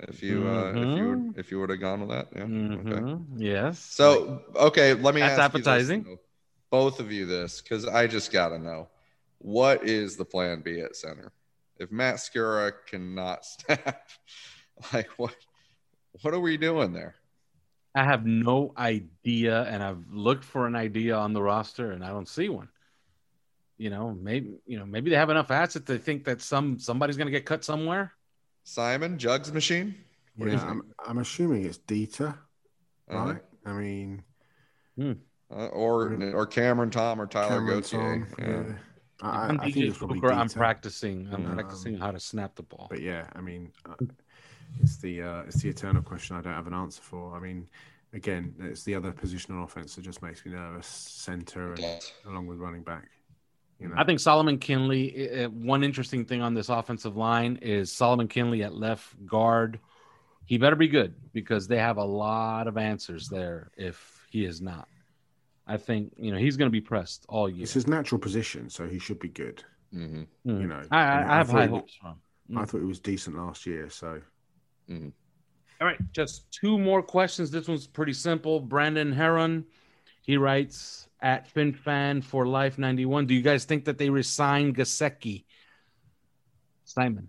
If 0.00 0.22
you 0.22 0.46
uh, 0.46 0.72
if 0.72 0.98
you 0.98 1.04
Mhm. 1.04 1.26
would, 1.28 1.38
if 1.38 1.50
you 1.50 1.60
would 1.60 1.70
have 1.70 1.80
gone 1.80 2.00
with 2.06 2.10
that, 2.10 2.28
yeah. 2.36 2.42
Okay. 2.42 3.00
Mhm, 3.00 3.24
Yes. 3.36 3.78
So 3.78 4.42
okay, 4.54 4.92
let 4.92 5.14
me 5.14 5.22
That's 5.22 5.38
ask 5.38 5.54
you 5.54 5.62
this, 5.62 5.66
appetizing. 5.66 6.18
both 6.70 7.00
of 7.00 7.10
you 7.10 7.24
this 7.24 7.62
because 7.62 7.86
I 7.86 8.06
just 8.06 8.30
gotta 8.32 8.58
know 8.58 8.88
what 9.38 9.88
is 9.88 10.16
the 10.16 10.26
plan 10.26 10.60
B 10.62 10.80
at 10.80 10.94
center 10.94 11.32
if 11.78 11.90
Matt 11.90 12.16
Skura 12.16 12.72
cannot 12.86 13.44
snap, 13.46 14.08
like 14.92 15.08
what 15.18 15.34
what 16.20 16.34
are 16.34 16.40
we 16.40 16.58
doing 16.58 16.92
there? 16.92 17.14
I 17.94 18.04
have 18.04 18.26
no 18.26 18.72
idea, 18.76 19.62
and 19.64 19.82
I've 19.82 20.04
looked 20.10 20.44
for 20.44 20.66
an 20.66 20.76
idea 20.76 21.16
on 21.16 21.32
the 21.32 21.42
roster, 21.42 21.92
and 21.92 22.04
I 22.04 22.08
don't 22.08 22.28
see 22.28 22.48
one. 22.48 22.68
You 23.78 23.90
know, 23.90 24.10
maybe 24.20 24.58
you 24.66 24.78
know, 24.78 24.84
maybe 24.86 25.10
they 25.10 25.16
have 25.16 25.30
enough 25.30 25.50
assets 25.50 25.86
to 25.86 25.98
think 25.98 26.24
that 26.24 26.42
some 26.42 26.78
somebody's 26.78 27.16
going 27.16 27.26
to 27.28 27.32
get 27.32 27.46
cut 27.46 27.64
somewhere. 27.64 28.12
Simon 28.64 29.18
Jugs 29.18 29.52
machine. 29.52 29.94
What 30.36 30.50
Yeah. 30.50 30.62
I'm, 30.64 30.82
I'm 31.06 31.18
assuming 31.18 31.64
it's 31.64 31.78
Deiter, 31.78 32.36
Uh, 33.10 33.16
right? 33.16 33.42
I 33.64 33.72
mean, 33.72 34.22
uh, 35.00 35.66
or 35.68 36.12
or 36.34 36.46
Cameron 36.46 36.90
Tom 36.90 37.20
or 37.20 37.26
Tyler 37.26 37.48
Cameron 37.58 37.80
Gauthier. 37.80 38.00
Tom, 38.00 38.26
Yeah. 38.38 38.46
yeah. 38.46 38.74
I, 39.20 39.28
I, 39.28 39.48
I'm 39.48 39.60
I 39.60 39.64
think 39.64 39.76
DJ 39.76 39.88
it's 39.88 39.98
probably 39.98 40.30
I'm 40.30 40.48
practicing. 40.48 41.28
I'm 41.32 41.46
Um, 41.46 41.54
practicing 41.54 41.96
how 41.98 42.10
to 42.10 42.20
snap 42.20 42.54
the 42.54 42.62
ball. 42.62 42.86
But 42.90 43.00
yeah, 43.00 43.26
I 43.34 43.40
mean, 43.40 43.72
uh, 43.88 43.94
it's 44.80 44.98
the 44.98 45.22
uh, 45.22 45.42
it's 45.42 45.62
the 45.62 45.68
eternal 45.70 46.02
question 46.02 46.36
I 46.36 46.40
don't 46.40 46.52
have 46.52 46.66
an 46.66 46.74
answer 46.74 47.02
for. 47.02 47.36
I 47.36 47.40
mean, 47.40 47.68
again, 48.12 48.54
it's 48.60 48.84
the 48.84 48.94
other 48.94 49.10
position 49.12 49.54
on 49.56 49.62
offense 49.62 49.96
that 49.96 50.02
just 50.02 50.22
makes 50.22 50.44
me 50.44 50.52
nervous. 50.52 50.86
Center 50.86 51.72
and 51.74 52.02
along 52.26 52.46
with 52.46 52.58
running 52.58 52.82
back. 52.82 53.08
You 53.80 53.88
know, 53.88 53.94
I 53.96 54.04
think 54.04 54.18
Solomon 54.20 54.58
Kindley. 54.58 55.44
uh, 55.44 55.48
One 55.50 55.84
interesting 55.84 56.24
thing 56.24 56.42
on 56.42 56.54
this 56.54 56.68
offensive 56.68 57.16
line 57.16 57.58
is 57.62 57.92
Solomon 57.92 58.26
Kindley 58.28 58.62
at 58.64 58.74
left 58.74 59.24
guard. 59.26 59.78
He 60.46 60.58
better 60.58 60.76
be 60.76 60.88
good 60.88 61.14
because 61.32 61.68
they 61.68 61.78
have 61.78 61.96
a 61.98 62.04
lot 62.04 62.66
of 62.66 62.76
answers 62.76 63.28
there. 63.28 63.70
If 63.76 64.26
he 64.30 64.44
is 64.44 64.60
not, 64.60 64.88
I 65.66 65.76
think 65.76 66.12
you 66.16 66.32
know 66.32 66.38
he's 66.38 66.56
going 66.56 66.66
to 66.68 66.72
be 66.72 66.80
pressed 66.80 67.24
all 67.28 67.48
year. 67.48 67.62
it's 67.64 67.74
his 67.74 67.86
natural 67.86 68.18
position, 68.18 68.68
so 68.70 68.88
he 68.88 68.98
should 68.98 69.18
be 69.20 69.28
good. 69.28 69.62
Mhm. 69.94 70.26
Mhm. 70.46 70.60
You 70.60 70.66
know, 70.66 70.82
I, 70.90 70.98
I 70.98 71.02
I, 71.02 71.20
mean, 71.20 71.28
I 71.30 71.36
have 71.36 71.46
thought 71.48 71.56
high 71.56 71.66
hopes 71.66 71.94
for 72.00 72.08
him. 72.08 72.58
I 72.58 72.64
thought 72.64 72.78
he 72.80 72.86
was 72.86 72.98
decent 73.00 73.36
last 73.36 73.66
year, 73.66 73.90
so 73.90 74.20
All 74.90 75.86
right, 75.86 75.98
just 76.12 76.50
two 76.50 76.78
more 76.78 77.02
questions. 77.02 77.50
This 77.50 77.68
one's 77.68 77.86
pretty 77.86 78.14
simple. 78.14 78.58
Brandon 78.58 79.12
Heron, 79.12 79.64
he 80.22 80.36
writes 80.36 81.07
at 81.20 81.52
FinFan 81.52 82.22
for 82.22 82.46
Life 82.46 82.78
91. 82.78 83.26
Do 83.26 83.34
you 83.34 83.42
guys 83.42 83.64
think 83.64 83.84
that 83.86 83.98
they 83.98 84.10
resign 84.10 84.74
Gesicki? 84.74 85.44
Simon. 86.84 87.28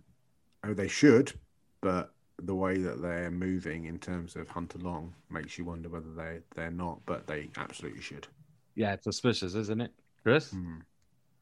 oh, 0.64 0.74
they 0.74 0.88
should, 0.88 1.34
but 1.82 2.14
the 2.44 2.56
way 2.56 2.78
that 2.78 3.02
they're 3.02 3.32
moving 3.32 3.86
in 3.86 4.00
terms 4.00 4.36
of 4.36 4.48
Hunter 4.50 4.80
Long 4.80 5.14
makes 5.30 5.58
you 5.58 5.66
wonder 5.66 5.90
whether 5.90 6.12
they 6.16 6.40
they're 6.56 6.72
not, 6.72 7.00
but 7.06 7.28
they 7.28 7.50
absolutely 7.58 8.02
should. 8.02 8.28
Yeah, 8.76 8.94
it's 8.94 9.04
suspicious, 9.04 9.56
isn't 9.56 9.82
it? 9.82 9.92
Chris? 10.24 10.52
Hmm. 10.52 10.78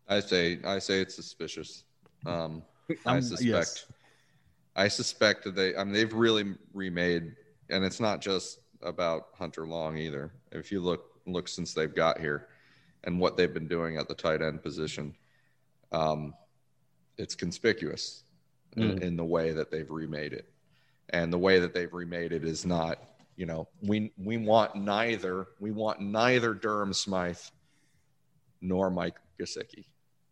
I 0.08 0.20
say 0.22 0.60
I 0.64 0.80
say 0.80 1.02
it's 1.02 1.14
suspicious. 1.16 1.84
Um, 2.26 2.64
I 3.06 3.18
Um, 3.18 3.22
suspect. 3.22 3.46
yes. 3.46 3.86
I 4.76 4.88
suspect 4.88 5.44
that 5.44 5.56
they. 5.56 5.76
I 5.76 5.84
mean, 5.84 5.94
they've 5.94 6.14
really 6.14 6.56
remade, 6.74 7.36
and 7.70 7.84
it's 7.84 8.00
not 8.00 8.22
just 8.22 8.60
about 8.82 9.28
Hunter 9.38 9.68
Long 9.68 9.98
either. 9.98 10.32
If 10.52 10.72
you 10.72 10.80
look 10.80 11.17
look 11.28 11.48
since 11.48 11.74
they've 11.74 11.94
got 11.94 12.20
here, 12.20 12.48
and 13.04 13.20
what 13.20 13.38
they've 13.38 13.54
been 13.54 13.68
doing 13.68 13.98
at 13.98 14.08
the 14.08 14.16
tight 14.16 14.42
end 14.42 14.62
position, 14.64 15.16
um, 15.92 16.34
it's 17.18 17.36
conspicuous 17.36 18.24
in, 18.76 18.84
Mm. 18.96 19.02
in 19.02 19.16
the 19.18 19.26
way 19.26 19.52
that 19.54 19.72
they've 19.72 19.90
remade 19.90 20.34
it, 20.34 20.50
and 21.10 21.32
the 21.32 21.38
way 21.38 21.60
that 21.60 21.74
they've 21.74 21.94
remade 21.94 22.32
it 22.32 22.44
is 22.44 22.66
not. 22.66 23.00
You 23.36 23.46
know, 23.46 23.68
we 23.82 24.12
we 24.18 24.38
want 24.38 24.76
neither. 24.76 25.48
We 25.60 25.72
want 25.72 26.00
neither 26.02 26.54
Durham 26.56 26.94
Smythe 26.94 27.40
nor 28.62 28.90
Mike 28.90 29.18
Gesicki. 29.40 29.86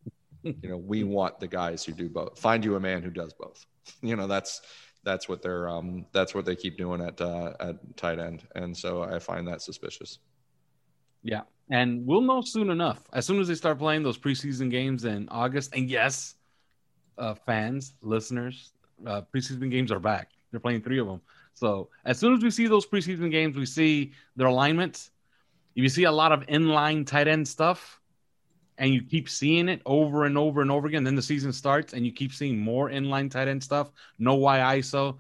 you 0.43 0.70
know, 0.70 0.78
we 0.78 1.04
want 1.04 1.39
the 1.39 1.48
guys 1.48 1.84
who 1.84 1.91
do 1.93 2.10
both. 2.10 2.39
Find 2.39 2.66
you 2.66 2.76
a 2.76 2.80
man 2.80 3.04
who 3.04 3.10
does 3.12 3.34
both. 3.34 3.66
You 4.02 4.16
know, 4.16 4.26
that's 4.26 4.62
that's 5.04 5.30
what 5.30 5.43
they're 5.43 5.70
um 5.70 6.08
that's 6.12 6.34
what 6.34 6.46
they 6.46 6.56
keep 6.56 6.76
doing 6.78 7.00
at 7.02 7.22
uh, 7.22 7.54
at 7.60 7.96
tight 7.98 8.18
end, 8.18 8.43
and 8.56 8.76
so 8.76 9.04
I 9.04 9.20
find 9.20 9.48
that 9.48 9.62
suspicious. 9.62 10.18
Yeah. 11.26 11.41
And 11.71 12.05
we'll 12.05 12.21
know 12.21 12.41
soon 12.41 12.69
enough. 12.69 13.01
As 13.11 13.26
soon 13.26 13.39
as 13.39 13.47
they 13.47 13.55
start 13.55 13.80
playing 13.80 14.03
those 14.03 14.17
preseason 14.17 14.69
games 14.69 15.03
in 15.03 15.28
August, 15.30 15.73
and 15.76 15.89
yes, 15.89 16.36
uh, 17.17 17.34
fans, 17.34 17.95
listeners, 18.01 18.71
uh, 19.05 19.23
preseason 19.34 19.71
games 19.71 19.91
are 19.91 19.99
back. 19.99 20.30
They're 20.51 20.59
playing 20.59 20.84
three 20.84 20.99
of 20.99 21.07
them. 21.07 21.21
So 21.55 21.89
as 22.05 22.19
soon 22.19 22.34
as 22.34 22.43
we 22.43 22.51
see 22.51 22.67
those 22.67 22.86
preseason 22.86 23.32
games, 23.32 23.57
we 23.57 23.65
see 23.65 24.13
their 24.36 24.47
alignments. 24.47 25.09
If 25.76 25.82
you 25.82 25.89
see 25.89 26.03
a 26.03 26.11
lot 26.11 26.32
of 26.32 26.45
inline 26.45 27.05
tight 27.07 27.28
end 27.28 27.47
stuff, 27.47 27.99
and 28.78 28.93
you 28.93 29.01
keep 29.01 29.30
seeing 29.30 29.69
it 29.69 29.82
over 29.86 30.26
and 30.26 30.38
over 30.38 30.61
and 30.61 30.69
over 30.69 30.86
again, 30.86 31.03
then 31.03 31.15
the 31.15 31.21
season 31.21 31.51
starts, 31.53 31.93
and 31.93 32.05
you 32.05 32.11
keep 32.11 32.34
seeing 32.34 32.59
more 32.59 32.89
inline 32.89 33.32
tight 33.32 33.47
end 33.47 33.63
stuff. 33.63 33.89
No 34.19 34.36
Y 34.36 34.59
ISO, 34.80 35.17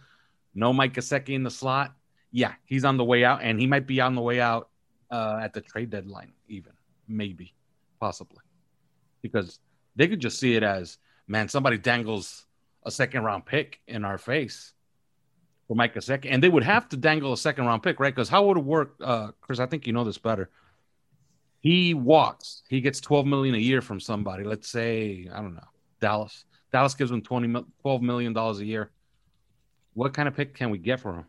no 0.53 0.73
Mike 0.73 0.93
Gesicki 0.93 1.29
in 1.29 1.43
the 1.43 1.49
slot. 1.49 1.95
Yeah, 2.31 2.53
he's 2.65 2.83
on 2.83 2.97
the 2.97 3.05
way 3.05 3.23
out, 3.23 3.41
and 3.41 3.59
he 3.59 3.65
might 3.65 3.87
be 3.87 4.01
on 4.01 4.13
the 4.13 4.21
way 4.21 4.41
out 4.41 4.69
uh, 5.15 5.39
at 5.41 5.53
the 5.53 5.61
trade 5.61 5.89
deadline, 5.89 6.33
even 6.49 6.73
maybe, 7.07 7.53
possibly, 7.99 8.43
because 9.21 9.59
they 9.95 10.07
could 10.07 10.19
just 10.19 10.39
see 10.39 10.55
it 10.55 10.63
as, 10.63 10.97
man, 11.27 11.47
somebody 11.47 11.77
dangles 11.77 12.45
a 12.83 12.91
second 12.91 13.23
round 13.23 13.45
pick 13.45 13.79
in 13.87 14.03
our 14.03 14.17
face 14.17 14.73
for 15.67 15.75
Mike 15.75 15.95
Gesicki, 15.95 16.27
and 16.29 16.43
they 16.43 16.49
would 16.49 16.63
have 16.63 16.89
to 16.89 16.97
dangle 16.97 17.31
a 17.33 17.37
second 17.37 17.65
round 17.65 17.81
pick, 17.81 17.99
right? 17.99 18.13
Because 18.13 18.29
how 18.29 18.45
would 18.45 18.57
it 18.57 18.63
work, 18.63 18.95
uh, 19.01 19.31
Chris? 19.41 19.59
I 19.59 19.65
think 19.65 19.87
you 19.87 19.93
know 19.93 20.03
this 20.03 20.17
better. 20.17 20.49
He 21.61 21.93
walks, 21.93 22.61
he 22.69 22.81
gets 22.81 22.99
twelve 22.99 23.25
million 23.25 23.55
a 23.55 23.59
year 23.59 23.81
from 23.81 23.99
somebody. 23.99 24.43
Let's 24.43 24.69
say 24.69 25.29
I 25.33 25.41
don't 25.41 25.55
know 25.55 25.69
Dallas. 25.99 26.45
Dallas 26.71 26.93
gives 26.93 27.09
him 27.09 27.21
20, 27.21 27.63
12 27.81 28.01
million 28.01 28.33
dollars 28.33 28.59
a 28.59 28.65
year. 28.65 28.91
What 29.93 30.13
kind 30.13 30.27
of 30.27 30.35
pick 30.35 30.53
can 30.53 30.71
we 30.71 30.77
get 30.77 30.99
for 30.99 31.15
him? 31.15 31.25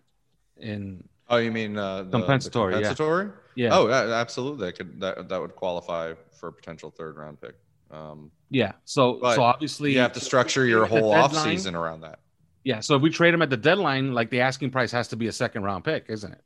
In 0.56 1.04
Oh, 1.28 1.36
you 1.38 1.50
mean 1.50 1.76
uh, 1.76 2.04
the, 2.04 2.10
Compensatory. 2.10 2.74
The 2.74 2.80
compensatory? 2.80 3.26
yeah, 3.26 3.32
Oh, 3.58 3.88
yeah, 3.88 4.12
absolutely. 4.14 4.66
That 4.66 4.76
could 4.76 5.00
that 5.00 5.28
that 5.28 5.40
would 5.40 5.56
qualify 5.56 6.14
for 6.38 6.48
a 6.48 6.52
potential 6.52 6.90
third 6.90 7.16
round 7.16 7.40
pick. 7.40 7.54
Um, 7.90 8.30
yeah. 8.50 8.72
So 8.84 9.18
so 9.34 9.42
obviously 9.42 9.92
you 9.92 9.98
have 10.00 10.12
to 10.12 10.20
structure 10.20 10.66
your 10.72 10.86
whole 10.86 11.12
off 11.12 11.32
deadline- 11.32 11.56
season 11.56 11.74
around 11.74 12.02
that. 12.02 12.20
Yeah, 12.64 12.80
so 12.80 12.96
if 12.96 13.02
we 13.02 13.10
trade 13.10 13.32
him 13.32 13.42
at 13.42 13.50
the 13.50 13.56
deadline, 13.56 14.12
like 14.12 14.28
the 14.28 14.40
asking 14.40 14.72
price 14.72 14.90
has 14.90 15.06
to 15.08 15.16
be 15.16 15.28
a 15.28 15.32
second 15.32 15.62
round 15.62 15.84
pick, 15.84 16.06
isn't 16.08 16.32
it? 16.32 16.40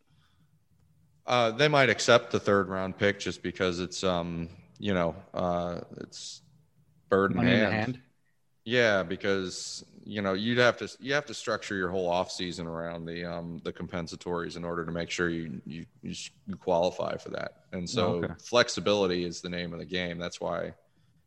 Uh, 1.26 1.50
they 1.50 1.66
might 1.66 1.88
accept 1.88 2.30
the 2.30 2.38
third 2.38 2.68
round 2.68 2.98
pick 2.98 3.18
just 3.18 3.42
because 3.42 3.80
it's 3.80 4.04
um 4.04 4.48
you 4.78 4.92
know 4.92 5.14
uh 5.32 5.80
it's 5.98 6.42
bird 7.08 7.30
in 7.30 7.38
Money 7.38 7.52
in 7.52 7.70
hand. 7.70 8.00
Yeah, 8.64 9.02
because 9.02 9.82
you 10.10 10.20
know 10.20 10.32
you'd 10.32 10.58
have 10.58 10.76
to 10.76 10.88
you 10.98 11.14
have 11.14 11.24
to 11.26 11.34
structure 11.34 11.76
your 11.76 11.88
whole 11.88 12.08
off 12.08 12.32
season 12.32 12.66
around 12.66 13.04
the 13.04 13.24
um 13.24 13.60
the 13.62 13.72
compensatories 13.72 14.56
in 14.56 14.64
order 14.64 14.84
to 14.84 14.90
make 14.90 15.08
sure 15.08 15.28
you 15.28 15.62
you 15.64 15.86
you, 16.02 16.14
you 16.46 16.56
qualify 16.56 17.16
for 17.16 17.28
that. 17.30 17.52
And 17.72 17.88
so 17.88 18.24
Okay. 18.24 18.34
flexibility 18.42 19.24
is 19.24 19.40
the 19.40 19.48
name 19.48 19.72
of 19.72 19.78
the 19.78 19.86
game. 19.86 20.18
That's 20.18 20.40
why 20.40 20.74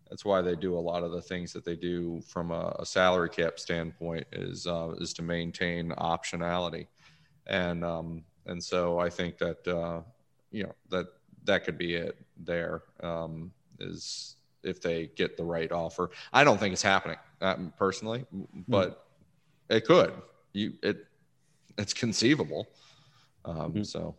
that's 0.09 0.25
why 0.25 0.41
they 0.41 0.55
do 0.57 0.77
a 0.77 0.79
lot 0.91 1.03
of 1.03 1.11
the 1.13 1.21
things 1.21 1.53
that 1.53 1.63
they 1.63 1.77
do 1.77 2.21
from 2.27 2.51
a, 2.51 2.75
a 2.79 2.85
salary 2.85 3.29
cap 3.29 3.57
standpoint 3.57 4.27
is 4.33 4.67
uh, 4.67 4.91
is 4.99 5.13
to 5.13 5.21
maintain 5.21 5.91
optionality, 5.91 6.87
and 7.47 7.85
um 7.85 8.25
and 8.45 8.61
so 8.61 8.99
I 8.99 9.09
think 9.09 9.37
that 9.37 9.65
uh, 9.65 10.01
you 10.51 10.63
know 10.63 10.73
that 10.89 11.07
that 11.45 11.63
could 11.63 11.77
be 11.77 11.95
it. 11.95 12.17
There 12.37 12.83
um, 13.01 13.53
is 13.79 14.35
if 14.63 14.81
they 14.81 15.07
get 15.15 15.37
the 15.37 15.43
right 15.43 15.71
offer. 15.71 16.09
I 16.31 16.43
don't 16.43 16.59
think 16.59 16.73
it's 16.73 16.81
happening 16.81 17.17
um, 17.41 17.73
personally, 17.77 18.25
but 18.67 19.05
it 19.69 19.85
could. 19.85 20.13
You 20.53 20.73
it 20.83 21.07
it's 21.77 21.93
conceivable. 21.93 22.67
Um, 23.45 23.73
Mhm. 23.73 23.85
So 23.85 24.15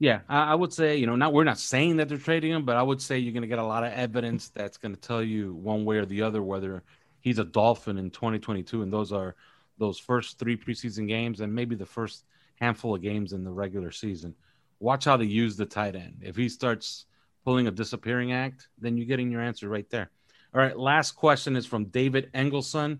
Yeah, 0.00 0.20
I, 0.28 0.52
I 0.52 0.54
would 0.54 0.72
say, 0.72 0.96
you 0.96 1.06
know, 1.06 1.16
not 1.16 1.32
we're 1.32 1.44
not 1.44 1.58
saying 1.58 1.96
that 1.96 2.08
they're 2.08 2.18
trading 2.18 2.52
him, 2.52 2.64
but 2.64 2.76
I 2.76 2.82
would 2.82 3.02
say 3.02 3.18
you're 3.18 3.32
going 3.32 3.42
to 3.42 3.48
get 3.48 3.58
a 3.58 3.64
lot 3.64 3.84
of 3.84 3.92
evidence 3.92 4.48
that's 4.48 4.76
going 4.78 4.94
to 4.94 5.00
tell 5.00 5.22
you 5.22 5.54
one 5.54 5.84
way 5.84 5.96
or 5.96 6.06
the 6.06 6.22
other 6.22 6.42
whether 6.42 6.84
he's 7.20 7.38
a 7.38 7.44
Dolphin 7.44 7.98
in 7.98 8.10
2022, 8.10 8.82
and 8.82 8.92
those 8.92 9.12
are 9.12 9.34
those 9.76 9.98
first 9.98 10.38
three 10.38 10.56
preseason 10.56 11.08
games 11.08 11.40
and 11.40 11.52
maybe 11.52 11.74
the 11.74 11.86
first 11.86 12.24
handful 12.60 12.94
of 12.94 13.02
games 13.02 13.32
in 13.32 13.44
the 13.44 13.50
regular 13.50 13.90
season. 13.90 14.34
Watch 14.80 15.04
how 15.04 15.16
they 15.16 15.24
use 15.24 15.56
the 15.56 15.66
tight 15.66 15.96
end. 15.96 16.18
If 16.22 16.36
he 16.36 16.48
starts 16.48 17.06
pulling 17.48 17.66
a 17.66 17.70
disappearing 17.70 18.30
act, 18.30 18.68
then 18.76 18.98
you're 18.98 19.06
getting 19.06 19.30
your 19.30 19.40
answer 19.40 19.70
right 19.70 19.88
there. 19.88 20.10
All 20.54 20.60
right, 20.60 20.78
last 20.78 21.12
question 21.12 21.56
is 21.56 21.64
from 21.64 21.86
David 21.86 22.30
Engelson. 22.34 22.98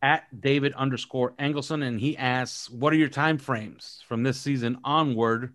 at 0.00 0.40
David 0.40 0.72
underscore 0.72 1.32
Engelson, 1.32 1.86
and 1.86 2.00
he 2.00 2.16
asks, 2.16 2.70
"What 2.70 2.94
are 2.94 2.96
your 2.96 3.10
time 3.10 3.36
frames 3.36 4.02
from 4.08 4.22
this 4.22 4.40
season 4.40 4.78
onward, 4.82 5.52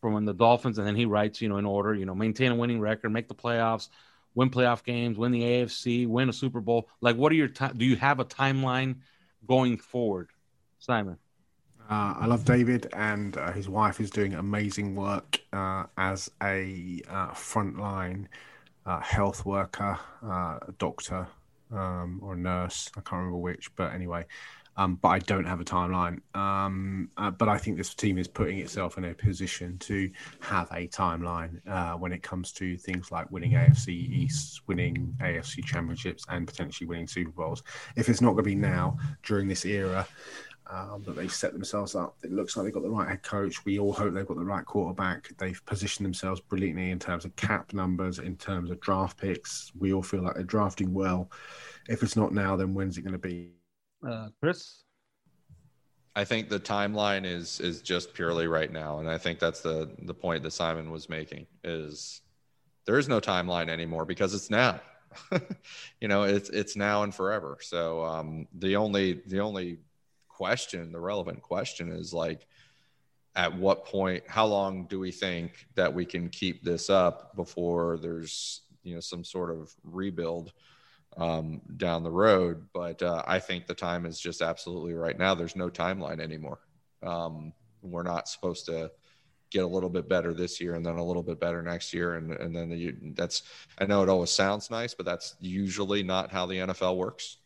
from 0.00 0.14
when 0.14 0.24
the 0.24 0.32
Dolphins?" 0.32 0.78
And 0.78 0.86
then 0.86 0.96
he 0.96 1.04
writes, 1.04 1.42
you 1.42 1.50
know, 1.50 1.58
in 1.58 1.66
order, 1.66 1.94
you 1.94 2.06
know, 2.06 2.14
maintain 2.14 2.50
a 2.50 2.54
winning 2.54 2.80
record, 2.80 3.10
make 3.10 3.28
the 3.28 3.34
playoffs, 3.34 3.90
win 4.34 4.48
playoff 4.48 4.82
games, 4.82 5.18
win 5.18 5.32
the 5.32 5.42
AFC, 5.42 6.06
win 6.06 6.30
a 6.30 6.32
Super 6.32 6.62
Bowl. 6.62 6.88
Like, 7.02 7.16
what 7.16 7.30
are 7.30 7.34
your 7.34 7.48
time? 7.48 7.76
Do 7.76 7.84
you 7.84 7.96
have 7.96 8.20
a 8.20 8.24
timeline 8.24 9.00
going 9.46 9.76
forward, 9.76 10.30
Simon? 10.78 11.18
Uh, 11.88 12.14
I 12.20 12.26
love 12.26 12.46
David, 12.46 12.88
and 12.94 13.36
uh, 13.36 13.52
his 13.52 13.68
wife 13.68 14.00
is 14.00 14.10
doing 14.10 14.32
amazing 14.32 14.94
work 14.96 15.38
uh, 15.52 15.84
as 15.98 16.30
a 16.42 17.02
uh, 17.10 17.30
frontline 17.32 18.26
uh, 18.86 19.00
health 19.00 19.44
worker, 19.44 19.98
uh, 20.26 20.60
doctor, 20.78 21.26
um, 21.70 22.20
or 22.22 22.36
nurse. 22.36 22.90
I 22.96 23.00
can't 23.00 23.18
remember 23.18 23.36
which, 23.36 23.74
but 23.76 23.92
anyway. 23.92 24.24
Um, 24.76 24.96
but 24.96 25.08
I 25.10 25.18
don't 25.20 25.44
have 25.44 25.60
a 25.60 25.64
timeline. 25.64 26.20
Um, 26.34 27.08
but 27.16 27.48
I 27.48 27.58
think 27.58 27.76
this 27.76 27.94
team 27.94 28.18
is 28.18 28.26
putting 28.26 28.58
itself 28.58 28.98
in 28.98 29.04
a 29.04 29.14
position 29.14 29.78
to 29.78 30.10
have 30.40 30.68
a 30.72 30.88
timeline 30.88 31.60
when 32.00 32.12
it 32.12 32.24
comes 32.24 32.50
to 32.52 32.76
things 32.78 33.12
like 33.12 33.30
winning 33.30 33.52
AFC 33.52 33.88
East, 33.90 34.62
winning 34.66 35.14
AFC 35.20 35.64
championships, 35.64 36.24
and 36.28 36.48
potentially 36.48 36.88
winning 36.88 37.06
Super 37.06 37.30
Bowls. 37.30 37.62
If 37.94 38.08
it's 38.08 38.20
not 38.20 38.32
going 38.32 38.42
to 38.44 38.50
be 38.50 38.56
now 38.56 38.98
during 39.22 39.46
this 39.46 39.64
era, 39.64 40.08
um, 40.70 41.02
that 41.04 41.16
they've 41.16 41.32
set 41.32 41.52
themselves 41.52 41.94
up. 41.94 42.16
It 42.22 42.32
looks 42.32 42.56
like 42.56 42.64
they've 42.64 42.74
got 42.74 42.82
the 42.82 42.90
right 42.90 43.08
head 43.08 43.22
coach. 43.22 43.64
We 43.64 43.78
all 43.78 43.92
hope 43.92 44.14
they've 44.14 44.26
got 44.26 44.36
the 44.36 44.44
right 44.44 44.64
quarterback. 44.64 45.30
They've 45.38 45.64
positioned 45.66 46.06
themselves 46.06 46.40
brilliantly 46.40 46.90
in 46.90 46.98
terms 46.98 47.24
of 47.24 47.36
cap 47.36 47.72
numbers, 47.72 48.18
in 48.18 48.36
terms 48.36 48.70
of 48.70 48.80
draft 48.80 49.18
picks. 49.18 49.72
We 49.78 49.92
all 49.92 50.02
feel 50.02 50.22
like 50.22 50.34
they're 50.34 50.44
drafting 50.44 50.92
well. 50.92 51.30
If 51.88 52.02
it's 52.02 52.16
not 52.16 52.32
now, 52.32 52.56
then 52.56 52.74
when's 52.74 52.96
it 52.96 53.02
going 53.02 53.12
to 53.12 53.18
be? 53.18 53.52
Uh, 54.06 54.28
Chris, 54.40 54.84
I 56.16 56.24
think 56.24 56.48
the 56.48 56.60
timeline 56.60 57.24
is 57.24 57.60
is 57.60 57.82
just 57.82 58.14
purely 58.14 58.46
right 58.46 58.70
now, 58.70 59.00
and 59.00 59.08
I 59.08 59.18
think 59.18 59.38
that's 59.38 59.60
the 59.60 59.90
the 60.02 60.14
point 60.14 60.42
that 60.44 60.52
Simon 60.52 60.90
was 60.90 61.08
making 61.08 61.46
is 61.64 62.22
there 62.86 62.98
is 62.98 63.08
no 63.08 63.20
timeline 63.20 63.68
anymore 63.68 64.04
because 64.04 64.34
it's 64.34 64.50
now. 64.50 64.80
you 66.00 66.08
know, 66.08 66.24
it's 66.24 66.50
it's 66.50 66.76
now 66.76 67.02
and 67.02 67.14
forever. 67.14 67.58
So 67.60 68.04
um, 68.04 68.46
the 68.54 68.76
only 68.76 69.22
the 69.26 69.40
only 69.40 69.78
question, 70.34 70.92
the 70.92 71.00
relevant 71.00 71.42
question 71.42 71.90
is 71.90 72.12
like, 72.12 72.46
at 73.36 73.56
what 73.56 73.84
point, 73.84 74.22
how 74.28 74.46
long 74.46 74.86
do 74.86 75.00
we 75.00 75.10
think 75.10 75.66
that 75.74 75.92
we 75.92 76.04
can 76.04 76.28
keep 76.28 76.62
this 76.62 76.88
up 76.88 77.34
before 77.34 77.98
there's, 77.98 78.62
you 78.82 78.94
know, 78.94 79.00
some 79.00 79.24
sort 79.24 79.50
of 79.50 79.74
rebuild 79.82 80.52
um, 81.16 81.60
down 81.76 82.04
the 82.04 82.10
road? 82.10 82.66
But 82.72 83.02
uh, 83.02 83.22
I 83.26 83.40
think 83.40 83.66
the 83.66 83.74
time 83.74 84.06
is 84.06 84.20
just 84.20 84.40
absolutely 84.40 84.94
right 84.94 85.18
now. 85.18 85.34
There's 85.34 85.56
no 85.56 85.68
timeline 85.68 86.20
anymore. 86.20 86.60
Um, 87.02 87.52
we're 87.82 88.04
not 88.04 88.28
supposed 88.28 88.66
to 88.66 88.90
get 89.50 89.64
a 89.64 89.68
little 89.68 89.90
bit 89.90 90.08
better 90.08 90.32
this 90.34 90.60
year 90.60 90.74
and 90.74 90.84
then 90.84 90.96
a 90.96 91.04
little 91.04 91.22
bit 91.22 91.38
better 91.38 91.62
next 91.62 91.94
year 91.94 92.16
and 92.16 92.32
and 92.32 92.56
then 92.56 92.68
the, 92.68 92.92
that's 93.14 93.44
I 93.78 93.86
know 93.86 94.02
it 94.02 94.08
always 94.08 94.30
sounds 94.30 94.68
nice 94.68 94.94
but 94.94 95.06
that's 95.06 95.36
usually 95.38 96.02
not 96.02 96.32
how 96.32 96.46
the 96.46 96.56
NFL 96.56 96.96
works 96.96 97.36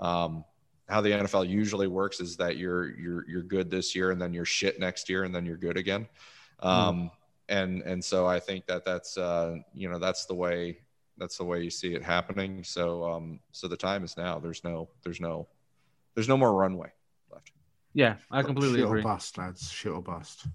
um, 0.00 0.44
how 0.88 1.00
the 1.00 1.10
NFL 1.10 1.48
usually 1.48 1.86
works 1.86 2.20
is 2.20 2.36
that 2.36 2.56
you're 2.56 2.98
you're 2.98 3.28
you're 3.28 3.42
good 3.42 3.70
this 3.70 3.94
year 3.94 4.10
and 4.10 4.20
then 4.20 4.32
you're 4.32 4.44
shit 4.44 4.80
next 4.80 5.08
year 5.08 5.24
and 5.24 5.34
then 5.34 5.44
you're 5.44 5.56
good 5.56 5.76
again. 5.76 6.08
Hmm. 6.60 6.68
Um, 6.68 6.96
mm. 6.96 7.10
And 7.50 7.82
and 7.82 8.04
so 8.04 8.26
I 8.26 8.40
think 8.40 8.66
that 8.66 8.84
that's 8.84 9.16
uh, 9.16 9.56
you 9.74 9.88
know 9.88 9.98
that's 9.98 10.26
the 10.26 10.34
way 10.34 10.78
that's 11.16 11.36
the 11.36 11.44
way 11.44 11.62
you 11.62 11.70
see 11.70 11.94
it 11.94 12.02
happening. 12.02 12.62
So 12.62 13.04
um, 13.04 13.40
so 13.52 13.68
the 13.68 13.76
time 13.76 14.04
is 14.04 14.16
now. 14.16 14.38
There's 14.38 14.64
no 14.64 14.88
there's 15.02 15.20
no 15.20 15.48
there's 16.14 16.28
no 16.28 16.36
more 16.36 16.52
runway 16.52 16.90
left. 17.32 17.52
Yeah, 17.94 18.16
I 18.30 18.42
completely 18.42 18.78
Shit 18.78 18.86
agree. 18.86 19.00
Or 19.00 19.04
bust, 19.04 19.38
lads. 19.38 19.70
Shit 19.70 19.92
or 19.92 20.02
bust. 20.02 20.46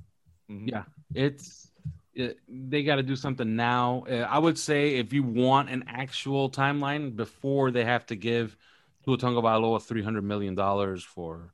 Mm-hmm. 0.52 0.70
Yeah, 0.70 0.84
it's 1.16 1.72
it, 2.14 2.38
they 2.48 2.84
got 2.84 2.98
to 2.98 3.04
do 3.04 3.16
something 3.16 3.56
now. 3.56 4.06
Uh, 4.10 4.28
I 4.30 4.38
would 4.38 4.60
say 4.60 4.96
if 4.96 5.14
you 5.14 5.24
want 5.24 5.70
an 5.70 5.86
actual 5.88 6.50
timeline 6.50 7.16
before 7.16 7.72
they 7.72 7.86
have 7.86 8.06
to 8.08 8.16
give 8.16 8.56
Tua 9.04 9.18
Tagovailoa 9.18 9.82
three 9.82 10.04
hundred 10.04 10.24
million 10.24 10.56
dollars 10.56 11.04
for 11.04 11.54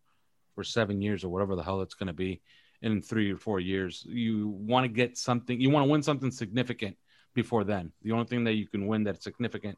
for 0.56 0.64
seven 0.64 1.02
years 1.02 1.24
or 1.24 1.30
whatever 1.30 1.56
the 1.56 1.64
hell 1.64 1.82
it's 1.82 1.93
going 1.93 2.08
to 2.08 2.14
be 2.14 2.41
in 2.82 3.02
three 3.02 3.32
or 3.32 3.38
four 3.38 3.60
years. 3.60 4.06
You 4.08 4.47
want 4.47 4.84
to 4.86 4.88
get 4.88 5.18
something. 5.18 5.60
You 5.60 5.70
want 5.70 5.86
to 5.86 5.91
win 5.91 6.04
something 6.04 6.32
significant 6.32 6.97
before 7.34 7.64
then. 7.64 7.91
The 8.04 8.12
only 8.12 8.26
thing 8.26 8.43
that 8.45 8.54
you 8.54 8.68
can 8.68 8.88
win 8.88 9.04
that's 9.04 9.24
significant 9.24 9.78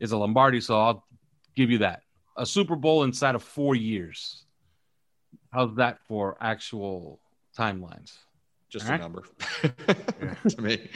is 0.00 0.12
a 0.12 0.16
Lombardi. 0.16 0.60
So 0.60 0.80
I'll 0.80 1.06
give 1.54 1.70
you 1.70 1.78
that. 1.78 2.02
A 2.36 2.46
Super 2.46 2.76
Bowl 2.76 3.04
inside 3.04 3.34
of 3.34 3.42
four 3.42 3.74
years. 3.74 4.44
How's 5.50 5.74
that 5.76 5.98
for 6.08 6.36
actual 6.40 7.20
timelines? 7.56 8.16
Just 8.72 8.86
All 8.86 8.88
a 8.88 8.92
right. 8.92 9.00
number 9.00 9.22
to 10.48 10.62
me. 10.62 10.88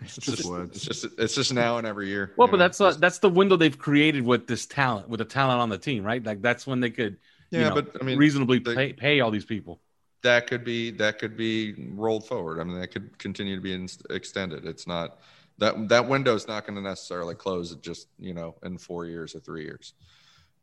It's 0.00 0.16
just, 0.16 0.46
words. 0.46 0.76
It's 0.76 0.84
just 0.84 1.18
it's 1.18 1.34
just 1.34 1.52
now 1.52 1.76
and 1.76 1.86
every 1.86 2.08
year. 2.08 2.32
Well, 2.38 2.48
but 2.48 2.52
know? 2.52 2.64
that's 2.64 2.80
uh, 2.80 2.92
that's 2.92 3.18
the 3.18 3.28
window 3.28 3.56
they've 3.56 3.78
created 3.78 4.22
with 4.22 4.46
this 4.46 4.64
talent, 4.64 5.10
with 5.10 5.18
the 5.18 5.26
talent 5.26 5.60
on 5.60 5.68
the 5.68 5.76
team, 5.76 6.02
right? 6.02 6.24
Like 6.24 6.40
that's 6.40 6.66
when 6.66 6.80
they 6.80 6.88
could, 6.88 7.18
yeah, 7.50 7.58
you 7.58 7.64
know, 7.66 7.74
but 7.74 7.96
I 8.00 8.04
mean, 8.04 8.16
reasonably 8.16 8.60
they, 8.60 8.74
pay, 8.74 8.92
pay 8.94 9.20
all 9.20 9.30
these 9.30 9.44
people. 9.44 9.78
That 10.22 10.46
could 10.46 10.64
be 10.64 10.90
that 10.92 11.18
could 11.18 11.36
be 11.36 11.74
rolled 11.90 12.26
forward. 12.26 12.60
I 12.60 12.64
mean, 12.64 12.80
that 12.80 12.88
could 12.88 13.18
continue 13.18 13.56
to 13.56 13.62
be 13.62 13.74
in, 13.74 13.88
extended. 14.08 14.64
It's 14.64 14.86
not 14.86 15.20
that 15.58 15.86
that 15.90 16.08
window 16.08 16.34
is 16.34 16.48
not 16.48 16.66
going 16.66 16.76
to 16.76 16.82
necessarily 16.82 17.34
close 17.34 17.74
just 17.76 18.08
you 18.18 18.32
know 18.32 18.54
in 18.62 18.78
four 18.78 19.04
years 19.04 19.34
or 19.34 19.40
three 19.40 19.64
years. 19.64 19.92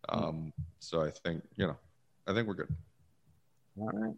Hmm. 0.09 0.23
Um, 0.23 0.53
so 0.79 1.03
I 1.03 1.11
think 1.11 1.43
you 1.57 1.67
know, 1.67 1.77
I 2.25 2.33
think 2.33 2.47
we're 2.47 2.55
good. 2.55 2.75
All 3.79 3.85
right, 3.85 4.07
all 4.07 4.15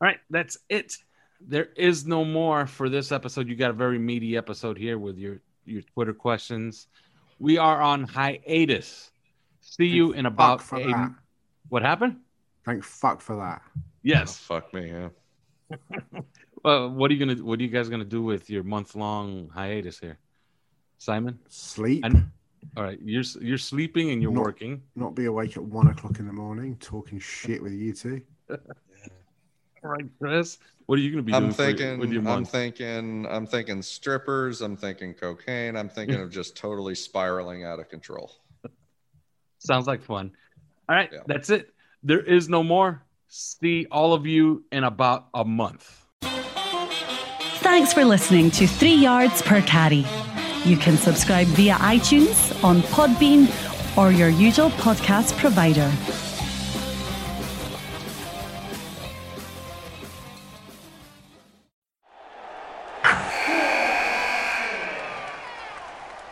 right, 0.00 0.20
that's 0.30 0.56
it 0.70 0.96
there 1.46 1.68
is 1.76 2.06
no 2.06 2.24
more 2.24 2.66
for 2.66 2.88
this 2.88 3.12
episode. 3.12 3.48
You 3.48 3.56
got 3.56 3.70
a 3.70 3.74
very 3.74 3.98
meaty 3.98 4.36
episode 4.36 4.78
here 4.78 4.98
with 4.98 5.18
your 5.18 5.40
your 5.64 5.82
Twitter 5.82 6.14
questions. 6.14 6.88
We 7.38 7.58
are 7.58 7.80
on 7.80 8.04
hiatus. 8.04 9.10
See 9.60 9.84
Thank 9.84 9.94
you 9.94 10.12
in 10.12 10.26
about 10.26 10.62
a. 10.72 10.76
That. 10.76 11.14
What 11.68 11.82
happened? 11.82 12.16
Thank 12.64 12.84
fuck 12.84 13.20
for 13.20 13.36
that. 13.36 13.62
Yes. 14.02 14.40
Oh, 14.48 14.54
fuck 14.54 14.74
me. 14.74 14.90
Yeah. 14.90 15.08
well, 16.64 16.90
what 16.90 17.10
are 17.10 17.14
you 17.14 17.26
gonna? 17.26 17.42
What 17.42 17.58
are 17.58 17.62
you 17.62 17.68
guys 17.68 17.88
gonna 17.88 18.04
do 18.04 18.22
with 18.22 18.50
your 18.50 18.62
month 18.62 18.94
long 18.94 19.48
hiatus 19.52 19.98
here, 19.98 20.18
Simon? 20.98 21.38
Sleep. 21.48 22.04
And, 22.04 22.30
all 22.76 22.84
right, 22.84 22.98
you're 23.02 23.24
you're 23.40 23.58
sleeping 23.58 24.10
and 24.10 24.22
you're 24.22 24.32
not, 24.32 24.44
working. 24.44 24.82
Not 24.94 25.14
be 25.14 25.24
awake 25.24 25.56
at 25.56 25.62
one 25.62 25.88
o'clock 25.88 26.18
in 26.18 26.26
the 26.26 26.32
morning 26.32 26.76
talking 26.80 27.18
shit 27.18 27.62
with 27.62 27.72
you 27.72 27.92
two. 27.92 28.22
All 29.84 29.90
right, 29.90 30.04
Chris. 30.20 30.58
What 30.86 30.98
are 30.98 31.02
you 31.02 31.10
going 31.10 31.24
to 31.24 31.26
be 31.26 31.34
I'm 31.34 31.44
doing 31.44 31.54
thinking, 31.54 31.98
with 31.98 32.12
your 32.12 32.22
month? 32.22 32.36
I'm 32.36 32.44
thinking, 32.44 33.26
I'm 33.28 33.46
thinking 33.46 33.82
strippers. 33.82 34.60
I'm 34.60 34.76
thinking 34.76 35.14
cocaine. 35.14 35.76
I'm 35.76 35.88
thinking 35.88 36.20
of 36.20 36.30
just 36.30 36.56
totally 36.56 36.94
spiraling 36.94 37.64
out 37.64 37.80
of 37.80 37.88
control. 37.88 38.32
Sounds 39.58 39.86
like 39.86 40.02
fun. 40.02 40.32
All 40.88 40.96
right, 40.96 41.10
yeah. 41.12 41.20
that's 41.26 41.50
it. 41.50 41.72
There 42.02 42.20
is 42.20 42.48
no 42.48 42.62
more. 42.62 43.02
See 43.28 43.86
all 43.90 44.12
of 44.12 44.26
you 44.26 44.64
in 44.72 44.84
about 44.84 45.28
a 45.34 45.44
month. 45.44 46.04
Thanks 47.62 47.92
for 47.92 48.04
listening 48.04 48.50
to 48.52 48.66
Three 48.66 48.94
Yards 48.94 49.40
Per 49.42 49.62
Carry. 49.62 50.04
You 50.64 50.76
can 50.76 50.96
subscribe 50.96 51.46
via 51.48 51.74
iTunes, 51.76 52.62
on 52.62 52.82
Podbean, 52.82 53.48
or 53.96 54.12
your 54.12 54.28
usual 54.28 54.70
podcast 54.70 55.36
provider. 55.38 55.90